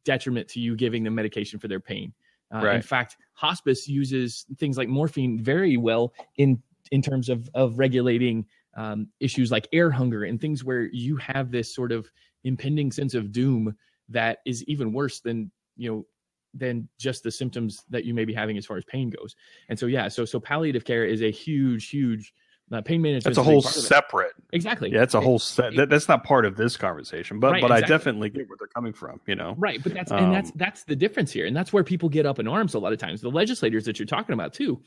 detriment 0.03 0.47
to 0.49 0.59
you 0.59 0.75
giving 0.75 1.03
them 1.03 1.15
medication 1.15 1.59
for 1.59 1.67
their 1.67 1.79
pain. 1.79 2.13
Uh, 2.53 2.61
right. 2.63 2.75
In 2.75 2.81
fact, 2.81 3.17
hospice 3.33 3.87
uses 3.87 4.45
things 4.57 4.77
like 4.77 4.87
morphine 4.87 5.39
very 5.41 5.77
well 5.77 6.13
in 6.37 6.61
in 6.91 7.01
terms 7.01 7.29
of 7.29 7.49
of 7.53 7.79
regulating 7.79 8.45
um, 8.75 9.07
issues 9.19 9.51
like 9.51 9.67
air 9.73 9.89
hunger 9.89 10.23
and 10.25 10.39
things 10.39 10.63
where 10.63 10.83
you 10.91 11.15
have 11.17 11.51
this 11.51 11.73
sort 11.73 11.91
of 11.91 12.09
impending 12.43 12.91
sense 12.91 13.13
of 13.13 13.31
doom 13.31 13.75
that 14.09 14.39
is 14.45 14.63
even 14.65 14.93
worse 14.93 15.19
than 15.21 15.51
you 15.77 15.89
know 15.89 16.05
than 16.53 16.87
just 16.97 17.23
the 17.23 17.31
symptoms 17.31 17.83
that 17.89 18.05
you 18.05 18.13
may 18.13 18.23
be 18.23 18.33
having 18.33 18.57
as 18.57 18.65
far 18.65 18.77
as 18.77 18.85
pain 18.85 19.09
goes. 19.09 19.35
And 19.67 19.77
so 19.77 19.87
yeah, 19.87 20.07
so 20.07 20.25
so 20.25 20.39
palliative 20.39 20.85
care 20.85 21.05
is 21.05 21.21
a 21.21 21.31
huge 21.31 21.89
huge 21.89 22.33
uh, 22.71 22.81
pain 22.81 23.01
management. 23.01 23.35
That's 23.35 23.37
a 23.37 23.43
whole 23.43 23.61
separate. 23.61 24.33
Exactly. 24.51 24.91
Yeah, 24.91 24.99
that's 24.99 25.13
a 25.13 25.21
whole 25.21 25.39
set. 25.39 25.75
That, 25.75 25.89
that's 25.89 26.07
not 26.07 26.23
part 26.23 26.45
of 26.45 26.55
this 26.55 26.77
conversation, 26.77 27.39
but 27.39 27.53
right, 27.53 27.61
but 27.61 27.71
exactly. 27.71 27.93
I 27.93 27.97
definitely 27.97 28.29
get 28.29 28.49
where 28.49 28.57
they're 28.57 28.67
coming 28.67 28.93
from. 28.93 29.21
You 29.27 29.35
know. 29.35 29.55
Right, 29.57 29.81
but 29.81 29.93
that's 29.93 30.11
um, 30.11 30.23
and 30.23 30.33
that's 30.33 30.49
um, 30.49 30.55
that's 30.57 30.83
the 30.83 30.95
difference 30.95 31.31
here, 31.31 31.45
and 31.45 31.55
that's 31.55 31.71
where 31.71 31.83
people 31.83 32.09
get 32.09 32.25
up 32.25 32.39
in 32.39 32.47
arms 32.47 32.73
a 32.73 32.79
lot 32.79 32.93
of 32.93 32.99
times. 32.99 33.21
The 33.21 33.29
legislators 33.29 33.85
that 33.85 33.99
you're 33.99 34.07
talking 34.07 34.33
about 34.33 34.53
too. 34.53 34.81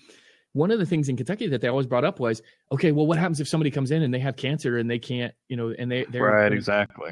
One 0.54 0.70
of 0.70 0.78
the 0.78 0.86
things 0.86 1.10
in 1.10 1.16
Kentucky 1.16 1.46
that 1.48 1.60
they 1.60 1.68
always 1.68 1.86
brought 1.86 2.04
up 2.04 2.18
was, 2.18 2.40
okay, 2.72 2.90
well, 2.90 3.06
what 3.06 3.18
happens 3.18 3.38
if 3.38 3.46
somebody 3.46 3.70
comes 3.70 3.90
in 3.90 4.02
and 4.02 4.14
they 4.14 4.18
have 4.18 4.34
cancer 4.34 4.78
and 4.78 4.90
they 4.90 4.98
can't, 4.98 5.34
you 5.48 5.58
know, 5.58 5.74
and 5.78 5.92
they 5.92 6.04
they're 6.04 6.22
right, 6.22 6.52
exactly 6.52 7.10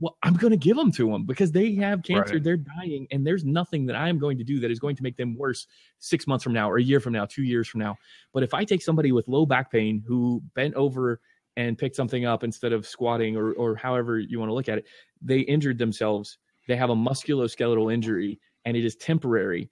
well, 0.00 0.16
I'm 0.22 0.34
going 0.34 0.52
to 0.52 0.56
give 0.56 0.76
them 0.76 0.92
to 0.92 1.10
them 1.10 1.24
because 1.24 1.50
they 1.50 1.74
have 1.74 2.02
cancer, 2.02 2.34
right. 2.34 2.44
they're 2.44 2.56
dying, 2.56 3.08
and 3.10 3.26
there's 3.26 3.44
nothing 3.44 3.84
that 3.86 3.96
I'm 3.96 4.18
going 4.18 4.38
to 4.38 4.44
do 4.44 4.60
that 4.60 4.70
is 4.70 4.78
going 4.78 4.94
to 4.96 5.02
make 5.02 5.16
them 5.16 5.36
worse 5.36 5.66
six 5.98 6.26
months 6.26 6.44
from 6.44 6.52
now, 6.52 6.70
or 6.70 6.78
a 6.78 6.82
year 6.82 7.00
from 7.00 7.12
now, 7.12 7.26
two 7.26 7.42
years 7.42 7.66
from 7.68 7.80
now. 7.80 7.96
But 8.32 8.44
if 8.44 8.54
I 8.54 8.64
take 8.64 8.82
somebody 8.82 9.10
with 9.10 9.26
low 9.26 9.44
back 9.44 9.72
pain 9.72 10.02
who 10.06 10.40
bent 10.54 10.74
over 10.74 11.20
and 11.56 11.76
picked 11.76 11.96
something 11.96 12.24
up 12.24 12.44
instead 12.44 12.72
of 12.72 12.86
squatting, 12.86 13.36
or 13.36 13.52
or 13.54 13.74
however 13.74 14.20
you 14.20 14.38
want 14.38 14.50
to 14.50 14.54
look 14.54 14.68
at 14.68 14.78
it, 14.78 14.86
they 15.20 15.40
injured 15.40 15.78
themselves. 15.78 16.38
They 16.68 16.76
have 16.76 16.90
a 16.90 16.94
musculoskeletal 16.94 17.92
injury, 17.92 18.38
and 18.64 18.76
it 18.76 18.84
is 18.84 18.94
temporary. 18.94 19.68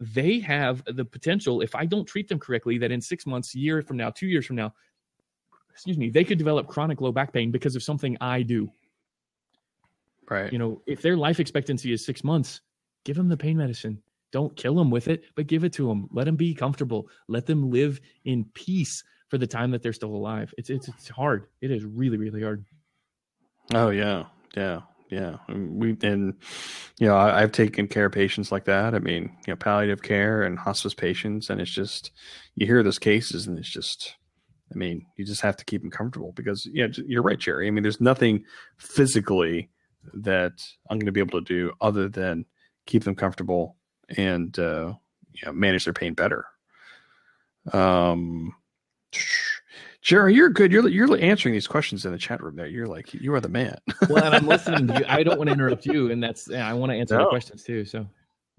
They 0.00 0.40
have 0.40 0.82
the 0.86 1.04
potential, 1.04 1.60
if 1.60 1.74
I 1.74 1.84
don't 1.84 2.06
treat 2.06 2.26
them 2.26 2.40
correctly, 2.40 2.78
that 2.78 2.90
in 2.90 3.00
six 3.00 3.26
months, 3.26 3.54
year 3.54 3.82
from 3.82 3.98
now, 3.98 4.10
two 4.10 4.26
years 4.26 4.46
from 4.46 4.56
now, 4.56 4.72
excuse 5.70 5.98
me, 5.98 6.08
they 6.08 6.24
could 6.24 6.38
develop 6.38 6.66
chronic 6.66 7.02
low 7.02 7.12
back 7.12 7.32
pain 7.32 7.50
because 7.50 7.76
of 7.76 7.82
something 7.82 8.16
I 8.20 8.42
do. 8.42 8.70
Right. 10.30 10.52
You 10.52 10.58
know, 10.58 10.80
if 10.86 11.02
their 11.02 11.16
life 11.16 11.40
expectancy 11.40 11.92
is 11.92 12.06
six 12.06 12.22
months, 12.22 12.60
give 13.04 13.16
them 13.16 13.28
the 13.28 13.36
pain 13.36 13.56
medicine. 13.56 14.00
don't 14.32 14.56
kill 14.56 14.76
them 14.76 14.90
with 14.90 15.08
it, 15.08 15.24
but 15.34 15.48
give 15.48 15.64
it 15.64 15.72
to 15.72 15.88
them. 15.88 16.08
Let 16.12 16.24
them 16.24 16.36
be 16.36 16.54
comfortable. 16.54 17.08
Let 17.26 17.46
them 17.46 17.70
live 17.70 18.00
in 18.24 18.44
peace 18.54 19.02
for 19.28 19.38
the 19.38 19.46
time 19.46 19.72
that 19.72 19.82
they're 19.82 19.92
still 19.92 20.14
alive. 20.14 20.54
It's 20.56 20.70
it's 20.70 20.86
it's 20.86 21.08
hard. 21.08 21.46
It 21.60 21.72
is 21.72 21.84
really 21.84 22.16
really 22.16 22.42
hard. 22.42 22.64
Oh 23.74 23.90
yeah, 23.90 24.26
yeah, 24.56 24.82
yeah. 25.10 25.38
We 25.48 25.96
and 26.02 26.34
you 26.98 27.08
know 27.08 27.16
I, 27.16 27.40
have 27.40 27.50
taken 27.50 27.88
care 27.88 28.06
of 28.06 28.12
patients 28.12 28.52
like 28.52 28.66
that. 28.66 28.94
I 28.94 29.00
mean, 29.00 29.36
you 29.46 29.52
know, 29.52 29.56
palliative 29.56 30.02
care 30.02 30.42
and 30.42 30.56
hospice 30.56 30.94
patients, 30.94 31.50
and 31.50 31.60
it's 31.60 31.74
just 31.74 32.12
you 32.54 32.66
hear 32.66 32.84
those 32.84 32.98
cases, 33.00 33.46
and 33.46 33.58
it's 33.58 33.70
just. 33.70 34.14
I 34.72 34.78
mean, 34.78 35.04
you 35.16 35.24
just 35.24 35.40
have 35.40 35.56
to 35.56 35.64
keep 35.64 35.82
them 35.82 35.90
comfortable 35.90 36.30
because 36.30 36.64
yeah, 36.72 36.86
you're 37.04 37.24
right, 37.24 37.40
Gerry. 37.40 37.66
I 37.66 37.72
mean, 37.72 37.82
there's 37.82 38.00
nothing 38.00 38.44
physically 38.78 39.68
that 40.14 40.64
I'm 40.88 40.98
going 40.98 41.06
to 41.06 41.12
be 41.12 41.20
able 41.20 41.40
to 41.40 41.44
do 41.44 41.72
other 41.80 42.08
than 42.08 42.44
keep 42.86 43.04
them 43.04 43.14
comfortable 43.14 43.76
and 44.16 44.56
uh, 44.58 44.92
you 45.32 45.46
know, 45.46 45.52
manage 45.52 45.84
their 45.84 45.94
pain 45.94 46.14
better. 46.14 46.46
Um, 47.72 48.54
Gerry, 50.02 50.34
you're 50.34 50.48
good. 50.48 50.72
You're 50.72 50.88
you're 50.88 51.18
answering 51.18 51.52
these 51.52 51.66
questions 51.66 52.06
in 52.06 52.12
the 52.12 52.18
chat 52.18 52.42
room. 52.42 52.56
There, 52.56 52.66
you're 52.66 52.86
like 52.86 53.12
you 53.12 53.34
are 53.34 53.40
the 53.40 53.48
man. 53.48 53.76
well, 54.08 54.24
and 54.24 54.34
I'm 54.34 54.46
listening 54.48 54.86
to 54.88 55.00
you. 55.00 55.04
I 55.08 55.22
don't 55.22 55.38
want 55.38 55.48
to 55.48 55.54
interrupt 55.54 55.84
you, 55.86 56.10
and 56.10 56.22
that's 56.22 56.50
I 56.50 56.72
want 56.72 56.90
to 56.90 56.96
answer 56.96 57.16
no. 57.16 57.24
the 57.24 57.30
questions 57.30 57.62
too. 57.62 57.84
So. 57.84 58.06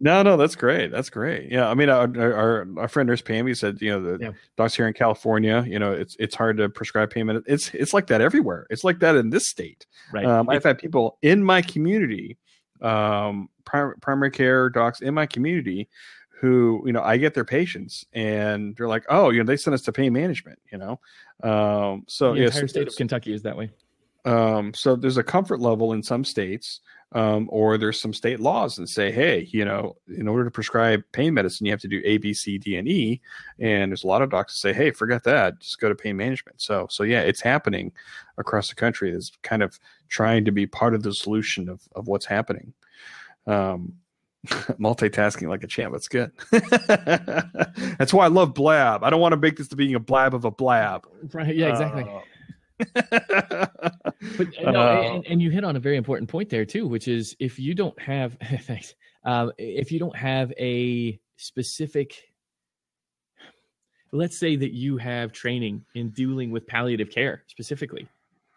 No, 0.04 0.24
no, 0.24 0.36
that's 0.36 0.56
great. 0.56 0.90
That's 0.90 1.12
great. 1.12 1.52
Yeah, 1.52 1.70
I 1.70 1.76
mean, 1.76 1.88
our 1.88 2.12
our, 2.18 2.68
our 2.78 2.88
friend 2.88 3.08
Nurse 3.08 3.22
Pammy 3.22 3.56
said, 3.56 3.80
you 3.82 3.92
know, 3.92 4.02
the 4.02 4.26
yeah. 4.26 4.32
docs 4.58 4.76
here 4.76 4.88
in 4.88 4.94
California, 4.94 5.64
you 5.68 5.78
know, 5.78 5.92
it's 5.92 6.16
it's 6.20 6.34
hard 6.34 6.58
to 6.58 6.70
prescribe 6.70 7.12
payment. 7.12 7.46
It's 7.48 7.72
it's 7.76 7.94
like 7.94 8.08
that 8.08 8.20
everywhere. 8.20 8.66
It's 8.72 8.84
like 8.84 9.00
that 9.00 9.16
in 9.16 9.30
this 9.30 9.48
state. 9.48 9.86
Right. 10.12 10.26
Um, 10.26 10.50
I've 10.50 10.64
had 10.64 10.80
people 10.80 11.20
in 11.22 11.44
my 11.44 11.62
community, 11.62 12.40
um, 12.82 13.50
prim- 13.64 13.94
primary 14.02 14.32
care 14.32 14.72
docs 14.72 15.02
in 15.02 15.14
my 15.14 15.28
community, 15.28 15.88
who 16.32 16.82
you 16.84 16.94
know 16.94 17.04
I 17.04 17.18
get 17.18 17.36
their 17.36 17.46
patients 17.46 18.04
and 18.12 18.76
they're 18.76 18.88
like, 18.88 19.06
oh, 19.08 19.30
you 19.30 19.38
know, 19.38 19.46
they 19.46 19.56
send 19.56 19.76
us 19.76 19.84
to 19.84 19.92
pain 19.92 20.14
management, 20.14 20.58
you 20.72 20.80
know. 20.80 21.00
Um, 21.44 22.06
so 22.08 22.34
the 22.34 22.46
entire 22.46 22.68
state 22.68 22.88
of 22.88 22.96
Kentucky 22.96 23.34
is 23.34 23.44
that 23.44 23.56
way. 23.56 23.70
Um, 24.26 24.74
so 24.74 24.96
there's 24.96 25.18
a 25.18 25.24
comfort 25.24 25.60
level 25.60 25.94
in 25.94 26.02
some 26.02 26.24
states, 26.24 26.80
um, 27.14 27.50
or 27.52 27.78
there's 27.78 28.00
some 28.00 28.14
state 28.14 28.40
laws 28.40 28.78
that 28.78 28.88
say, 28.88 29.12
hey, 29.12 29.48
you 29.52 29.66
know, 29.66 29.98
in 30.08 30.28
order 30.28 30.46
to 30.46 30.52
prescribe 30.52 31.04
pain 31.12 31.34
medicine, 31.34 31.66
you 31.66 31.72
have 31.74 31.82
to 31.82 31.88
do 31.88 32.02
A, 32.06 32.18
B, 32.18 32.34
C, 32.34 32.58
D, 32.58 32.78
and 32.78 32.88
E. 32.88 33.20
And 33.60 33.92
there's 33.92 34.06
a 34.06 34.08
lot 34.08 34.22
of 34.22 34.30
doctors 34.30 34.58
say, 34.58 34.72
hey, 34.72 34.92
forget 34.92 35.24
that, 35.26 35.60
just 35.60 35.80
go 35.80 35.90
to 35.90 35.96
pain 35.96 36.16
management. 36.16 36.62
So, 36.62 36.88
so 36.90 37.04
yeah, 37.04 37.22
it's 37.22 37.42
happening 37.42 37.92
across 38.38 38.70
the 38.70 38.76
country. 38.76 39.12
It's 39.12 39.32
kind 39.42 39.62
of 39.62 39.78
trying 40.08 40.46
to 40.46 40.52
be 40.52 40.66
part 40.66 40.96
of 40.96 41.04
the 41.04 41.14
solution 41.14 41.68
of 41.68 41.82
of 41.96 42.08
what's 42.08 42.26
happening. 42.26 42.74
Um, 43.46 43.94
multitasking 44.48 45.50
like 45.50 45.64
a 45.64 45.68
champ. 45.68 45.94
That's 45.94 46.08
good. 46.08 46.32
That's 48.00 48.14
why 48.14 48.26
I 48.26 48.30
love 48.30 48.54
blab. 48.54 49.04
I 49.04 49.10
don't 49.10 49.22
want 49.22 49.34
to 49.34 49.38
make 49.38 49.58
this 49.58 49.68
to 49.68 49.76
being 49.76 49.96
a 49.96 50.00
blab 50.00 50.34
of 50.34 50.46
a 50.46 50.52
blab. 50.52 51.06
Right. 51.34 51.56
Yeah. 51.56 51.70
Exactly. 51.70 52.04
Uh, 52.04 52.22
but 52.94 54.48
uh, 54.66 54.72
no, 54.72 54.82
uh, 54.82 55.12
and, 55.16 55.28
and, 55.28 55.42
you 55.42 55.50
hit 55.50 55.64
on 55.64 55.76
a 55.76 55.80
very 55.80 55.98
important 55.98 56.30
point 56.30 56.50
there 56.50 56.66
too, 56.66 56.88
which 56.88 57.08
is 57.08 57.36
if 57.40 57.60
you 57.60 57.74
don't 57.74 58.00
have 58.00 58.38
thanks, 58.62 58.96
um, 59.26 59.52
if 59.58 59.92
you 59.92 60.00
don't 60.00 60.16
have 60.16 60.52
a 60.60 61.20
specific, 61.38 62.32
let's 64.12 64.38
say 64.38 64.56
that 64.56 64.74
you 64.74 64.98
have 64.98 65.32
training 65.32 65.84
in 65.96 66.10
dealing 66.10 66.52
with 66.52 66.68
palliative 66.68 67.10
care 67.10 67.44
specifically, 67.48 68.08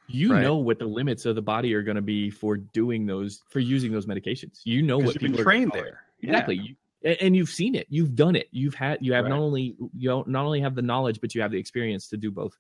you 0.07 0.33
right. 0.33 0.43
know 0.43 0.57
what 0.57 0.79
the 0.79 0.87
limits 0.87 1.27
of 1.27 1.35
the 1.35 1.43
body 1.43 1.75
are 1.75 1.83
going 1.83 1.97
to 1.97 2.03
be 2.03 2.31
for 2.31 2.57
doing 2.57 3.07
those 3.07 3.43
for 3.49 3.61
using 3.61 3.93
those 3.93 4.07
medications. 4.07 4.61
You 4.65 4.83
know 4.83 4.99
what 4.99 5.19
people 5.19 5.41
are 5.41 5.45
trained 5.45 5.73
there. 5.73 6.01
exactly. 6.23 6.57
Yeah. 6.57 6.63
you, 6.63 6.77
and 7.21 7.37
you've 7.37 7.51
seen 7.51 7.75
it. 7.75 7.87
You've 7.91 8.15
done 8.15 8.37
it. 8.37 8.49
You've 8.51 8.75
had 8.75 8.99
you 9.01 9.13
have 9.13 9.25
right. 9.25 9.31
not 9.31 9.39
only 9.39 9.77
you 9.97 10.09
don't 10.09 10.29
not 10.29 10.45
only 10.45 10.61
have 10.61 10.75
the 10.75 10.83
knowledge 10.83 11.21
but 11.21 11.35
you 11.35 11.43
have 11.43 11.51
the 11.51 11.59
experience 11.59 12.09
to 12.09 12.17
do 12.17 12.31
both 12.31 12.57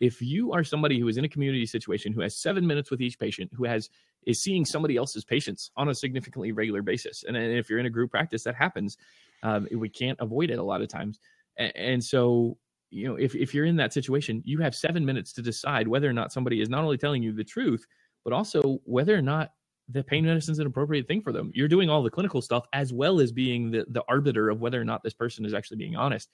if 0.00 0.22
you 0.22 0.52
are 0.52 0.64
somebody 0.64 0.98
who 0.98 1.06
is 1.08 1.18
in 1.18 1.24
a 1.24 1.28
community 1.28 1.66
situation 1.66 2.12
who 2.12 2.22
has 2.22 2.36
seven 2.36 2.66
minutes 2.66 2.90
with 2.90 3.00
each 3.00 3.18
patient 3.18 3.50
who 3.54 3.64
has 3.64 3.90
is 4.26 4.42
seeing 4.42 4.64
somebody 4.64 4.96
else's 4.96 5.24
patients 5.24 5.70
on 5.76 5.88
a 5.88 5.94
significantly 5.94 6.52
regular 6.52 6.82
basis 6.82 7.24
and, 7.26 7.36
and 7.36 7.56
if 7.56 7.70
you're 7.70 7.78
in 7.78 7.86
a 7.86 7.90
group 7.90 8.10
practice 8.10 8.42
that 8.42 8.54
happens 8.54 8.96
um, 9.42 9.68
we 9.72 9.88
can't 9.88 10.18
avoid 10.20 10.50
it 10.50 10.58
a 10.58 10.62
lot 10.62 10.82
of 10.82 10.88
times. 10.88 11.18
And, 11.58 11.76
and 11.76 12.04
so 12.04 12.56
you 12.90 13.06
know 13.06 13.14
if, 13.14 13.34
if 13.34 13.54
you're 13.54 13.66
in 13.66 13.76
that 13.76 13.92
situation 13.92 14.42
you 14.44 14.58
have 14.58 14.74
seven 14.74 15.04
minutes 15.04 15.32
to 15.34 15.42
decide 15.42 15.86
whether 15.86 16.08
or 16.08 16.12
not 16.12 16.32
somebody 16.32 16.60
is 16.60 16.68
not 16.68 16.82
only 16.82 16.98
telling 16.98 17.22
you 17.22 17.32
the 17.32 17.44
truth 17.44 17.86
but 18.24 18.32
also 18.32 18.80
whether 18.84 19.16
or 19.16 19.22
not 19.22 19.52
the 19.92 20.04
pain 20.04 20.24
medicine 20.24 20.52
is 20.52 20.58
an 20.58 20.66
appropriate 20.66 21.08
thing 21.08 21.20
for 21.20 21.32
them. 21.32 21.50
You're 21.54 21.68
doing 21.68 21.90
all 21.90 22.02
the 22.02 22.10
clinical 22.10 22.40
stuff 22.40 22.64
as 22.72 22.92
well 22.92 23.20
as 23.20 23.32
being 23.32 23.70
the, 23.70 23.84
the 23.88 24.04
arbiter 24.08 24.48
of 24.48 24.60
whether 24.60 24.80
or 24.80 24.84
not 24.84 25.02
this 25.02 25.14
person 25.14 25.44
is 25.44 25.54
actually 25.54 25.78
being 25.78 25.96
honest. 25.96 26.30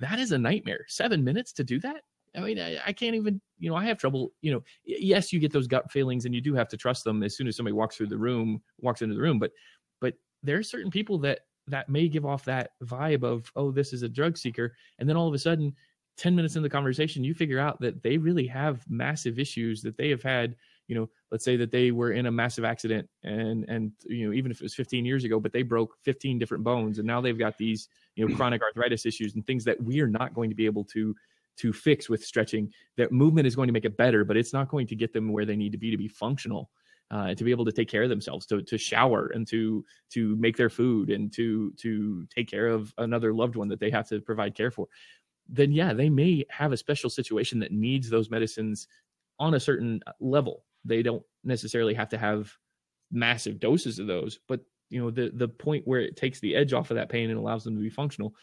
That 0.00 0.18
is 0.18 0.32
a 0.32 0.38
nightmare. 0.38 0.84
Seven 0.88 1.22
minutes 1.22 1.52
to 1.52 1.64
do 1.64 1.78
that 1.80 2.02
i 2.38 2.46
mean 2.46 2.58
I, 2.58 2.78
I 2.86 2.92
can't 2.92 3.14
even 3.14 3.40
you 3.58 3.70
know 3.70 3.76
i 3.76 3.84
have 3.84 3.98
trouble 3.98 4.32
you 4.40 4.52
know 4.52 4.62
yes 4.84 5.32
you 5.32 5.40
get 5.40 5.52
those 5.52 5.66
gut 5.66 5.90
feelings 5.90 6.24
and 6.24 6.34
you 6.34 6.40
do 6.40 6.54
have 6.54 6.68
to 6.68 6.76
trust 6.76 7.04
them 7.04 7.22
as 7.22 7.36
soon 7.36 7.46
as 7.48 7.56
somebody 7.56 7.74
walks 7.74 7.96
through 7.96 8.08
the 8.08 8.18
room 8.18 8.62
walks 8.80 9.02
into 9.02 9.14
the 9.14 9.20
room 9.20 9.38
but 9.38 9.52
but 10.00 10.14
there 10.42 10.58
are 10.58 10.62
certain 10.62 10.90
people 10.90 11.18
that 11.18 11.40
that 11.66 11.88
may 11.88 12.08
give 12.08 12.24
off 12.24 12.44
that 12.44 12.70
vibe 12.84 13.22
of 13.22 13.50
oh 13.56 13.70
this 13.70 13.92
is 13.92 14.02
a 14.02 14.08
drug 14.08 14.36
seeker 14.36 14.74
and 14.98 15.08
then 15.08 15.16
all 15.16 15.28
of 15.28 15.34
a 15.34 15.38
sudden 15.38 15.74
10 16.16 16.34
minutes 16.34 16.56
in 16.56 16.62
the 16.62 16.70
conversation 16.70 17.24
you 17.24 17.34
figure 17.34 17.60
out 17.60 17.80
that 17.80 18.02
they 18.02 18.16
really 18.16 18.46
have 18.46 18.84
massive 18.88 19.38
issues 19.38 19.82
that 19.82 19.96
they 19.96 20.08
have 20.08 20.22
had 20.22 20.56
you 20.88 20.94
know 20.94 21.08
let's 21.30 21.44
say 21.44 21.56
that 21.56 21.70
they 21.70 21.90
were 21.90 22.12
in 22.12 22.26
a 22.26 22.30
massive 22.30 22.64
accident 22.64 23.08
and 23.22 23.64
and 23.68 23.92
you 24.06 24.26
know 24.26 24.32
even 24.32 24.50
if 24.50 24.60
it 24.60 24.62
was 24.62 24.74
15 24.74 25.04
years 25.04 25.24
ago 25.24 25.38
but 25.38 25.52
they 25.52 25.62
broke 25.62 25.96
15 26.04 26.38
different 26.38 26.64
bones 26.64 26.98
and 26.98 27.06
now 27.06 27.20
they've 27.20 27.38
got 27.38 27.56
these 27.56 27.88
you 28.16 28.26
know 28.26 28.34
chronic 28.36 28.62
arthritis 28.62 29.06
issues 29.06 29.34
and 29.34 29.46
things 29.46 29.64
that 29.64 29.80
we 29.82 30.00
are 30.00 30.08
not 30.08 30.34
going 30.34 30.50
to 30.50 30.56
be 30.56 30.66
able 30.66 30.84
to 30.84 31.14
to 31.58 31.72
fix 31.72 32.08
with 32.08 32.24
stretching 32.24 32.72
that 32.96 33.12
movement 33.12 33.46
is 33.46 33.56
going 33.56 33.68
to 33.68 33.72
make 33.72 33.84
it 33.84 33.96
better 33.96 34.24
but 34.24 34.36
it's 34.36 34.52
not 34.52 34.68
going 34.68 34.86
to 34.86 34.96
get 34.96 35.12
them 35.12 35.32
where 35.32 35.44
they 35.44 35.56
need 35.56 35.72
to 35.72 35.78
be 35.78 35.90
to 35.90 35.96
be 35.96 36.08
functional 36.08 36.70
uh, 37.10 37.34
to 37.34 37.42
be 37.42 37.50
able 37.50 37.64
to 37.64 37.72
take 37.72 37.88
care 37.88 38.02
of 38.02 38.10
themselves, 38.10 38.44
to 38.44 38.60
to 38.60 38.76
shower 38.76 39.30
and 39.32 39.46
to 39.48 39.82
to 40.10 40.36
make 40.36 40.58
their 40.58 40.68
food 40.68 41.08
and 41.08 41.32
to 41.32 41.72
to 41.78 42.26
take 42.26 42.50
care 42.50 42.66
of 42.66 42.92
another 42.98 43.32
loved 43.32 43.56
one 43.56 43.66
that 43.66 43.80
they 43.80 43.90
have 43.90 44.06
to 44.06 44.20
provide 44.20 44.54
care 44.54 44.70
for 44.70 44.88
then 45.48 45.72
yeah, 45.72 45.92
they 45.92 46.10
may 46.10 46.44
have 46.50 46.72
a 46.72 46.76
special 46.76 47.08
situation 47.08 47.58
that 47.60 47.72
needs 47.72 48.10
those 48.10 48.30
medicines 48.30 48.86
on 49.38 49.54
a 49.54 49.60
certain 49.60 50.00
uh, 50.06 50.12
level. 50.20 50.64
They 50.84 51.02
don't 51.02 51.22
necessarily 51.44 51.94
have 51.94 52.10
to 52.10 52.18
have 52.18 52.52
massive 53.10 53.58
doses 53.58 53.98
of 53.98 54.06
those, 54.06 54.38
but 54.46 54.60
you 54.90 55.00
know 55.00 55.10
the 55.10 55.30
the 55.34 55.48
point 55.48 55.86
where 55.86 56.00
it 56.00 56.16
takes 56.16 56.40
the 56.40 56.54
edge 56.54 56.72
off 56.72 56.90
of 56.90 56.96
that 56.96 57.08
pain 57.08 57.30
and 57.30 57.38
allows 57.38 57.64
them 57.64 57.76
to 57.76 57.82
be 57.82 57.90
functional 57.90 58.34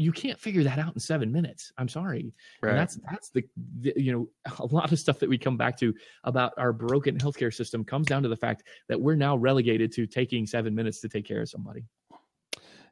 you 0.00 0.12
can't 0.12 0.38
figure 0.38 0.62
that 0.62 0.78
out 0.78 0.94
in 0.94 1.00
seven 1.00 1.30
minutes. 1.30 1.72
I'm 1.76 1.88
sorry. 1.88 2.32
Right. 2.62 2.70
And 2.70 2.78
that's 2.78 2.98
that's 3.10 3.28
the, 3.30 3.44
the, 3.80 3.92
you 3.96 4.12
know 4.12 4.28
a 4.58 4.66
lot 4.74 4.92
of 4.92 4.98
stuff 4.98 5.18
that 5.18 5.28
we 5.28 5.36
come 5.36 5.56
back 5.56 5.78
to 5.80 5.94
about 6.24 6.52
our 6.56 6.72
broken 6.72 7.18
healthcare 7.18 7.52
system 7.52 7.84
comes 7.84 8.06
down 8.06 8.22
to 8.22 8.28
the 8.28 8.36
fact 8.36 8.62
that 8.88 9.00
we're 9.00 9.14
now 9.14 9.36
relegated 9.36 9.92
to 9.92 10.06
taking 10.06 10.46
seven 10.46 10.74
minutes 10.74 11.00
to 11.00 11.08
take 11.08 11.26
care 11.26 11.42
of 11.42 11.48
somebody. 11.48 11.84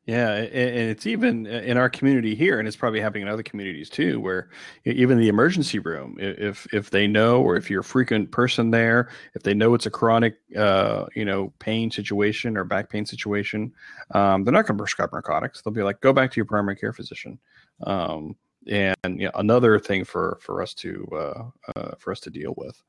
Yeah, 0.08 0.36
and 0.36 0.90
it's 0.90 1.06
even 1.06 1.44
in 1.44 1.76
our 1.76 1.90
community 1.90 2.34
here, 2.34 2.58
and 2.58 2.66
it's 2.66 2.78
probably 2.78 2.98
happening 2.98 3.24
in 3.24 3.28
other 3.28 3.42
communities 3.42 3.90
too, 3.90 4.18
where 4.20 4.48
even 4.86 5.18
the 5.18 5.28
emergency 5.28 5.80
room, 5.80 6.16
if 6.18 6.66
if 6.72 6.88
they 6.88 7.06
know, 7.06 7.42
or 7.42 7.56
if 7.56 7.68
you're 7.68 7.82
a 7.82 7.84
frequent 7.84 8.30
person 8.30 8.70
there, 8.70 9.10
if 9.34 9.42
they 9.42 9.52
know 9.52 9.74
it's 9.74 9.84
a 9.84 9.90
chronic, 9.90 10.36
uh, 10.56 11.04
you 11.14 11.26
know, 11.26 11.52
pain 11.58 11.90
situation 11.90 12.56
or 12.56 12.64
back 12.64 12.88
pain 12.88 13.04
situation, 13.04 13.70
um, 14.14 14.44
they're 14.44 14.54
not 14.54 14.66
going 14.66 14.78
to 14.78 14.82
prescribe 14.82 15.10
narcotics. 15.12 15.60
They'll 15.60 15.74
be 15.74 15.82
like, 15.82 16.00
go 16.00 16.14
back 16.14 16.30
to 16.30 16.36
your 16.36 16.46
primary 16.46 16.76
care 16.76 16.94
physician. 16.94 17.38
Um, 17.86 18.34
and 18.66 18.96
you 19.04 19.26
know, 19.26 19.32
another 19.34 19.78
thing 19.78 20.06
for 20.06 20.38
for 20.40 20.62
us 20.62 20.72
to 20.74 21.06
uh, 21.12 21.42
uh, 21.76 21.96
for 21.98 22.12
us 22.12 22.20
to 22.20 22.30
deal 22.30 22.54
with. 22.56 22.82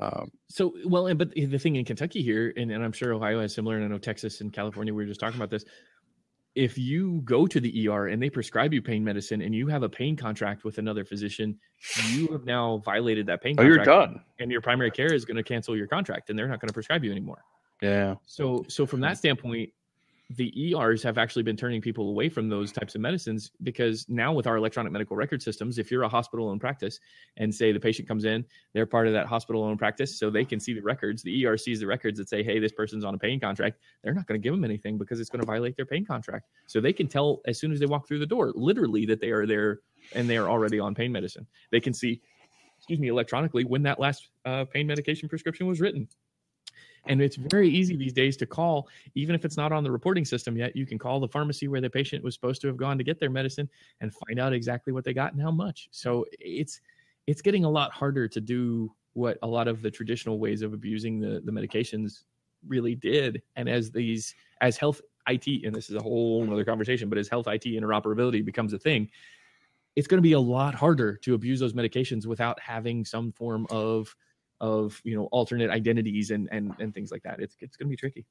Um, 0.00 0.30
so 0.46 0.72
well, 0.84 1.08
and 1.08 1.18
but 1.18 1.32
the 1.34 1.58
thing 1.58 1.74
in 1.74 1.84
Kentucky 1.84 2.22
here, 2.22 2.52
and, 2.56 2.70
and 2.70 2.84
I'm 2.84 2.92
sure 2.92 3.12
Ohio 3.12 3.40
has 3.40 3.52
similar, 3.52 3.74
and 3.74 3.84
I 3.84 3.88
know 3.88 3.98
Texas 3.98 4.40
and 4.40 4.52
California. 4.52 4.94
We 4.94 5.02
were 5.02 5.08
just 5.08 5.18
talking 5.18 5.36
about 5.36 5.50
this 5.50 5.64
if 6.54 6.76
you 6.76 7.20
go 7.24 7.46
to 7.46 7.60
the 7.60 7.88
ER 7.88 8.08
and 8.08 8.20
they 8.22 8.30
prescribe 8.30 8.72
you 8.74 8.82
pain 8.82 9.04
medicine 9.04 9.42
and 9.42 9.54
you 9.54 9.68
have 9.68 9.82
a 9.82 9.88
pain 9.88 10.16
contract 10.16 10.64
with 10.64 10.78
another 10.78 11.04
physician, 11.04 11.58
you 12.08 12.28
have 12.28 12.44
now 12.44 12.78
violated 12.78 13.26
that 13.26 13.42
pain. 13.42 13.54
Oh, 13.58 13.62
you're 13.62 13.78
done. 13.78 14.20
And 14.40 14.50
your 14.50 14.60
primary 14.60 14.90
care 14.90 15.12
is 15.12 15.24
going 15.24 15.36
to 15.36 15.42
cancel 15.42 15.76
your 15.76 15.86
contract 15.86 16.30
and 16.30 16.38
they're 16.38 16.48
not 16.48 16.60
going 16.60 16.68
to 16.68 16.74
prescribe 16.74 17.04
you 17.04 17.12
anymore. 17.12 17.42
Yeah. 17.80 18.16
So, 18.26 18.64
so 18.68 18.84
from 18.84 19.00
that 19.00 19.16
standpoint, 19.18 19.70
the 20.36 20.72
ERs 20.72 21.02
have 21.02 21.18
actually 21.18 21.42
been 21.42 21.56
turning 21.56 21.80
people 21.80 22.08
away 22.08 22.28
from 22.28 22.48
those 22.48 22.70
types 22.70 22.94
of 22.94 23.00
medicines 23.00 23.50
because 23.64 24.06
now 24.08 24.32
with 24.32 24.46
our 24.46 24.56
electronic 24.56 24.92
medical 24.92 25.16
record 25.16 25.42
systems, 25.42 25.76
if 25.76 25.90
you're 25.90 26.04
a 26.04 26.08
hospital 26.08 26.48
owned 26.48 26.60
practice 26.60 27.00
and 27.36 27.52
say 27.52 27.72
the 27.72 27.80
patient 27.80 28.06
comes 28.06 28.24
in, 28.24 28.44
they're 28.72 28.86
part 28.86 29.08
of 29.08 29.12
that 29.12 29.26
hospital 29.26 29.64
owned 29.64 29.80
practice, 29.80 30.16
so 30.16 30.30
they 30.30 30.44
can 30.44 30.60
see 30.60 30.72
the 30.72 30.82
records. 30.82 31.22
The 31.24 31.46
ER 31.46 31.56
sees 31.56 31.80
the 31.80 31.86
records 31.88 32.16
that 32.18 32.28
say, 32.28 32.44
hey, 32.44 32.60
this 32.60 32.70
person's 32.70 33.04
on 33.04 33.12
a 33.12 33.18
pain 33.18 33.40
contract. 33.40 33.80
They're 34.04 34.14
not 34.14 34.26
going 34.26 34.40
to 34.40 34.42
give 34.42 34.54
them 34.54 34.64
anything 34.64 34.98
because 34.98 35.18
it's 35.18 35.30
going 35.30 35.40
to 35.40 35.46
violate 35.46 35.74
their 35.74 35.86
pain 35.86 36.06
contract. 36.06 36.46
So 36.68 36.80
they 36.80 36.92
can 36.92 37.08
tell 37.08 37.40
as 37.46 37.58
soon 37.58 37.72
as 37.72 37.80
they 37.80 37.86
walk 37.86 38.06
through 38.06 38.20
the 38.20 38.26
door, 38.26 38.52
literally, 38.54 39.06
that 39.06 39.20
they 39.20 39.30
are 39.30 39.46
there 39.46 39.80
and 40.14 40.30
they 40.30 40.36
are 40.36 40.48
already 40.48 40.78
on 40.78 40.94
pain 40.94 41.10
medicine. 41.10 41.48
They 41.72 41.80
can 41.80 41.92
see, 41.92 42.20
excuse 42.78 43.00
me, 43.00 43.08
electronically 43.08 43.64
when 43.64 43.82
that 43.82 43.98
last 43.98 44.28
uh, 44.44 44.64
pain 44.66 44.86
medication 44.86 45.28
prescription 45.28 45.66
was 45.66 45.80
written 45.80 46.06
And 47.06 47.22
it's 47.22 47.36
very 47.36 47.68
easy 47.68 47.96
these 47.96 48.12
days 48.12 48.36
to 48.38 48.46
call, 48.46 48.88
even 49.14 49.34
if 49.34 49.44
it's 49.44 49.56
not 49.56 49.72
on 49.72 49.82
the 49.82 49.90
reporting 49.90 50.24
system 50.24 50.56
yet. 50.56 50.76
You 50.76 50.86
can 50.86 50.98
call 50.98 51.20
the 51.20 51.28
pharmacy 51.28 51.68
where 51.68 51.80
the 51.80 51.90
patient 51.90 52.22
was 52.22 52.34
supposed 52.34 52.60
to 52.62 52.66
have 52.66 52.76
gone 52.76 52.98
to 52.98 53.04
get 53.04 53.18
their 53.18 53.30
medicine 53.30 53.68
and 54.00 54.12
find 54.14 54.38
out 54.38 54.52
exactly 54.52 54.92
what 54.92 55.04
they 55.04 55.14
got 55.14 55.32
and 55.32 55.40
how 55.40 55.50
much. 55.50 55.88
So 55.90 56.26
it's 56.38 56.80
it's 57.26 57.42
getting 57.42 57.64
a 57.64 57.70
lot 57.70 57.92
harder 57.92 58.28
to 58.28 58.40
do 58.40 58.92
what 59.12 59.38
a 59.42 59.46
lot 59.46 59.68
of 59.68 59.82
the 59.82 59.90
traditional 59.90 60.38
ways 60.38 60.62
of 60.62 60.72
abusing 60.72 61.20
the, 61.20 61.40
the 61.44 61.52
medications 61.52 62.24
really 62.66 62.94
did. 62.94 63.42
And 63.56 63.68
as 63.68 63.90
these 63.90 64.34
as 64.60 64.76
health 64.76 65.00
IT, 65.28 65.64
and 65.64 65.74
this 65.74 65.90
is 65.90 65.96
a 65.96 66.02
whole 66.02 66.46
other 66.50 66.64
conversation, 66.64 67.08
but 67.08 67.18
as 67.18 67.28
health 67.28 67.46
IT 67.46 67.64
interoperability 67.64 68.44
becomes 68.44 68.72
a 68.72 68.78
thing, 68.78 69.10
it's 69.96 70.06
going 70.06 70.18
to 70.18 70.22
be 70.22 70.32
a 70.32 70.40
lot 70.40 70.74
harder 70.74 71.16
to 71.16 71.34
abuse 71.34 71.60
those 71.60 71.72
medications 71.72 72.26
without 72.26 72.60
having 72.60 73.04
some 73.04 73.32
form 73.32 73.66
of 73.70 74.14
of 74.60 75.00
you 75.04 75.16
know 75.16 75.24
alternate 75.26 75.70
identities 75.70 76.30
and 76.30 76.48
and 76.52 76.74
and 76.78 76.94
things 76.94 77.10
like 77.10 77.22
that. 77.22 77.40
It's 77.40 77.56
it's 77.60 77.76
going 77.76 77.88
to 77.88 77.90
be 77.90 77.96
tricky, 77.96 78.24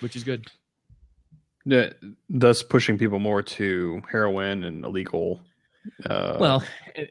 which 0.00 0.16
is 0.16 0.24
good. 0.24 0.46
Yeah, 1.64 1.90
thus 2.28 2.62
pushing 2.62 2.96
people 2.96 3.18
more 3.18 3.42
to 3.42 4.02
heroin 4.10 4.64
and 4.64 4.84
illegal 4.84 5.40
uh, 6.08 6.36
well 6.40 6.64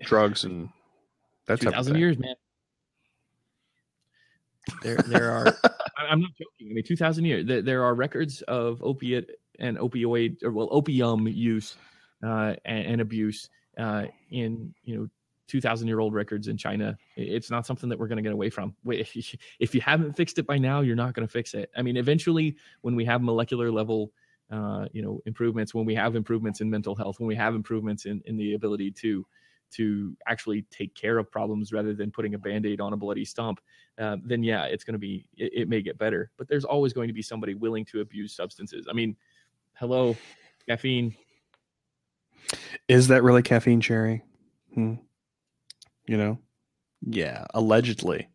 drugs 0.03 0.43
and 0.43 0.69
that's 1.49 1.61
two 1.61 1.71
thousand 1.71 1.97
years, 1.97 2.17
man. 2.17 2.35
There 4.83 4.97
there 4.97 5.31
are. 5.31 5.45
I'm 5.97 6.21
not 6.21 6.31
joking. 6.31 6.69
I 6.69 6.73
mean, 6.73 6.83
two 6.83 6.95
thousand 6.95 7.25
years. 7.25 7.45
There, 7.45 7.61
there, 7.61 7.83
are 7.83 7.95
records 7.95 8.43
of 8.43 8.81
opiate 8.83 9.31
and 9.59 9.77
opioid 9.77 10.43
or 10.43 10.51
well 10.51 10.69
opium 10.71 11.27
use 11.27 11.75
uh, 12.23 12.53
and, 12.65 12.85
and 12.85 13.01
abuse 13.01 13.49
uh, 13.79 14.05
in 14.29 14.73
you 14.83 14.95
know 14.95 15.07
2000 15.49 15.87
year 15.87 15.99
old 15.99 16.13
records 16.13 16.47
in 16.47 16.57
China. 16.57 16.97
It's 17.15 17.51
not 17.51 17.65
something 17.65 17.89
that 17.89 17.99
we're 17.99 18.07
going 18.07 18.17
to 18.17 18.23
get 18.23 18.31
away 18.31 18.49
from. 18.49 18.75
If 18.85 19.75
you 19.75 19.81
haven't 19.81 20.15
fixed 20.15 20.37
it 20.39 20.47
by 20.47 20.57
now, 20.57 20.81
you're 20.81 20.95
not 20.95 21.13
going 21.13 21.27
to 21.27 21.31
fix 21.31 21.53
it. 21.53 21.69
I 21.75 21.81
mean, 21.81 21.97
eventually, 21.97 22.55
when 22.81 22.95
we 22.95 23.05
have 23.05 23.21
molecular 23.21 23.71
level, 23.71 24.11
uh, 24.51 24.85
you 24.93 25.01
know, 25.01 25.21
improvements, 25.25 25.73
when 25.73 25.85
we 25.85 25.95
have 25.95 26.15
improvements 26.15 26.61
in 26.61 26.69
mental 26.69 26.95
health, 26.95 27.19
when 27.19 27.27
we 27.27 27.35
have 27.35 27.55
improvements 27.55 28.05
in, 28.05 28.21
in 28.25 28.37
the 28.37 28.53
ability 28.53 28.91
to 28.91 29.25
to 29.71 30.17
actually 30.25 30.63
take 30.71 30.95
care 30.95 31.19
of 31.19 31.29
problems 31.29 31.71
rather 31.71 31.93
than 31.93 32.09
putting 32.09 32.33
a 32.33 32.39
band-aid 32.39 32.81
on 32.81 32.91
a 32.91 32.97
bloody 32.97 33.23
stump 33.23 33.61
uh, 33.99 34.17
then 34.25 34.41
yeah 34.41 34.63
it's 34.63 34.83
going 34.83 34.93
to 34.93 34.99
be 34.99 35.27
it, 35.37 35.51
it 35.53 35.69
may 35.69 35.79
get 35.79 35.95
better 35.95 36.31
but 36.39 36.47
there's 36.47 36.65
always 36.65 36.91
going 36.91 37.07
to 37.07 37.13
be 37.13 37.21
somebody 37.21 37.53
willing 37.53 37.85
to 37.85 38.01
abuse 38.01 38.35
substances 38.35 38.87
i 38.89 38.93
mean 38.93 39.15
hello 39.75 40.17
caffeine 40.67 41.15
is 42.87 43.07
that 43.07 43.23
really 43.23 43.43
caffeine, 43.43 43.81
Gerry? 43.81 44.23
Hmm. 44.73 44.95
You 46.09 46.17
know? 46.17 46.39
Yeah, 47.01 47.45
allegedly. 47.53 48.29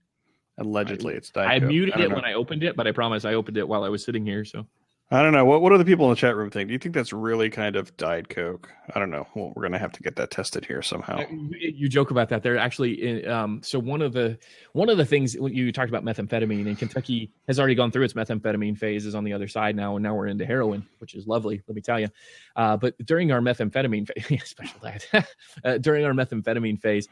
Allegedly, 0.59 1.15
it's 1.15 1.31
Diet 1.31 1.51
I 1.51 1.59
Coke. 1.59 1.69
muted 1.69 1.95
I 1.97 2.05
it 2.05 2.09
know. 2.09 2.15
when 2.15 2.25
I 2.25 2.35
opened 2.35 2.63
it, 2.63 2.77
but 2.77 2.87
I 2.87 2.93
promise 2.93 3.25
I 3.25 3.35
opened 3.35 3.57
it 3.57 3.67
while 3.67 3.83
I 3.83 3.89
was 3.89 4.05
sitting 4.05 4.25
here. 4.25 4.45
So 4.45 4.65
I 5.11 5.23
don't 5.23 5.33
know. 5.33 5.45
What 5.45 5.61
what 5.61 5.71
do 5.71 5.79
the 5.79 5.85
people 5.85 6.07
in 6.07 6.11
the 6.11 6.17
chat 6.17 6.35
room 6.35 6.51
think? 6.51 6.69
Do 6.69 6.73
you 6.73 6.79
think 6.79 6.95
that's 6.95 7.13
really 7.13 7.51
kind 7.51 7.77
of 7.77 7.95
Diet 7.97 8.29
Coke? 8.29 8.71
I 8.95 8.99
don't 8.99 9.11
know. 9.11 9.27
Well, 9.35 9.53
we're 9.55 9.63
gonna 9.63 9.79
have 9.79 9.93
to 9.93 10.03
get 10.03 10.17
that 10.17 10.31
tested 10.31 10.65
here 10.65 10.81
somehow. 10.81 11.19
Uh, 11.19 11.27
you 11.51 11.89
joke 11.89 12.11
about 12.11 12.31
that. 12.31 12.43
They're 12.43 12.57
actually 12.57 13.27
um, 13.27 13.61
so 13.63 13.79
one 13.79 14.01
of 14.01 14.13
the 14.13 14.39
one 14.73 14.89
of 14.89 14.97
the 14.97 15.05
things 15.05 15.35
you 15.35 15.73
talked 15.73 15.91
about 15.91 16.05
methamphetamine 16.05 16.67
and 16.67 16.79
Kentucky 16.79 17.31
has 17.49 17.59
already 17.59 17.75
gone 17.75 17.91
through 17.91 18.05
its 18.05 18.15
methamphetamine 18.15 18.79
phase 18.79 19.05
is 19.05 19.15
on 19.15 19.25
the 19.25 19.33
other 19.33 19.47
side 19.49 19.77
now, 19.77 19.97
and 19.97 20.03
now 20.03 20.15
we're 20.15 20.29
into 20.29 20.47
heroin, 20.47 20.87
which 20.99 21.15
is 21.15 21.27
lovely. 21.27 21.61
Let 21.67 21.75
me 21.75 21.83
tell 21.83 22.01
you. 22.01 22.09
Uh, 22.57 22.77
but 22.77 22.97
during 23.05 23.31
our 23.31 23.41
methamphetamine 23.41 24.09
special 24.47 24.81
diet, 24.81 25.07
uh, 25.65 25.79
during 25.79 26.05
our 26.07 26.13
methamphetamine 26.13 26.81
phase, 26.81 27.09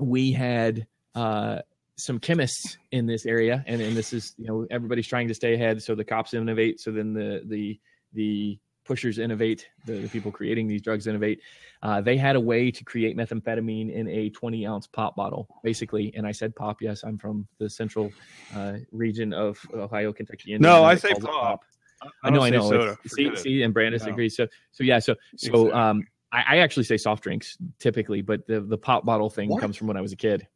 we 0.00 0.32
had 0.32 0.86
uh, 1.14 1.60
some 1.96 2.18
chemists 2.18 2.78
in 2.90 3.06
this 3.06 3.26
area, 3.26 3.62
and, 3.66 3.80
and 3.80 3.96
this 3.96 4.12
is 4.12 4.34
you 4.38 4.46
know 4.46 4.66
everybody's 4.70 5.06
trying 5.06 5.28
to 5.28 5.34
stay 5.34 5.54
ahead. 5.54 5.82
So 5.82 5.94
the 5.94 6.04
cops 6.04 6.34
innovate, 6.34 6.80
so 6.80 6.90
then 6.90 7.12
the 7.12 7.42
the 7.44 7.78
the 8.12 8.58
pushers 8.84 9.18
innovate, 9.18 9.68
the, 9.86 9.92
the 9.92 10.08
people 10.08 10.32
creating 10.32 10.66
these 10.66 10.82
drugs 10.82 11.06
innovate. 11.06 11.40
Uh, 11.80 12.00
they 12.00 12.16
had 12.16 12.34
a 12.34 12.40
way 12.40 12.72
to 12.72 12.82
create 12.82 13.16
methamphetamine 13.16 13.92
in 13.92 14.08
a 14.08 14.30
20 14.30 14.66
ounce 14.66 14.88
pop 14.88 15.14
bottle, 15.14 15.46
basically. 15.62 16.12
And 16.16 16.26
I 16.26 16.32
said 16.32 16.56
pop. 16.56 16.82
Yes, 16.82 17.04
I'm 17.04 17.16
from 17.16 17.46
the 17.58 17.70
central 17.70 18.10
uh, 18.52 18.78
region 18.90 19.32
of 19.32 19.64
Ohio, 19.74 20.12
Kentucky. 20.12 20.54
Indiana. 20.54 20.78
No, 20.78 20.84
I 20.84 20.96
say 20.96 21.12
pop. 21.12 21.22
pop. 21.22 21.64
I, 22.02 22.08
I 22.24 22.30
know, 22.30 22.42
I 22.42 22.50
know. 22.50 22.96
See, 23.06 23.36
see, 23.36 23.62
and 23.62 23.72
Brandis 23.72 24.04
no. 24.04 24.12
agrees. 24.12 24.34
So, 24.34 24.48
so 24.72 24.82
yeah, 24.82 24.98
so 24.98 25.14
so 25.36 25.72
um, 25.72 26.04
I, 26.32 26.44
I, 26.48 26.56
actually 26.58 26.84
say 26.84 26.96
soft 26.96 27.22
drinks 27.22 27.58
typically, 27.78 28.22
but 28.22 28.46
the 28.46 28.60
the 28.60 28.78
pop 28.78 29.04
bottle 29.04 29.30
thing 29.30 29.48
what? 29.48 29.60
comes 29.60 29.76
from 29.76 29.88
when 29.88 29.96
I 29.96 30.00
was 30.00 30.12
a 30.12 30.16
kid. 30.16 30.46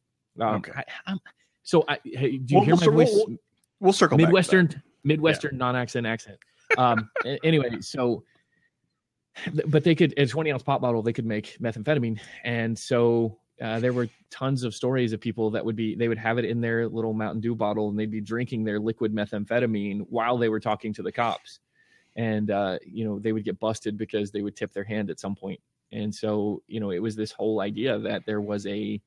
Um, 0.40 0.56
okay. 0.56 0.72
I, 1.06 1.14
so, 1.62 1.84
I, 1.88 1.98
hey, 2.04 2.38
do 2.38 2.54
you 2.54 2.60
we'll, 2.60 2.64
hear 2.64 2.74
we'll, 2.76 2.90
my 2.92 3.04
voice? 3.04 3.12
We'll, 3.12 3.36
we'll 3.80 3.92
circle 3.92 4.18
Midwestern, 4.18 4.82
Midwestern 5.02 5.54
yeah. 5.54 5.58
non-accent 5.58 6.06
accent. 6.06 6.38
Um, 6.76 7.10
anyway, 7.42 7.80
so, 7.80 8.24
but 9.66 9.84
they 9.84 9.94
could 9.94 10.14
a 10.16 10.26
20 10.26 10.52
ounce 10.52 10.62
pop 10.62 10.80
bottle 10.80 11.02
they 11.02 11.12
could 11.12 11.26
make 11.26 11.56
methamphetamine, 11.60 12.20
and 12.44 12.78
so 12.78 13.38
uh, 13.62 13.78
there 13.78 13.92
were 13.92 14.08
tons 14.30 14.64
of 14.64 14.74
stories 14.74 15.12
of 15.12 15.20
people 15.20 15.50
that 15.50 15.64
would 15.64 15.76
be 15.76 15.94
they 15.94 16.08
would 16.08 16.18
have 16.18 16.38
it 16.38 16.44
in 16.44 16.60
their 16.60 16.88
little 16.88 17.12
Mountain 17.12 17.40
Dew 17.40 17.54
bottle 17.54 17.88
and 17.88 17.98
they'd 17.98 18.10
be 18.10 18.20
drinking 18.20 18.64
their 18.64 18.80
liquid 18.80 19.14
methamphetamine 19.14 20.04
while 20.10 20.36
they 20.36 20.48
were 20.48 20.60
talking 20.60 20.92
to 20.94 21.02
the 21.02 21.12
cops, 21.12 21.60
and 22.16 22.50
uh, 22.50 22.78
you 22.86 23.04
know 23.04 23.18
they 23.18 23.32
would 23.32 23.44
get 23.44 23.58
busted 23.58 23.96
because 23.96 24.30
they 24.30 24.42
would 24.42 24.56
tip 24.56 24.72
their 24.72 24.84
hand 24.84 25.10
at 25.10 25.20
some 25.20 25.34
point, 25.34 25.60
and 25.92 26.14
so 26.14 26.62
you 26.66 26.80
know 26.80 26.90
it 26.90 27.00
was 27.00 27.16
this 27.16 27.32
whole 27.32 27.60
idea 27.60 27.98
that 27.98 28.24
there 28.26 28.40
was 28.40 28.66
a 28.66 29.00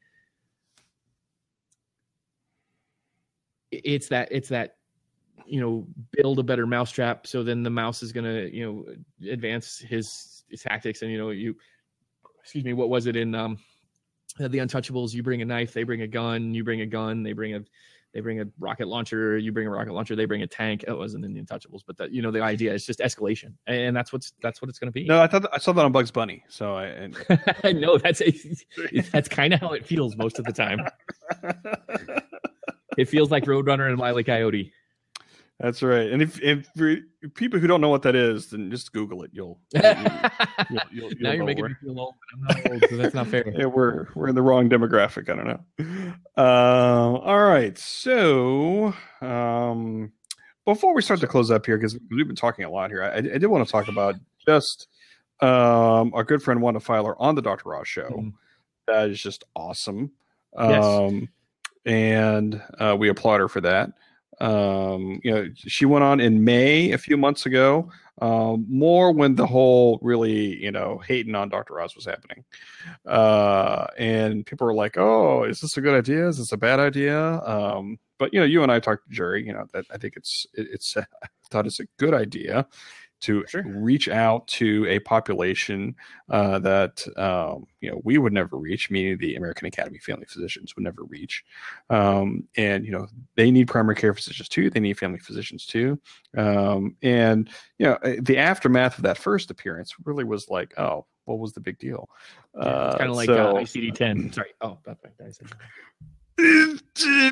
it's 3.72 4.08
that 4.08 4.28
it's 4.32 4.50
that 4.50 4.78
you 5.46 5.60
know 5.60 5.88
build 6.12 6.40
a 6.40 6.44
better 6.44 6.66
mousetrap 6.66 7.28
so 7.28 7.44
then 7.44 7.64
the 7.64 7.70
mouse 7.70 8.02
is 8.02 8.12
going 8.12 8.24
to 8.24 8.54
you 8.56 8.66
know 8.66 9.32
advance 9.32 9.80
his, 9.80 10.44
his 10.50 10.62
tactics 10.62 11.02
and 11.02 11.12
you 11.12 11.18
know 11.18 11.30
you 11.30 11.56
excuse 12.42 12.64
me 12.64 12.74
what 12.74 12.90
was 12.90 13.08
it 13.08 13.16
in 13.16 13.36
um 13.36 13.58
the 14.40 14.60
untouchables? 14.60 15.14
You 15.14 15.24
bring 15.24 15.42
a 15.42 15.46
knife 15.46 15.74
they 15.74 15.84
bring 15.84 16.02
a 16.02 16.08
gun 16.08 16.54
you 16.54 16.64
bring 16.64 16.82
a 16.82 16.86
gun 16.86 17.24
they 17.24 17.34
bring 17.34 17.56
a 17.56 17.62
they 18.18 18.22
bring 18.22 18.42
a 18.42 18.46
rocket 18.60 18.88
launcher 18.88 19.38
you 19.38 19.52
bring 19.52 19.68
a 19.68 19.70
rocket 19.70 19.94
launcher 19.94 20.16
they 20.16 20.26
bring 20.26 20.42
a 20.42 20.48
tank 20.48 20.84
it 20.88 20.98
wasn't 20.98 21.24
in 21.24 21.36
the 21.36 21.40
untouchables 21.40 21.82
but 21.86 21.96
that 21.98 22.12
you 22.12 22.24
know 22.24 22.32
the 22.32 22.42
idea 22.42 22.74
is 22.74 22.84
just 22.84 22.98
escalation 22.98 23.54
and 23.68 23.96
that's 23.96 24.12
what's 24.12 24.34
that's 24.42 24.60
what 24.60 24.70
it's 24.70 24.80
going 24.80 24.88
to 24.88 24.92
be 24.92 25.06
no 25.06 25.22
i 25.22 25.28
thought 25.28 25.46
i 25.54 25.60
saw 25.60 25.72
that 25.72 25.86
on 25.86 25.92
bugs 25.92 26.10
bunny 26.10 26.44
so 26.50 26.76
i 26.76 27.08
i 27.64 27.72
know 27.74 28.00
that's 28.00 28.24
a, 28.24 28.34
that's 29.12 29.30
kind 29.30 29.54
of 29.54 29.60
how 29.60 29.72
it 29.72 29.86
feels 29.86 30.18
most 30.18 30.40
of 30.40 30.46
the 30.46 30.52
time 30.52 30.80
it 32.98 33.08
feels 33.08 33.30
like 33.30 33.46
Roadrunner 33.46 33.88
and 33.88 33.98
Wile 33.98 34.20
E. 34.20 34.24
Coyote. 34.24 34.74
That's 35.60 35.82
right. 35.82 36.12
And 36.12 36.22
if, 36.22 36.40
if 36.42 36.70
people 37.34 37.60
who 37.60 37.66
don't 37.66 37.82
know 37.82 37.90
what 37.90 38.04
that 38.04 38.16
is, 38.16 38.52
then 38.52 38.70
just 38.70 38.94
Google 38.94 39.24
it. 39.24 39.32
You'll. 39.34 39.60
you'll, 39.74 39.84
you'll, 40.70 40.82
you'll 40.92 41.10
now 41.20 41.32
you're 41.32 41.46
making 41.46 41.66
me 41.66 41.74
feel 41.84 42.00
old. 42.00 42.14
I'm 42.34 42.44
not 42.44 42.72
old, 42.72 42.86
so 42.90 42.98
that's 42.98 43.16
not 43.16 43.28
fair. 43.28 43.50
yeah, 43.58 43.66
we're 43.66 44.08
we're 44.14 44.28
in 44.28 44.36
the 44.36 44.42
wrong 44.44 44.70
demographic. 44.70 45.30
I 45.30 45.36
don't 45.36 45.48
know. 45.48 46.14
Uh, 46.38 47.18
all 47.18 47.44
right. 47.44 47.76
So 47.76 48.94
um, 49.22 50.12
before 50.64 50.94
we 50.94 51.02
start 51.02 51.22
to 51.22 51.28
close 51.28 51.50
up 51.50 51.66
here, 51.66 51.78
because 51.78 51.98
we've 52.12 52.28
been 52.28 52.36
talking 52.36 52.66
a 52.66 52.70
lot 52.70 52.92
here, 52.92 53.04
I, 53.04 53.18
I 53.18 53.22
did 53.22 53.48
want 53.48 53.66
to 53.66 53.72
talk 53.72 53.88
about 53.88 54.14
just 54.46 54.88
um, 55.42 56.12
our 56.14 56.24
good 56.24 56.44
friend 56.44 56.62
Wanda 56.62 56.80
Filer 56.80 57.20
on 57.20 57.34
the 57.34 57.42
Dr. 57.42 57.76
Oz 57.76 57.88
show. 57.88 58.10
Mm-hmm. 58.10 58.30
That 58.88 59.10
is 59.10 59.22
just 59.22 59.44
awesome. 59.56 60.12
Yes. 60.58 60.86
Um, 60.86 61.30
and 61.86 62.62
uh, 62.80 62.96
we 62.98 63.10
applaud 63.10 63.40
her 63.40 63.48
for 63.48 63.62
that. 63.62 63.92
Um, 64.40 65.20
you 65.24 65.32
know, 65.32 65.50
she 65.56 65.86
went 65.86 66.04
on 66.04 66.20
in 66.20 66.44
May 66.44 66.92
a 66.92 66.98
few 66.98 67.18
months 67.18 67.46
ago, 67.46 67.90
um, 68.22 68.66
more 68.70 69.12
when 69.12 69.36
the 69.36 69.46
whole 69.46 70.00
really, 70.02 70.62
you 70.62 70.72
know, 70.72 71.02
hating 71.06 71.36
on 71.36 71.50
Dr. 71.50 71.80
Oz 71.80 71.96
was 71.96 72.06
happening. 72.06 72.44
Uh, 73.06 73.88
and 73.98 74.46
people 74.46 74.66
were 74.66 74.74
like, 74.74 74.98
oh, 74.98 75.44
is 75.44 75.62
this 75.62 75.78
a 75.78 75.82
good 75.82 75.96
idea? 75.96 76.28
Is 76.28 76.38
this 76.38 76.52
a 76.52 76.58
bad 76.58 76.80
idea? 76.80 77.42
Um, 77.44 77.98
but, 78.20 78.34
you 78.34 78.40
know, 78.40 78.46
you 78.46 78.64
and 78.64 78.72
I 78.72 78.80
talked 78.80 79.08
to 79.08 79.16
Gerry, 79.16 79.46
you 79.46 79.54
know, 79.54 79.66
that 79.74 79.86
I 79.92 79.98
think 79.98 80.16
it's, 80.18 80.48
it, 80.54 80.68
it's, 80.72 80.98
I 80.98 81.28
thought 81.50 81.68
it's 81.68 81.80
a 81.80 81.88
good 81.98 82.14
idea 82.14 82.68
to 83.20 83.46
sure. 83.48 83.64
reach 83.66 84.08
out 84.08 84.48
to 84.48 84.86
a 84.88 85.00
population 85.00 85.96
uh, 86.30 86.60
that 86.60 87.06
um, 87.18 87.66
you 87.82 87.90
know 87.90 88.00
we 88.04 88.18
would 88.18 88.34
never 88.34 88.58
reach, 88.58 88.92
meaning 88.92 89.18
the 89.18 89.36
American 89.36 89.68
Academy 89.68 89.98
of 89.98 90.04
Family 90.04 90.26
Physicians 90.26 90.76
would 90.76 90.84
never 90.84 91.04
reach. 91.04 91.44
Um, 91.90 92.48
and 92.56 92.86
you 92.86 92.92
know 92.92 93.08
they 93.36 93.50
need 93.52 93.68
primary 93.68 93.96
care 93.96 94.14
physicians 94.14 94.50
too. 94.50 94.70
They 94.70 94.80
need 94.80 94.98
family 94.98 95.20
physicians 95.20 95.66
too. 95.66 96.00
Um, 96.38 96.96
and 97.02 97.50
you 97.80 97.88
know 97.88 97.96
eh, 98.04 98.18
the 98.22 98.38
aftermath 98.38 98.98
of 98.98 99.04
that 99.04 99.18
first 99.18 99.50
appearance 99.50 99.96
really 100.06 100.24
was 100.24 100.50
like, 100.50 100.74
oh, 100.78 101.06
what 101.26 101.40
was 101.40 101.54
the 101.54 101.62
big 101.62 101.80
deal? 101.80 102.10
Yeah, 102.56 102.88
it's 102.88 102.98
kind 102.98 103.10
of 103.10 103.16
uh, 103.16 103.18
like 103.18 103.28
so, 103.28 103.36
uh, 103.36 103.54
ICD 103.54 103.96
ten. 103.96 104.32
Sorry. 104.32 104.54
Oh, 104.62 104.78
that's 104.86 105.04
right. 105.04 105.14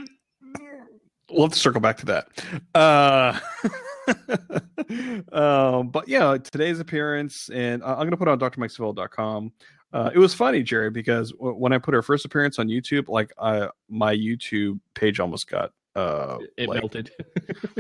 we'll 1.30 1.45
have 1.45 1.53
to 1.53 1.59
circle 1.59 1.82
back 1.82 1.97
to 1.97 2.05
that. 2.05 2.28
Uh, 2.73 3.39
um, 5.32 5.89
but 5.89 6.07
yeah, 6.07 6.38
today's 6.38 6.80
appearance, 6.80 7.49
and 7.49 7.84
I'm 7.84 7.97
going 7.97 8.11
to 8.11 8.17
put 8.17 8.28
on 8.28 8.39
drmikesevilla.com. 8.39 9.51
Uh, 9.93 10.11
it 10.13 10.19
was 10.19 10.34
funny, 10.34 10.61
Jerry, 10.61 10.89
because 10.89 11.32
w- 11.32 11.55
when 11.55 11.71
I 11.71 11.78
put 11.78 11.93
her 11.93 12.01
first 12.01 12.26
appearance 12.26 12.59
on 12.59 12.67
YouTube, 12.67 13.07
like 13.07 13.32
I, 13.39 13.69
my 13.89 14.13
YouTube 14.13 14.80
page 14.93 15.19
almost 15.19 15.49
got 15.49 15.71
uh, 15.95 16.38
it 16.57 16.67
like, 16.67 16.82
melted. 16.82 17.11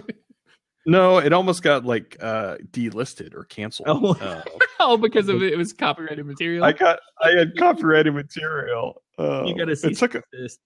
no, 0.85 1.17
it 1.17 1.33
almost 1.33 1.61
got 1.61 1.83
like 1.83 2.15
uh, 2.21 2.55
delisted 2.71 3.35
or 3.35 3.43
canceled. 3.43 3.89
Oh. 3.89 4.15
Uh, 4.25 4.41
oh, 4.79 4.97
because 4.97 5.27
of 5.27 5.43
it, 5.43 5.51
it 5.51 5.57
was 5.57 5.73
copyrighted 5.73 6.25
material. 6.25 6.63
I 6.63 6.71
got 6.71 6.99
I 7.21 7.31
had 7.31 7.57
copyrighted 7.57 8.13
material. 8.13 9.01
Uh, 9.19 9.43
you 9.45 9.53
got 9.53 9.65
to 9.65 9.73
it 9.73 9.77
see. 9.77 9.93
took 9.93 10.15
a, 10.15 10.23
this. 10.31 10.57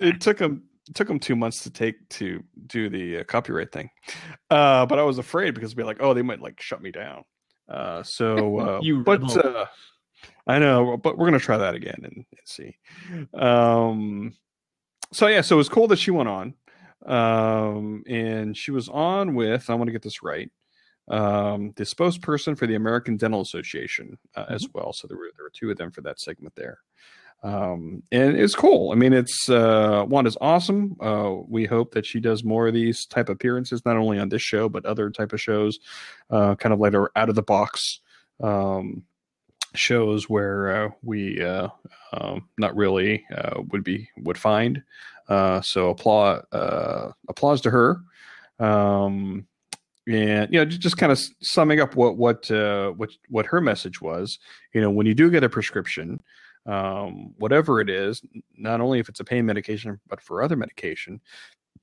it 0.00 0.22
took 0.22 0.38
them 0.38 0.62
it 0.88 0.94
took 0.94 1.08
them 1.08 1.18
two 1.18 1.36
months 1.36 1.62
to 1.64 1.70
take 1.70 2.08
to 2.10 2.42
do 2.66 2.88
the 2.88 3.18
uh, 3.18 3.24
copyright 3.24 3.72
thing, 3.72 3.90
uh, 4.50 4.86
but 4.86 4.98
I 4.98 5.02
was 5.02 5.18
afraid 5.18 5.54
because 5.54 5.74
be 5.74 5.82
like, 5.82 5.98
oh, 6.00 6.14
they 6.14 6.22
might 6.22 6.40
like 6.40 6.60
shut 6.60 6.82
me 6.82 6.90
down. 6.90 7.24
Uh, 7.68 8.02
so, 8.02 8.58
uh, 8.76 8.80
You 8.82 9.02
but 9.02 9.22
uh, 9.36 9.66
I 10.46 10.58
know, 10.58 10.96
but 10.96 11.18
we're 11.18 11.26
gonna 11.26 11.38
try 11.38 11.58
that 11.58 11.74
again 11.74 12.00
and, 12.02 12.16
and 12.16 12.26
see. 12.44 12.76
Um, 13.34 14.34
so 15.12 15.26
yeah, 15.26 15.42
so 15.42 15.56
it 15.56 15.58
was 15.58 15.68
cool 15.68 15.88
that 15.88 15.98
she 15.98 16.10
went 16.10 16.28
on, 16.28 16.54
um, 17.06 18.02
and 18.06 18.56
she 18.56 18.70
was 18.70 18.88
on 18.88 19.34
with 19.34 19.70
I 19.70 19.74
want 19.74 19.88
to 19.88 19.92
get 19.92 20.02
this 20.02 20.22
right. 20.22 20.50
Um, 21.10 21.72
the 21.76 21.84
spokesperson 21.84 22.58
for 22.58 22.66
the 22.66 22.74
American 22.74 23.16
Dental 23.16 23.40
Association 23.40 24.18
uh, 24.36 24.44
as 24.50 24.68
well. 24.74 24.92
So 24.92 25.06
there 25.06 25.16
were 25.16 25.30
there 25.36 25.44
were 25.44 25.52
two 25.52 25.70
of 25.70 25.78
them 25.78 25.90
for 25.90 26.02
that 26.02 26.20
segment 26.20 26.54
there 26.54 26.78
um 27.42 28.02
and 28.10 28.36
it's 28.36 28.54
cool. 28.54 28.90
I 28.90 28.96
mean 28.96 29.12
it's 29.12 29.48
uh 29.48 30.04
wanda's 30.08 30.36
awesome. 30.40 30.96
Uh 31.00 31.36
we 31.46 31.66
hope 31.66 31.92
that 31.94 32.04
she 32.04 32.18
does 32.20 32.42
more 32.42 32.66
of 32.68 32.74
these 32.74 33.06
type 33.06 33.28
appearances 33.28 33.84
not 33.84 33.96
only 33.96 34.18
on 34.18 34.28
this 34.28 34.42
show 34.42 34.68
but 34.68 34.84
other 34.84 35.10
type 35.10 35.32
of 35.32 35.40
shows 35.40 35.78
uh 36.30 36.56
kind 36.56 36.72
of 36.72 36.80
like 36.80 36.94
our 36.94 37.12
out 37.14 37.28
of 37.28 37.36
the 37.36 37.42
box 37.42 38.00
um 38.42 39.02
shows 39.74 40.28
where 40.28 40.86
uh, 40.86 40.90
we 41.02 41.42
uh 41.42 41.68
um 42.12 42.48
not 42.58 42.74
really 42.74 43.24
uh 43.36 43.60
would 43.70 43.84
be 43.84 44.08
would 44.18 44.38
find. 44.38 44.82
Uh 45.28 45.60
so 45.60 45.90
applause 45.90 46.42
uh 46.52 47.12
applause 47.28 47.60
to 47.60 47.70
her. 47.70 48.00
Um 48.58 49.46
and 50.08 50.52
you 50.52 50.58
know 50.58 50.64
just, 50.64 50.80
just 50.80 50.96
kind 50.96 51.12
of 51.12 51.20
summing 51.40 51.80
up 51.80 51.94
what 51.94 52.16
what 52.16 52.50
uh 52.50 52.90
what 52.92 53.10
what 53.28 53.46
her 53.46 53.60
message 53.60 54.00
was. 54.00 54.38
You 54.72 54.80
know 54.80 54.90
when 54.90 55.06
you 55.06 55.14
do 55.14 55.30
get 55.30 55.44
a 55.44 55.48
prescription 55.48 56.20
um, 56.66 57.34
whatever 57.38 57.80
it 57.80 57.88
is, 57.88 58.22
not 58.56 58.80
only 58.80 58.98
if 58.98 59.08
it's 59.08 59.20
a 59.20 59.24
pain 59.24 59.46
medication, 59.46 60.00
but 60.08 60.20
for 60.20 60.42
other 60.42 60.56
medication. 60.56 61.20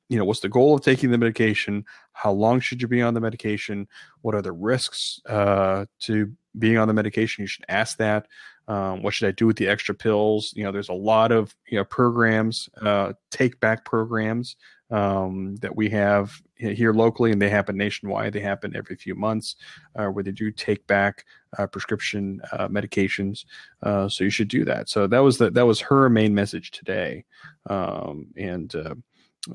You 0.09 0.19
know, 0.19 0.25
what's 0.25 0.41
the 0.41 0.49
goal 0.49 0.75
of 0.75 0.81
taking 0.81 1.09
the 1.09 1.17
medication? 1.17 1.83
How 2.13 2.31
long 2.31 2.59
should 2.59 2.81
you 2.81 2.87
be 2.87 3.01
on 3.01 3.15
the 3.15 3.19
medication? 3.19 3.87
What 4.21 4.35
are 4.35 4.41
the 4.41 4.51
risks 4.51 5.19
uh, 5.27 5.85
to 6.01 6.31
being 6.59 6.77
on 6.77 6.87
the 6.87 6.93
medication? 6.93 7.41
You 7.41 7.47
should 7.47 7.65
ask 7.69 7.97
that. 7.97 8.27
Um, 8.67 9.03
what 9.03 9.13
should 9.13 9.27
I 9.27 9.31
do 9.31 9.47
with 9.47 9.57
the 9.57 9.67
extra 9.67 9.93
pills? 9.95 10.53
You 10.55 10.63
know, 10.63 10.71
there's 10.71 10.89
a 10.89 10.93
lot 10.93 11.31
of 11.31 11.55
you 11.67 11.77
know 11.77 11.85
programs, 11.85 12.69
uh, 12.81 13.13
take 13.31 13.59
back 13.59 13.85
programs 13.85 14.55
um, 14.91 15.55
that 15.57 15.75
we 15.75 15.89
have 15.89 16.41
here 16.55 16.93
locally, 16.93 17.31
and 17.31 17.41
they 17.41 17.49
happen 17.49 17.77
nationwide. 17.77 18.33
They 18.33 18.39
happen 18.39 18.75
every 18.75 18.95
few 18.95 19.15
months, 19.15 19.55
uh, 19.95 20.07
where 20.07 20.23
they 20.23 20.31
do 20.31 20.51
take 20.51 20.85
back 20.87 21.25
uh, 21.57 21.67
prescription 21.67 22.41
uh, 22.51 22.67
medications. 22.67 23.45
Uh, 23.83 24.07
so 24.07 24.23
you 24.23 24.29
should 24.29 24.47
do 24.47 24.65
that. 24.65 24.89
So 24.89 25.07
that 25.07 25.19
was 25.19 25.37
the, 25.37 25.51
that 25.51 25.65
was 25.65 25.79
her 25.81 26.09
main 26.09 26.33
message 26.33 26.71
today, 26.71 27.25
um, 27.69 28.27
and 28.37 28.73
uh, 28.75 28.95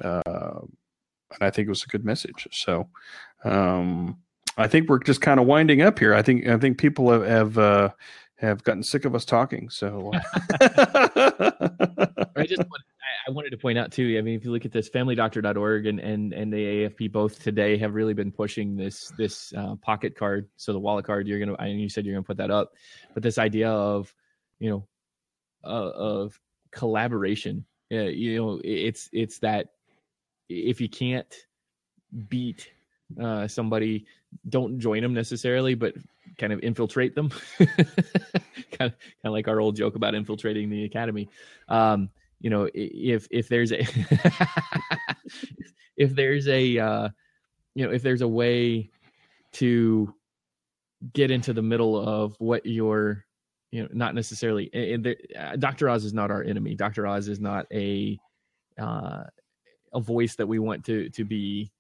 uh, 0.01 0.61
and 1.33 1.43
I 1.43 1.51
think 1.51 1.67
it 1.67 1.71
was 1.71 1.85
a 1.85 1.89
good 1.89 2.05
message. 2.05 2.49
So 2.53 2.89
um, 3.45 4.19
I 4.57 4.67
think 4.67 4.89
we're 4.89 4.99
just 4.99 5.21
kind 5.21 5.41
of 5.41 5.47
winding 5.47 5.83
up 5.83 5.99
here. 5.99 6.15
I 6.15 6.23
think 6.23 6.47
I 6.47 6.59
think 6.59 6.79
people 6.79 7.11
have 7.11 7.57
have, 7.57 7.95
have 8.37 8.65
gotten 8.65 8.83
sick 8.83 9.05
of 9.05 9.15
us 9.15 9.25
talking. 9.25 9.71
So 9.71 10.11
I 10.61 12.47
just 12.47 12.59
want, 12.59 12.83
I, 13.27 13.31
wanted 13.31 13.51
to 13.51 13.57
point 13.57 13.79
out 13.79 13.93
too. 13.93 14.17
I 14.19 14.23
mean, 14.23 14.35
if 14.35 14.45
you 14.45 14.51
look 14.51 14.65
at 14.65 14.73
this, 14.73 14.89
FamilyDoctor.org 14.91 15.87
and 15.87 16.01
and 16.01 16.33
and 16.33 16.53
the 16.53 16.89
AFP 16.89 17.13
both 17.13 17.43
today 17.43 17.77
have 17.79 17.95
really 17.95 18.15
been 18.15 18.33
pushing 18.33 18.77
this 18.77 19.13
this 19.17 19.53
uh, 19.57 19.77
pocket 19.77 20.17
card. 20.17 20.49
So 20.57 20.73
the 20.73 20.79
wallet 20.79 21.05
card, 21.05 21.27
you're 21.27 21.39
gonna. 21.39 21.57
I 21.59 21.67
you 21.67 21.89
said 21.89 22.05
you're 22.05 22.15
gonna 22.15 22.23
put 22.23 22.39
that 22.39 22.51
up, 22.51 22.73
but 23.15 23.23
this 23.23 23.39
idea 23.39 23.71
of 23.71 24.15
you 24.59 24.71
know 24.71 24.87
uh, 25.65 25.91
of 25.91 26.41
collaboration. 26.71 27.65
Uh, 27.93 28.03
you 28.03 28.37
know, 28.37 28.61
it's 28.63 29.09
it's 29.13 29.39
that 29.41 29.69
if 30.49 30.81
you 30.81 30.89
can't 30.89 31.35
beat 32.29 32.71
uh, 33.21 33.49
somebody, 33.49 34.07
don't 34.49 34.79
join 34.79 35.03
them 35.03 35.15
necessarily, 35.15 35.75
but 35.75 35.95
kind 36.39 36.53
of 36.53 36.61
infiltrate 36.61 37.15
them. 37.15 37.31
kind 37.59 37.71
of 37.71 38.77
kind 38.79 38.95
of 39.25 39.33
like 39.33 39.49
our 39.49 39.61
old 39.61 39.77
joke 39.77 39.97
about 39.97 40.15
infiltrating 40.15 40.71
the 40.71 40.85
academy. 40.85 41.29
Um, 41.69 42.11
you 42.41 42.51
know, 42.51 42.69
if 42.75 43.29
if 43.31 43.49
there's 43.49 43.73
a 43.73 43.81
if 45.97 46.15
there's 46.15 46.49
a 46.49 46.79
uh, 46.79 47.09
you 47.75 47.87
know 47.87 47.93
if 47.93 48.03
there's 48.03 48.23
a 48.23 48.29
way 48.29 48.91
to 49.53 50.15
get 51.13 51.31
into 51.31 51.53
the 51.53 51.63
middle 51.63 51.97
of 51.99 52.35
what 52.39 52.65
your 52.65 53.25
you 53.71 53.83
know 53.83 53.89
not 53.93 54.15
necessarily 54.15 54.71
there, 54.73 55.17
uh, 55.39 55.57
Dr. 55.57 55.89
Oz 55.89 56.05
is 56.05 56.15
not 56.15 56.31
our 56.31 56.43
enemy. 56.43 56.75
Dr. 56.75 57.07
Oz 57.07 57.29
is 57.29 57.41
not 57.41 57.67
a 57.73 58.19
uh, 58.81 59.25
a 59.93 60.01
voice 60.01 60.35
that 60.37 60.47
we 60.47 60.59
want 60.59 60.85
to 60.87 61.11
to 61.11 61.25
be 61.25 61.71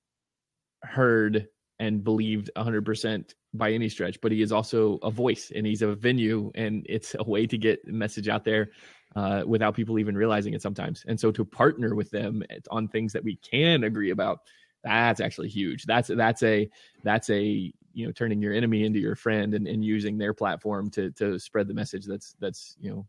heard 0.82 1.48
and 1.78 2.04
believed 2.04 2.50
100% 2.56 3.32
by 3.54 3.72
any 3.72 3.88
stretch 3.88 4.20
but 4.20 4.30
he 4.30 4.42
is 4.42 4.52
also 4.52 4.98
a 5.02 5.10
voice 5.10 5.50
and 5.54 5.66
he's 5.66 5.82
a 5.82 5.94
venue 5.94 6.52
and 6.54 6.86
it's 6.88 7.16
a 7.18 7.24
way 7.24 7.46
to 7.46 7.58
get 7.58 7.84
message 7.86 8.28
out 8.28 8.44
there 8.44 8.70
uh, 9.16 9.42
without 9.46 9.74
people 9.74 9.98
even 9.98 10.16
realizing 10.16 10.54
it 10.54 10.62
sometimes. 10.62 11.04
And 11.08 11.18
so 11.18 11.30
to 11.32 11.44
partner 11.44 11.94
with 11.94 12.10
them 12.10 12.42
on 12.70 12.88
things 12.88 13.12
that 13.12 13.24
we 13.24 13.36
can 13.36 13.84
agree 13.84 14.10
about 14.10 14.40
that's 14.82 15.20
actually 15.20 15.48
huge. 15.48 15.84
That's 15.84 16.08
that's 16.08 16.42
a 16.42 16.68
that's 17.02 17.30
a 17.30 17.72
you 17.92 18.06
know 18.06 18.12
turning 18.12 18.40
your 18.40 18.54
enemy 18.54 18.84
into 18.84 18.98
your 18.98 19.16
friend 19.16 19.54
and, 19.54 19.66
and 19.66 19.84
using 19.84 20.16
their 20.16 20.32
platform 20.32 20.90
to 20.90 21.10
to 21.12 21.38
spread 21.38 21.68
the 21.68 21.74
message 21.74 22.06
that's 22.06 22.34
that's 22.40 22.76
you 22.80 22.90
know 22.90 23.06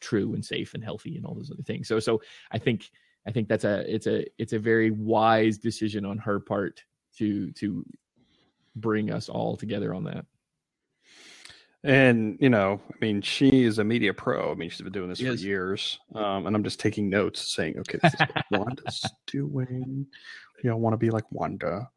true 0.00 0.34
and 0.34 0.44
safe 0.44 0.74
and 0.74 0.82
healthy 0.82 1.16
and 1.16 1.24
all 1.24 1.34
those 1.34 1.50
other 1.50 1.62
things. 1.62 1.88
So 1.88 2.00
so 2.00 2.20
i 2.50 2.58
think 2.58 2.90
i 3.26 3.30
think 3.30 3.48
that's 3.48 3.64
a 3.64 3.84
it's 3.92 4.06
a 4.06 4.24
it's 4.38 4.52
a 4.52 4.58
very 4.58 4.90
wise 4.90 5.58
decision 5.58 6.04
on 6.04 6.18
her 6.18 6.40
part 6.40 6.82
to 7.16 7.52
to 7.52 7.84
bring 8.76 9.10
us 9.10 9.28
all 9.28 9.56
together 9.56 9.94
on 9.94 10.04
that 10.04 10.26
And 11.84 12.38
you 12.40 12.48
know, 12.48 12.80
I 12.90 12.94
mean, 13.00 13.20
she 13.20 13.64
is 13.64 13.78
a 13.78 13.84
media 13.84 14.14
pro. 14.14 14.50
I 14.50 14.54
mean, 14.54 14.70
she's 14.70 14.80
been 14.80 14.90
doing 14.92 15.10
this 15.10 15.20
for 15.20 15.26
years. 15.34 15.98
Um, 16.14 16.46
and 16.46 16.56
I'm 16.56 16.64
just 16.64 16.80
taking 16.80 17.10
notes, 17.10 17.54
saying, 17.54 17.78
"Okay, 17.80 17.98
this 18.02 18.14
is 18.14 18.20
what 18.20 18.44
Wanda's 18.50 19.04
doing. 19.26 20.06
You 20.62 20.70
know, 20.70 20.76
I 20.76 20.78
want 20.78 20.94
to 20.94 20.98
be 20.98 21.10
like 21.10 21.30
Wanda, 21.30 21.90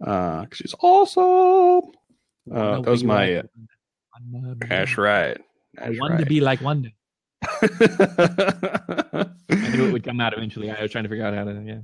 uh, 0.00 0.46
'cause 0.46 0.58
she's 0.58 0.74
awesome." 0.80 1.90
Uh, 2.50 2.80
that 2.80 2.86
was 2.88 3.02
my. 3.02 3.34
Uh, 3.36 3.42
that's 4.68 4.96
right. 4.96 5.36
I 5.76 5.88
That's 5.88 6.00
wanted 6.00 6.18
to 6.18 6.26
be 6.26 6.40
like 6.40 6.60
Wanda. 6.60 6.90
I 7.42 9.26
knew 9.50 9.88
it 9.88 9.92
would 9.92 10.04
come 10.04 10.20
out 10.20 10.34
eventually. 10.34 10.70
I 10.70 10.80
was 10.80 10.92
trying 10.92 11.04
to 11.04 11.10
figure 11.10 11.24
out 11.26 11.34
how 11.34 11.44
to. 11.44 11.62
Yeah. 11.66 11.80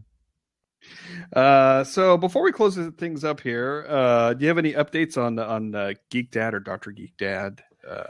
Uh, 1.33 1.85
so 1.85 2.17
before 2.17 2.43
we 2.43 2.53
close 2.53 2.77
things 2.97 3.25
up 3.25 3.41
here, 3.41 3.87
uh, 3.89 4.35
do 4.35 4.43
you 4.43 4.49
have 4.49 4.59
any 4.59 4.73
updates 4.73 5.17
on 5.17 5.39
on 5.39 5.75
uh, 5.75 5.93
Geek 6.11 6.31
Dad 6.31 6.55
or 6.55 6.61
Doctor 6.61 6.91
Geek 6.91 7.17
Dad? 7.17 7.63
Uh, 7.89 8.05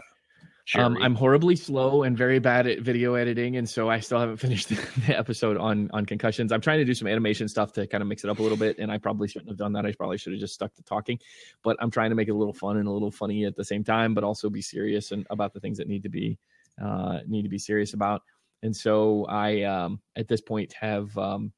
Um, 0.84 0.98
I'm 1.02 1.14
horribly 1.14 1.56
slow 1.56 2.02
and 2.02 2.14
very 2.14 2.40
bad 2.40 2.66
at 2.66 2.80
video 2.80 3.14
editing, 3.14 3.56
and 3.56 3.66
so 3.66 3.88
I 3.88 4.00
still 4.00 4.20
haven't 4.20 4.36
finished 4.46 4.68
the 4.68 5.18
episode 5.18 5.56
on 5.56 5.88
on 5.94 6.04
concussions. 6.04 6.52
I'm 6.52 6.60
trying 6.60 6.78
to 6.78 6.84
do 6.84 6.92
some 6.92 7.08
animation 7.08 7.48
stuff 7.48 7.72
to 7.72 7.86
kind 7.86 8.02
of 8.02 8.08
mix 8.08 8.22
it 8.22 8.28
up 8.28 8.38
a 8.38 8.42
little 8.42 8.58
bit, 8.58 8.78
and 8.78 8.92
I 8.92 8.98
probably 8.98 9.28
shouldn't 9.28 9.48
have 9.48 9.56
done 9.56 9.72
that. 9.72 9.86
I 9.86 9.92
probably 9.92 10.18
should 10.18 10.34
have 10.34 10.40
just 10.40 10.52
stuck 10.52 10.74
to 10.74 10.82
talking, 10.82 11.18
but 11.62 11.78
I'm 11.80 11.90
trying 11.90 12.10
to 12.10 12.16
make 12.16 12.28
it 12.28 12.32
a 12.32 12.36
little 12.36 12.52
fun 12.52 12.76
and 12.76 12.86
a 12.86 12.90
little 12.92 13.10
funny 13.10 13.46
at 13.46 13.56
the 13.56 13.64
same 13.64 13.82
time, 13.82 14.12
but 14.12 14.24
also 14.24 14.50
be 14.50 14.60
serious 14.60 15.10
and 15.10 15.26
about 15.30 15.54
the 15.54 15.60
things 15.60 15.78
that 15.78 15.88
need 15.88 16.02
to 16.02 16.10
be 16.10 16.38
uh, 16.82 17.20
need 17.26 17.42
to 17.42 17.48
be 17.48 17.58
serious 17.58 17.94
about. 17.94 18.22
And 18.62 18.76
so 18.76 19.24
I, 19.24 19.62
um, 19.62 20.00
at 20.16 20.28
this 20.28 20.42
point, 20.42 20.74
have 20.74 21.16
um, 21.16 21.52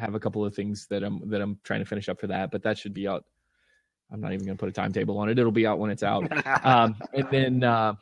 have 0.00 0.14
a 0.14 0.20
couple 0.20 0.44
of 0.44 0.54
things 0.54 0.86
that 0.90 1.02
I'm 1.02 1.28
that 1.30 1.40
I'm 1.40 1.58
trying 1.64 1.80
to 1.80 1.86
finish 1.86 2.08
up 2.08 2.20
for 2.20 2.26
that, 2.28 2.50
but 2.50 2.62
that 2.62 2.78
should 2.78 2.94
be 2.94 3.06
out. 3.06 3.24
I'm 4.12 4.20
not 4.20 4.32
even 4.32 4.44
going 4.44 4.56
to 4.56 4.60
put 4.60 4.68
a 4.68 4.72
timetable 4.72 5.18
on 5.18 5.28
it. 5.28 5.38
It'll 5.38 5.52
be 5.52 5.66
out 5.66 5.78
when 5.78 5.90
it's 5.90 6.02
out 6.02 6.26
um, 6.64 6.96
and 7.14 7.28
then 7.30 7.62
uh, 7.62 7.94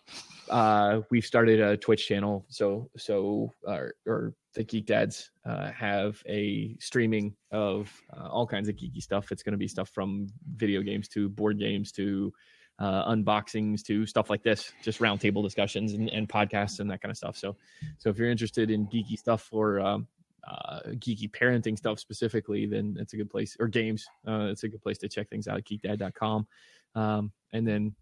uh, 0.49 1.01
we've 1.11 1.24
started 1.24 1.61
a 1.61 1.76
Twitch 1.76 2.07
channel. 2.07 2.46
So 2.49 2.90
so 2.96 3.53
uh, 3.66 3.86
or 4.07 4.34
the 4.55 4.64
Geek 4.64 4.86
Dads 4.86 5.30
uh, 5.44 5.70
have 5.72 6.22
a 6.26 6.76
streaming 6.80 7.34
of 7.53 7.92
uh, 8.16 8.28
all 8.28 8.46
kinds 8.46 8.68
of 8.68 8.76
geeky 8.76 9.03
stuff. 9.03 9.30
It's 9.30 9.42
going 9.42 9.53
to 9.53 9.59
be 9.59 9.68
stuff 9.68 9.90
from 9.90 10.28
video 10.57 10.82
games 10.82 11.09
to 11.09 11.28
board 11.28 11.59
games 11.59 11.92
to 11.92 12.32
uh, 12.78 13.11
unboxings 13.12 13.82
to 13.84 14.07
stuff 14.07 14.30
like 14.30 14.42
this, 14.42 14.72
just 14.82 15.01
roundtable 15.01 15.42
discussions 15.42 15.92
and, 15.92 16.09
and 16.11 16.28
podcasts 16.28 16.80
and 16.80 16.90
that 16.90 17.03
kind 17.03 17.11
of 17.11 17.16
stuff. 17.16 17.36
So 17.36 17.57
so 17.99 18.09
if 18.09 18.18
you're 18.18 18.30
interested 18.30 18.70
in 18.70 18.86
geeky 18.86 19.18
stuff 19.18 19.49
or 19.53 19.80
um, 19.80 20.07
uh, 20.47 20.80
geeky 20.95 21.30
parenting 21.30 21.76
stuff 21.76 21.99
specifically, 21.99 22.66
then 22.66 22.97
it's 22.99 23.12
a 23.12 23.16
good 23.16 23.30
place. 23.30 23.57
Or 23.59 23.68
games, 23.68 24.07
uh, 24.26 24.49
it's 24.51 24.62
a 24.64 24.68
good 24.68 24.82
place 24.82 24.99
to 24.99 25.09
check 25.09 25.28
things 25.28 25.49
out 25.49 25.59
at 25.59 25.64
geekdad.com. 25.64 26.47
Um, 26.95 27.32
and 27.53 27.66
then, 27.66 27.95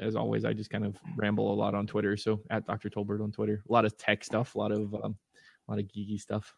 as 0.00 0.16
always, 0.16 0.44
I 0.44 0.52
just 0.52 0.70
kind 0.70 0.84
of 0.84 0.96
ramble 1.16 1.52
a 1.52 1.54
lot 1.54 1.74
on 1.74 1.86
Twitter. 1.86 2.16
So 2.16 2.40
at 2.50 2.66
Dr. 2.66 2.90
Tolbert 2.90 3.22
on 3.22 3.32
Twitter, 3.32 3.62
a 3.68 3.72
lot 3.72 3.84
of 3.84 3.96
tech 3.96 4.24
stuff, 4.24 4.54
a 4.54 4.58
lot 4.58 4.72
of 4.72 4.94
um, 4.94 5.16
a 5.68 5.70
lot 5.70 5.80
of 5.80 5.86
geeky 5.86 6.20
stuff. 6.20 6.54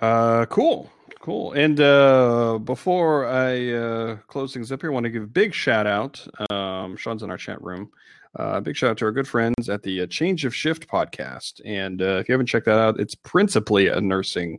Uh, 0.00 0.46
cool, 0.46 0.90
cool. 1.20 1.52
And 1.52 1.80
uh, 1.80 2.58
before 2.58 3.26
I 3.26 3.72
uh, 3.72 4.16
close 4.26 4.54
things 4.54 4.72
up 4.72 4.80
here, 4.80 4.90
I 4.90 4.94
want 4.94 5.04
to 5.04 5.10
give 5.10 5.22
a 5.22 5.26
big 5.26 5.52
shout 5.52 5.86
out. 5.86 6.26
Um, 6.50 6.96
Sean's 6.96 7.22
in 7.22 7.30
our 7.30 7.36
chat 7.36 7.60
room. 7.62 7.90
Uh, 8.36 8.60
big 8.60 8.76
shout 8.76 8.90
out 8.90 8.98
to 8.98 9.04
our 9.04 9.12
good 9.12 9.28
friends 9.28 9.68
at 9.68 9.82
the 9.82 10.02
uh, 10.02 10.06
Change 10.06 10.44
of 10.44 10.54
Shift 10.54 10.88
podcast. 10.88 11.60
And 11.64 12.00
uh, 12.00 12.18
if 12.18 12.28
you 12.28 12.32
haven't 12.32 12.46
checked 12.46 12.66
that 12.66 12.78
out, 12.78 12.98
it's 12.98 13.14
principally 13.14 13.88
a 13.88 14.00
nursing 14.00 14.58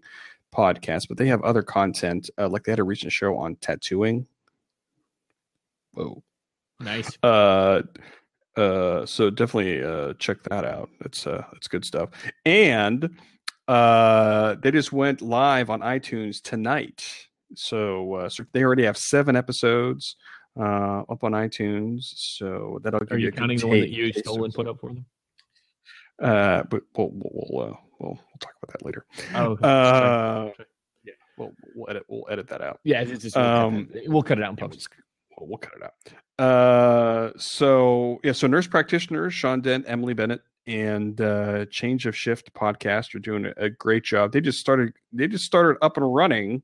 podcast, 0.53 1.07
but 1.07 1.17
they 1.17 1.27
have 1.27 1.41
other 1.41 1.63
content. 1.63 2.29
Uh, 2.37 2.49
like 2.49 2.63
they 2.63 2.71
had 2.71 2.79
a 2.79 2.83
recent 2.83 3.11
show 3.11 3.35
on 3.37 3.55
tattooing. 3.55 4.27
Whoa. 5.93 6.23
Nice. 6.79 7.17
Uh, 7.23 7.81
uh, 8.55 9.05
so 9.05 9.29
definitely 9.29 9.83
uh, 9.83 10.13
check 10.19 10.37
that 10.49 10.65
out. 10.65 10.89
It's 11.01 11.25
uh, 11.25 11.43
it's 11.53 11.67
good 11.67 11.85
stuff. 11.85 12.09
And 12.45 13.17
uh, 13.67 14.55
they 14.61 14.71
just 14.71 14.91
went 14.91 15.21
live 15.21 15.69
on 15.69 15.79
iTunes 15.81 16.41
tonight. 16.41 17.03
So, 17.55 18.13
uh, 18.15 18.29
so 18.29 18.43
they 18.51 18.63
already 18.63 18.83
have 18.83 18.97
seven 18.97 19.35
episodes 19.35 20.15
uh, 20.59 21.01
up 21.09 21.23
on 21.23 21.31
iTunes. 21.33 22.03
So 22.15 22.79
that'll 22.83 22.99
give 23.01 23.11
Are 23.11 23.17
you 23.19 23.29
a 23.29 23.31
counting 23.31 23.59
the 23.59 23.67
one 23.67 23.79
that 23.79 23.89
you 23.89 24.11
stole 24.13 24.43
and 24.45 24.53
put 24.53 24.67
up 24.67 24.79
for 24.79 24.89
them? 24.89 25.05
Uh, 26.21 26.63
but 26.63 26.83
we'll 26.95 27.09
we'll 27.11 27.47
we'll, 27.49 27.63
uh, 27.63 27.75
we'll, 27.99 28.11
we'll 28.11 28.19
talk 28.39 28.53
about 28.61 28.71
that 28.73 28.85
later. 28.85 29.05
Oh, 29.35 29.45
okay. 29.51 29.67
Uh, 29.67 30.43
Okay. 30.51 30.63
yeah, 31.05 31.13
we'll 31.37 31.53
we'll 31.75 31.89
edit 31.89 32.03
we'll 32.07 32.25
edit 32.29 32.47
that 32.49 32.61
out. 32.61 32.79
yeah, 32.83 33.01
it's 33.01 33.23
just 33.23 33.35
um, 33.35 33.89
we'll 34.05 34.21
cut 34.23 34.37
it 34.37 34.43
out 34.43 34.51
in 34.51 34.55
post. 34.57 34.87
we'll, 35.37 35.49
we'll 35.49 35.57
cut 35.57 35.73
it 35.75 35.83
out. 35.83 36.43
Uh, 36.45 37.31
so 37.37 38.19
yeah, 38.23 38.31
so 38.31 38.47
nurse 38.47 38.67
practitioners 38.67 39.33
Sean 39.33 39.61
Dent, 39.61 39.85
Emily 39.87 40.13
Bennett, 40.13 40.41
and 40.67 41.19
uh, 41.19 41.65
Change 41.65 42.05
of 42.05 42.15
Shift 42.15 42.53
podcast 42.53 43.15
are 43.15 43.19
doing 43.19 43.45
a, 43.45 43.53
a 43.57 43.69
great 43.69 44.03
job. 44.03 44.31
They 44.31 44.41
just 44.41 44.59
started. 44.59 44.93
They 45.11 45.27
just 45.27 45.45
started 45.45 45.77
up 45.81 45.97
and 45.97 46.13
running, 46.13 46.61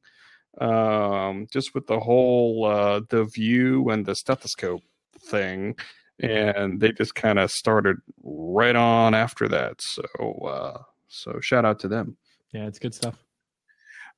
um, 0.57 1.47
just 1.51 1.73
with 1.73 1.87
the 1.87 1.99
whole 1.99 2.65
uh, 2.65 3.01
the 3.09 3.25
view 3.25 3.89
and 3.89 4.05
the 4.05 4.15
stethoscope 4.15 4.83
thing, 5.19 5.75
and 6.19 6.79
they 6.79 6.91
just 6.91 7.15
kind 7.15 7.39
of 7.39 7.51
started 7.51 7.97
right 8.23 8.75
on 8.75 9.13
after 9.13 9.47
that. 9.47 9.81
So 9.81 10.03
uh, 10.21 10.81
so 11.07 11.39
shout 11.39 11.65
out 11.65 11.79
to 11.79 11.87
them. 11.87 12.17
Yeah, 12.51 12.65
it's 12.65 12.79
good 12.79 12.93
stuff. 12.93 13.15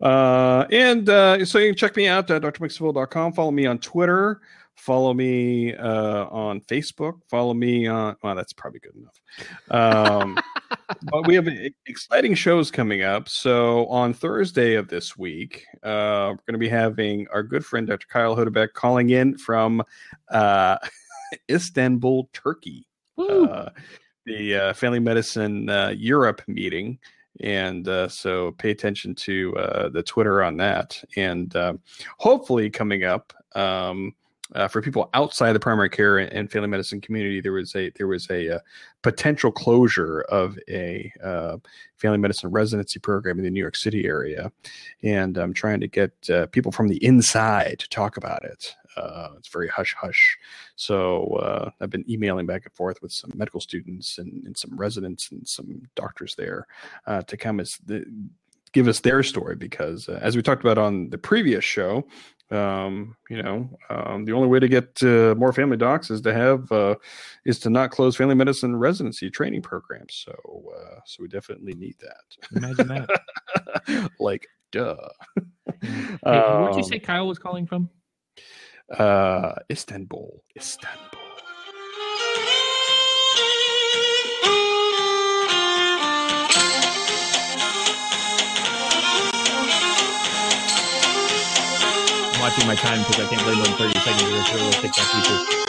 Uh, 0.02 0.66
and 0.72 1.08
uh, 1.10 1.46
so 1.46 1.60
you 1.60 1.70
can 1.70 1.78
check 1.78 1.96
me 1.96 2.08
out 2.08 2.30
at 2.32 2.42
drmikesevilla.com. 2.42 3.34
Follow 3.34 3.52
me 3.52 3.66
on 3.68 3.78
Twitter. 3.78 4.42
Follow 4.76 5.14
me 5.14 5.76
uh, 5.76 6.26
on 6.26 6.62
Facebook. 6.62 7.20
Follow 7.30 7.54
me 7.54 7.88
on. 7.88 8.16
Well, 8.24 8.36
that's 8.36 8.54
probably 8.54 8.80
good 8.80 8.96
enough. 8.96 9.22
Um, 9.70 10.40
but 11.04 11.28
we 11.28 11.36
have 11.36 11.48
exciting 11.86 12.34
shows 12.34 12.72
coming 12.72 13.04
up. 13.04 13.30
So 13.30 13.86
on 13.88 14.14
Thursday 14.14 14.76
of 14.76 14.88
this 14.88 15.16
week, 15.16 15.66
uh, 15.84 16.34
we're 16.34 16.44
going 16.48 16.54
to 16.54 16.58
be 16.58 16.70
having 16.70 17.28
our 17.32 17.44
good 17.44 17.66
friend 17.66 17.88
Dr. 17.88 18.08
Kyle 18.08 18.36
Hodebek 18.36 18.74
calling 18.74 19.12
in 19.12 19.38
from 19.38 19.84
uh, 20.30 20.78
Istanbul, 21.50 22.30
Turkey 22.34 22.88
uh, 23.30 23.70
the 24.26 24.56
uh, 24.56 24.74
Family 24.74 25.00
Medicine 25.00 25.70
uh, 25.70 25.94
Europe 25.96 26.42
meeting. 26.48 27.00
And 27.42 27.88
uh, 27.88 28.08
so 28.08 28.52
pay 28.52 28.72
attention 28.72 29.16
to 29.16 29.56
uh, 29.58 29.90
the 29.90 30.04
Twitter 30.04 30.44
on 30.44 30.58
that. 30.58 31.02
And 31.16 31.56
hopefully, 32.18 32.70
coming 32.70 33.04
up 33.04 33.34
um, 33.56 34.14
uh, 34.56 34.68
for 34.68 34.82
people 34.82 35.10
outside 35.14 35.54
the 35.54 35.60
primary 35.60 35.90
care 35.90 36.18
and, 36.18 36.52
family 36.52 36.68
medicine 36.68 37.02
community, 37.02 37.42
there 37.42 37.54
was 37.54 37.76
a 37.76 37.92
there 37.92 38.08
was 38.08 38.30
a, 38.30 38.56
uh 38.56 38.60
potential 39.04 39.52
closure 39.52 40.22
of 40.30 40.60
a 40.70 41.12
uh, 41.24 41.58
family 41.98 42.20
medicine 42.20 42.52
residency 42.52 43.00
program 43.00 43.40
in 43.40 43.44
the 43.44 43.50
New 43.50 43.60
York 43.60 43.76
City 43.76 44.06
area, 44.06 44.52
and 45.02 45.38
I'm 45.38 45.54
trying 45.54 45.80
to 45.80 45.88
get 45.88 46.12
uh, 46.30 46.46
people 46.48 46.72
from 46.72 46.88
the 46.88 47.04
inside 47.04 47.80
to 47.80 47.90
talk 47.90 48.18
about 48.18 48.44
it. 48.44 48.76
Uh, 48.98 49.30
it's 49.38 49.48
very 49.48 49.70
hush 49.70 49.96
hush. 49.98 50.38
So 50.76 51.26
uh, 51.42 51.72
I've 51.80 51.90
been 51.90 52.10
emailing 52.10 52.46
back 52.46 52.66
and 52.66 52.74
forth 52.74 53.02
with 53.02 53.12
some 53.12 53.32
medical 53.34 53.62
students 53.62 54.18
and, 54.18 54.46
and 54.46 54.56
some 54.56 54.78
residents 54.78 55.32
and 55.32 55.48
some 55.48 55.84
doctors 55.96 56.36
there 56.36 56.68
to 57.08 57.38
come 57.38 57.60
as 57.60 57.78
the, 57.86 58.06
give 58.74 58.88
us 58.88 59.00
their 59.02 59.24
story 59.24 59.56
because 59.56 60.08
uh, 60.08 60.20
as 60.22 60.36
we 60.36 60.42
talked 60.42 60.64
about 60.64 60.78
on 60.78 61.10
the 61.10 61.18
previous 61.18 61.64
show, 61.64 62.06
um, 62.52 63.16
you 63.30 63.42
know, 63.42 63.70
um, 63.90 64.26
the 64.26 64.34
only 64.34 64.48
way 64.48 64.60
to 64.60 64.68
get 64.68 65.02
uh, 65.04 65.34
more 65.38 65.54
family 65.54 65.78
docs 65.78 66.12
is 66.12 66.22
to 66.22 66.34
have 66.34 66.72
uh, 66.72 66.96
is 67.46 67.60
to 67.60 67.70
not 67.70 67.92
close 67.92 68.16
family 68.16 68.36
medicine 68.36 68.76
residency 68.76 69.30
training 69.30 69.62
programs. 69.62 70.14
So 70.26 70.34
uh, 70.78 71.00
so 71.06 71.18
we 71.22 71.28
definitely 71.28 71.74
need 71.74 71.96
that. 72.02 72.58
Imagine 72.58 72.88
that. 72.90 74.12
like 74.20 74.48
duh. 74.72 74.96
Hey, 75.82 75.88
where'd 76.24 76.76
you 76.76 76.82
Um, 76.82 76.90
say 76.90 77.00
Kyle 77.00 77.28
was 77.28 77.40
calling 77.40 77.66
from? 77.66 77.90
Uh, 78.90 79.54
Istanbul, 79.70 80.44
Istanbul. 80.56 81.20
Watching 92.52 92.68
my 92.68 92.76
time 92.76 93.00
because 93.00 93.26
I 93.26 93.30
can't 93.30 93.42
play 93.44 93.56
more 93.56 93.64
than 93.64 93.76
30 93.76 94.00
seconds 94.00 94.24
of 94.24 94.30
this 94.30 94.54
little 94.54 94.72
TikTok 94.82 95.06
feature. 95.06 95.62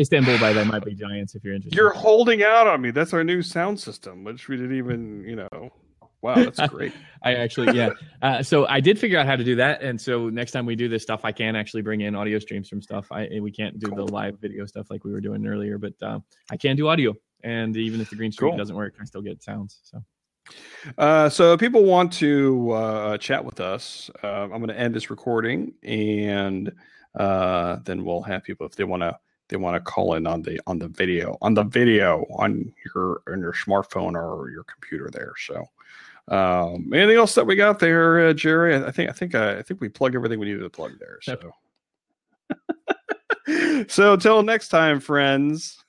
Istanbul 0.00 0.38
by 0.38 0.52
They 0.52 0.62
Might 0.62 0.84
Be 0.84 0.94
Giants, 0.94 1.34
if 1.34 1.42
you're 1.42 1.54
interested. 1.54 1.76
You're 1.76 1.92
holding 1.92 2.44
out 2.44 2.68
on 2.68 2.80
me. 2.80 2.92
That's 2.92 3.12
our 3.12 3.24
new 3.24 3.42
sound 3.42 3.80
system, 3.80 4.22
which 4.22 4.46
we 4.46 4.56
didn't 4.56 4.78
even, 4.78 5.24
you 5.24 5.34
know. 5.34 5.70
Wow, 6.22 6.36
that's 6.36 6.60
great. 6.68 6.92
I 7.24 7.34
actually, 7.34 7.76
yeah. 7.76 7.90
Uh, 8.22 8.40
so 8.40 8.68
I 8.68 8.78
did 8.78 9.00
figure 9.00 9.18
out 9.18 9.26
how 9.26 9.34
to 9.34 9.42
do 9.42 9.56
that, 9.56 9.82
and 9.82 10.00
so 10.00 10.28
next 10.28 10.52
time 10.52 10.64
we 10.64 10.76
do 10.76 10.88
this 10.88 11.02
stuff, 11.02 11.24
I 11.24 11.32
can 11.32 11.56
actually 11.56 11.82
bring 11.82 12.02
in 12.02 12.14
audio 12.14 12.38
streams 12.38 12.68
from 12.68 12.82
stuff. 12.82 13.10
I 13.10 13.40
we 13.42 13.50
can't 13.50 13.80
do 13.80 13.88
Cool. 13.88 14.06
the 14.06 14.12
live 14.12 14.38
video 14.38 14.64
stuff 14.64 14.92
like 14.92 15.02
we 15.02 15.10
were 15.10 15.20
doing 15.20 15.44
earlier, 15.44 15.76
but 15.76 15.94
uh, 16.02 16.20
I 16.52 16.56
can 16.56 16.76
do 16.76 16.86
audio, 16.86 17.14
and 17.42 17.76
even 17.76 18.00
if 18.00 18.10
the 18.10 18.16
green 18.16 18.30
screen 18.30 18.52
Cool. 18.52 18.58
doesn't 18.58 18.76
work, 18.76 18.94
I 19.00 19.04
still 19.06 19.22
get 19.22 19.42
sounds. 19.42 19.80
So 19.82 20.00
Uh, 20.98 21.28
so, 21.28 21.52
if 21.52 21.60
people 21.60 21.84
want 21.84 22.12
to 22.14 22.70
uh, 22.70 23.18
chat 23.18 23.44
with 23.44 23.60
us, 23.60 24.10
uh, 24.22 24.42
I'm 24.42 24.48
going 24.50 24.68
to 24.68 24.78
end 24.78 24.94
this 24.94 25.10
recording, 25.10 25.74
and 25.82 26.72
uh, 27.14 27.76
then 27.84 28.04
we'll 28.04 28.22
have 28.22 28.42
people 28.42 28.66
if 28.66 28.74
they 28.76 28.84
want 28.84 29.02
to 29.02 29.18
they 29.48 29.56
want 29.56 29.74
to 29.74 29.80
call 29.80 30.14
in 30.14 30.26
on 30.26 30.42
the 30.42 30.60
on 30.66 30.78
the 30.78 30.88
video 30.88 31.36
on 31.42 31.54
the 31.54 31.64
video 31.64 32.24
on 32.36 32.72
your 32.84 33.22
on 33.28 33.40
your 33.40 33.52
smartphone 33.52 34.14
or 34.14 34.50
your 34.50 34.64
computer 34.64 35.10
there. 35.12 35.32
So, 35.36 35.66
um, 36.34 36.90
anything 36.94 37.16
else 37.16 37.34
that 37.34 37.46
we 37.46 37.56
got 37.56 37.78
there, 37.78 38.28
uh, 38.28 38.32
Gerry? 38.32 38.76
I 38.76 38.90
think 38.90 39.10
I 39.10 39.12
think 39.12 39.34
uh, 39.34 39.56
I 39.58 39.62
think 39.62 39.80
we 39.80 39.88
plugged 39.88 40.14
everything 40.14 40.38
we 40.38 40.46
needed 40.46 40.62
to 40.62 40.70
plug 40.70 40.92
there. 40.98 41.18
So, 41.22 41.52
so 43.88 44.16
till 44.16 44.42
next 44.42 44.68
time, 44.68 45.00
friends. 45.00 45.84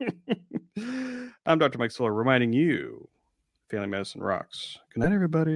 I'm 1.46 1.58
Dr. 1.58 1.78
Mike 1.78 1.92
Fuller 1.92 2.12
reminding 2.12 2.52
you 2.52 3.08
Family 3.74 3.88
Medicine 3.88 4.22
Rocks. 4.22 4.78
Good 4.94 5.00
night, 5.00 5.12
everybody. 5.12 5.50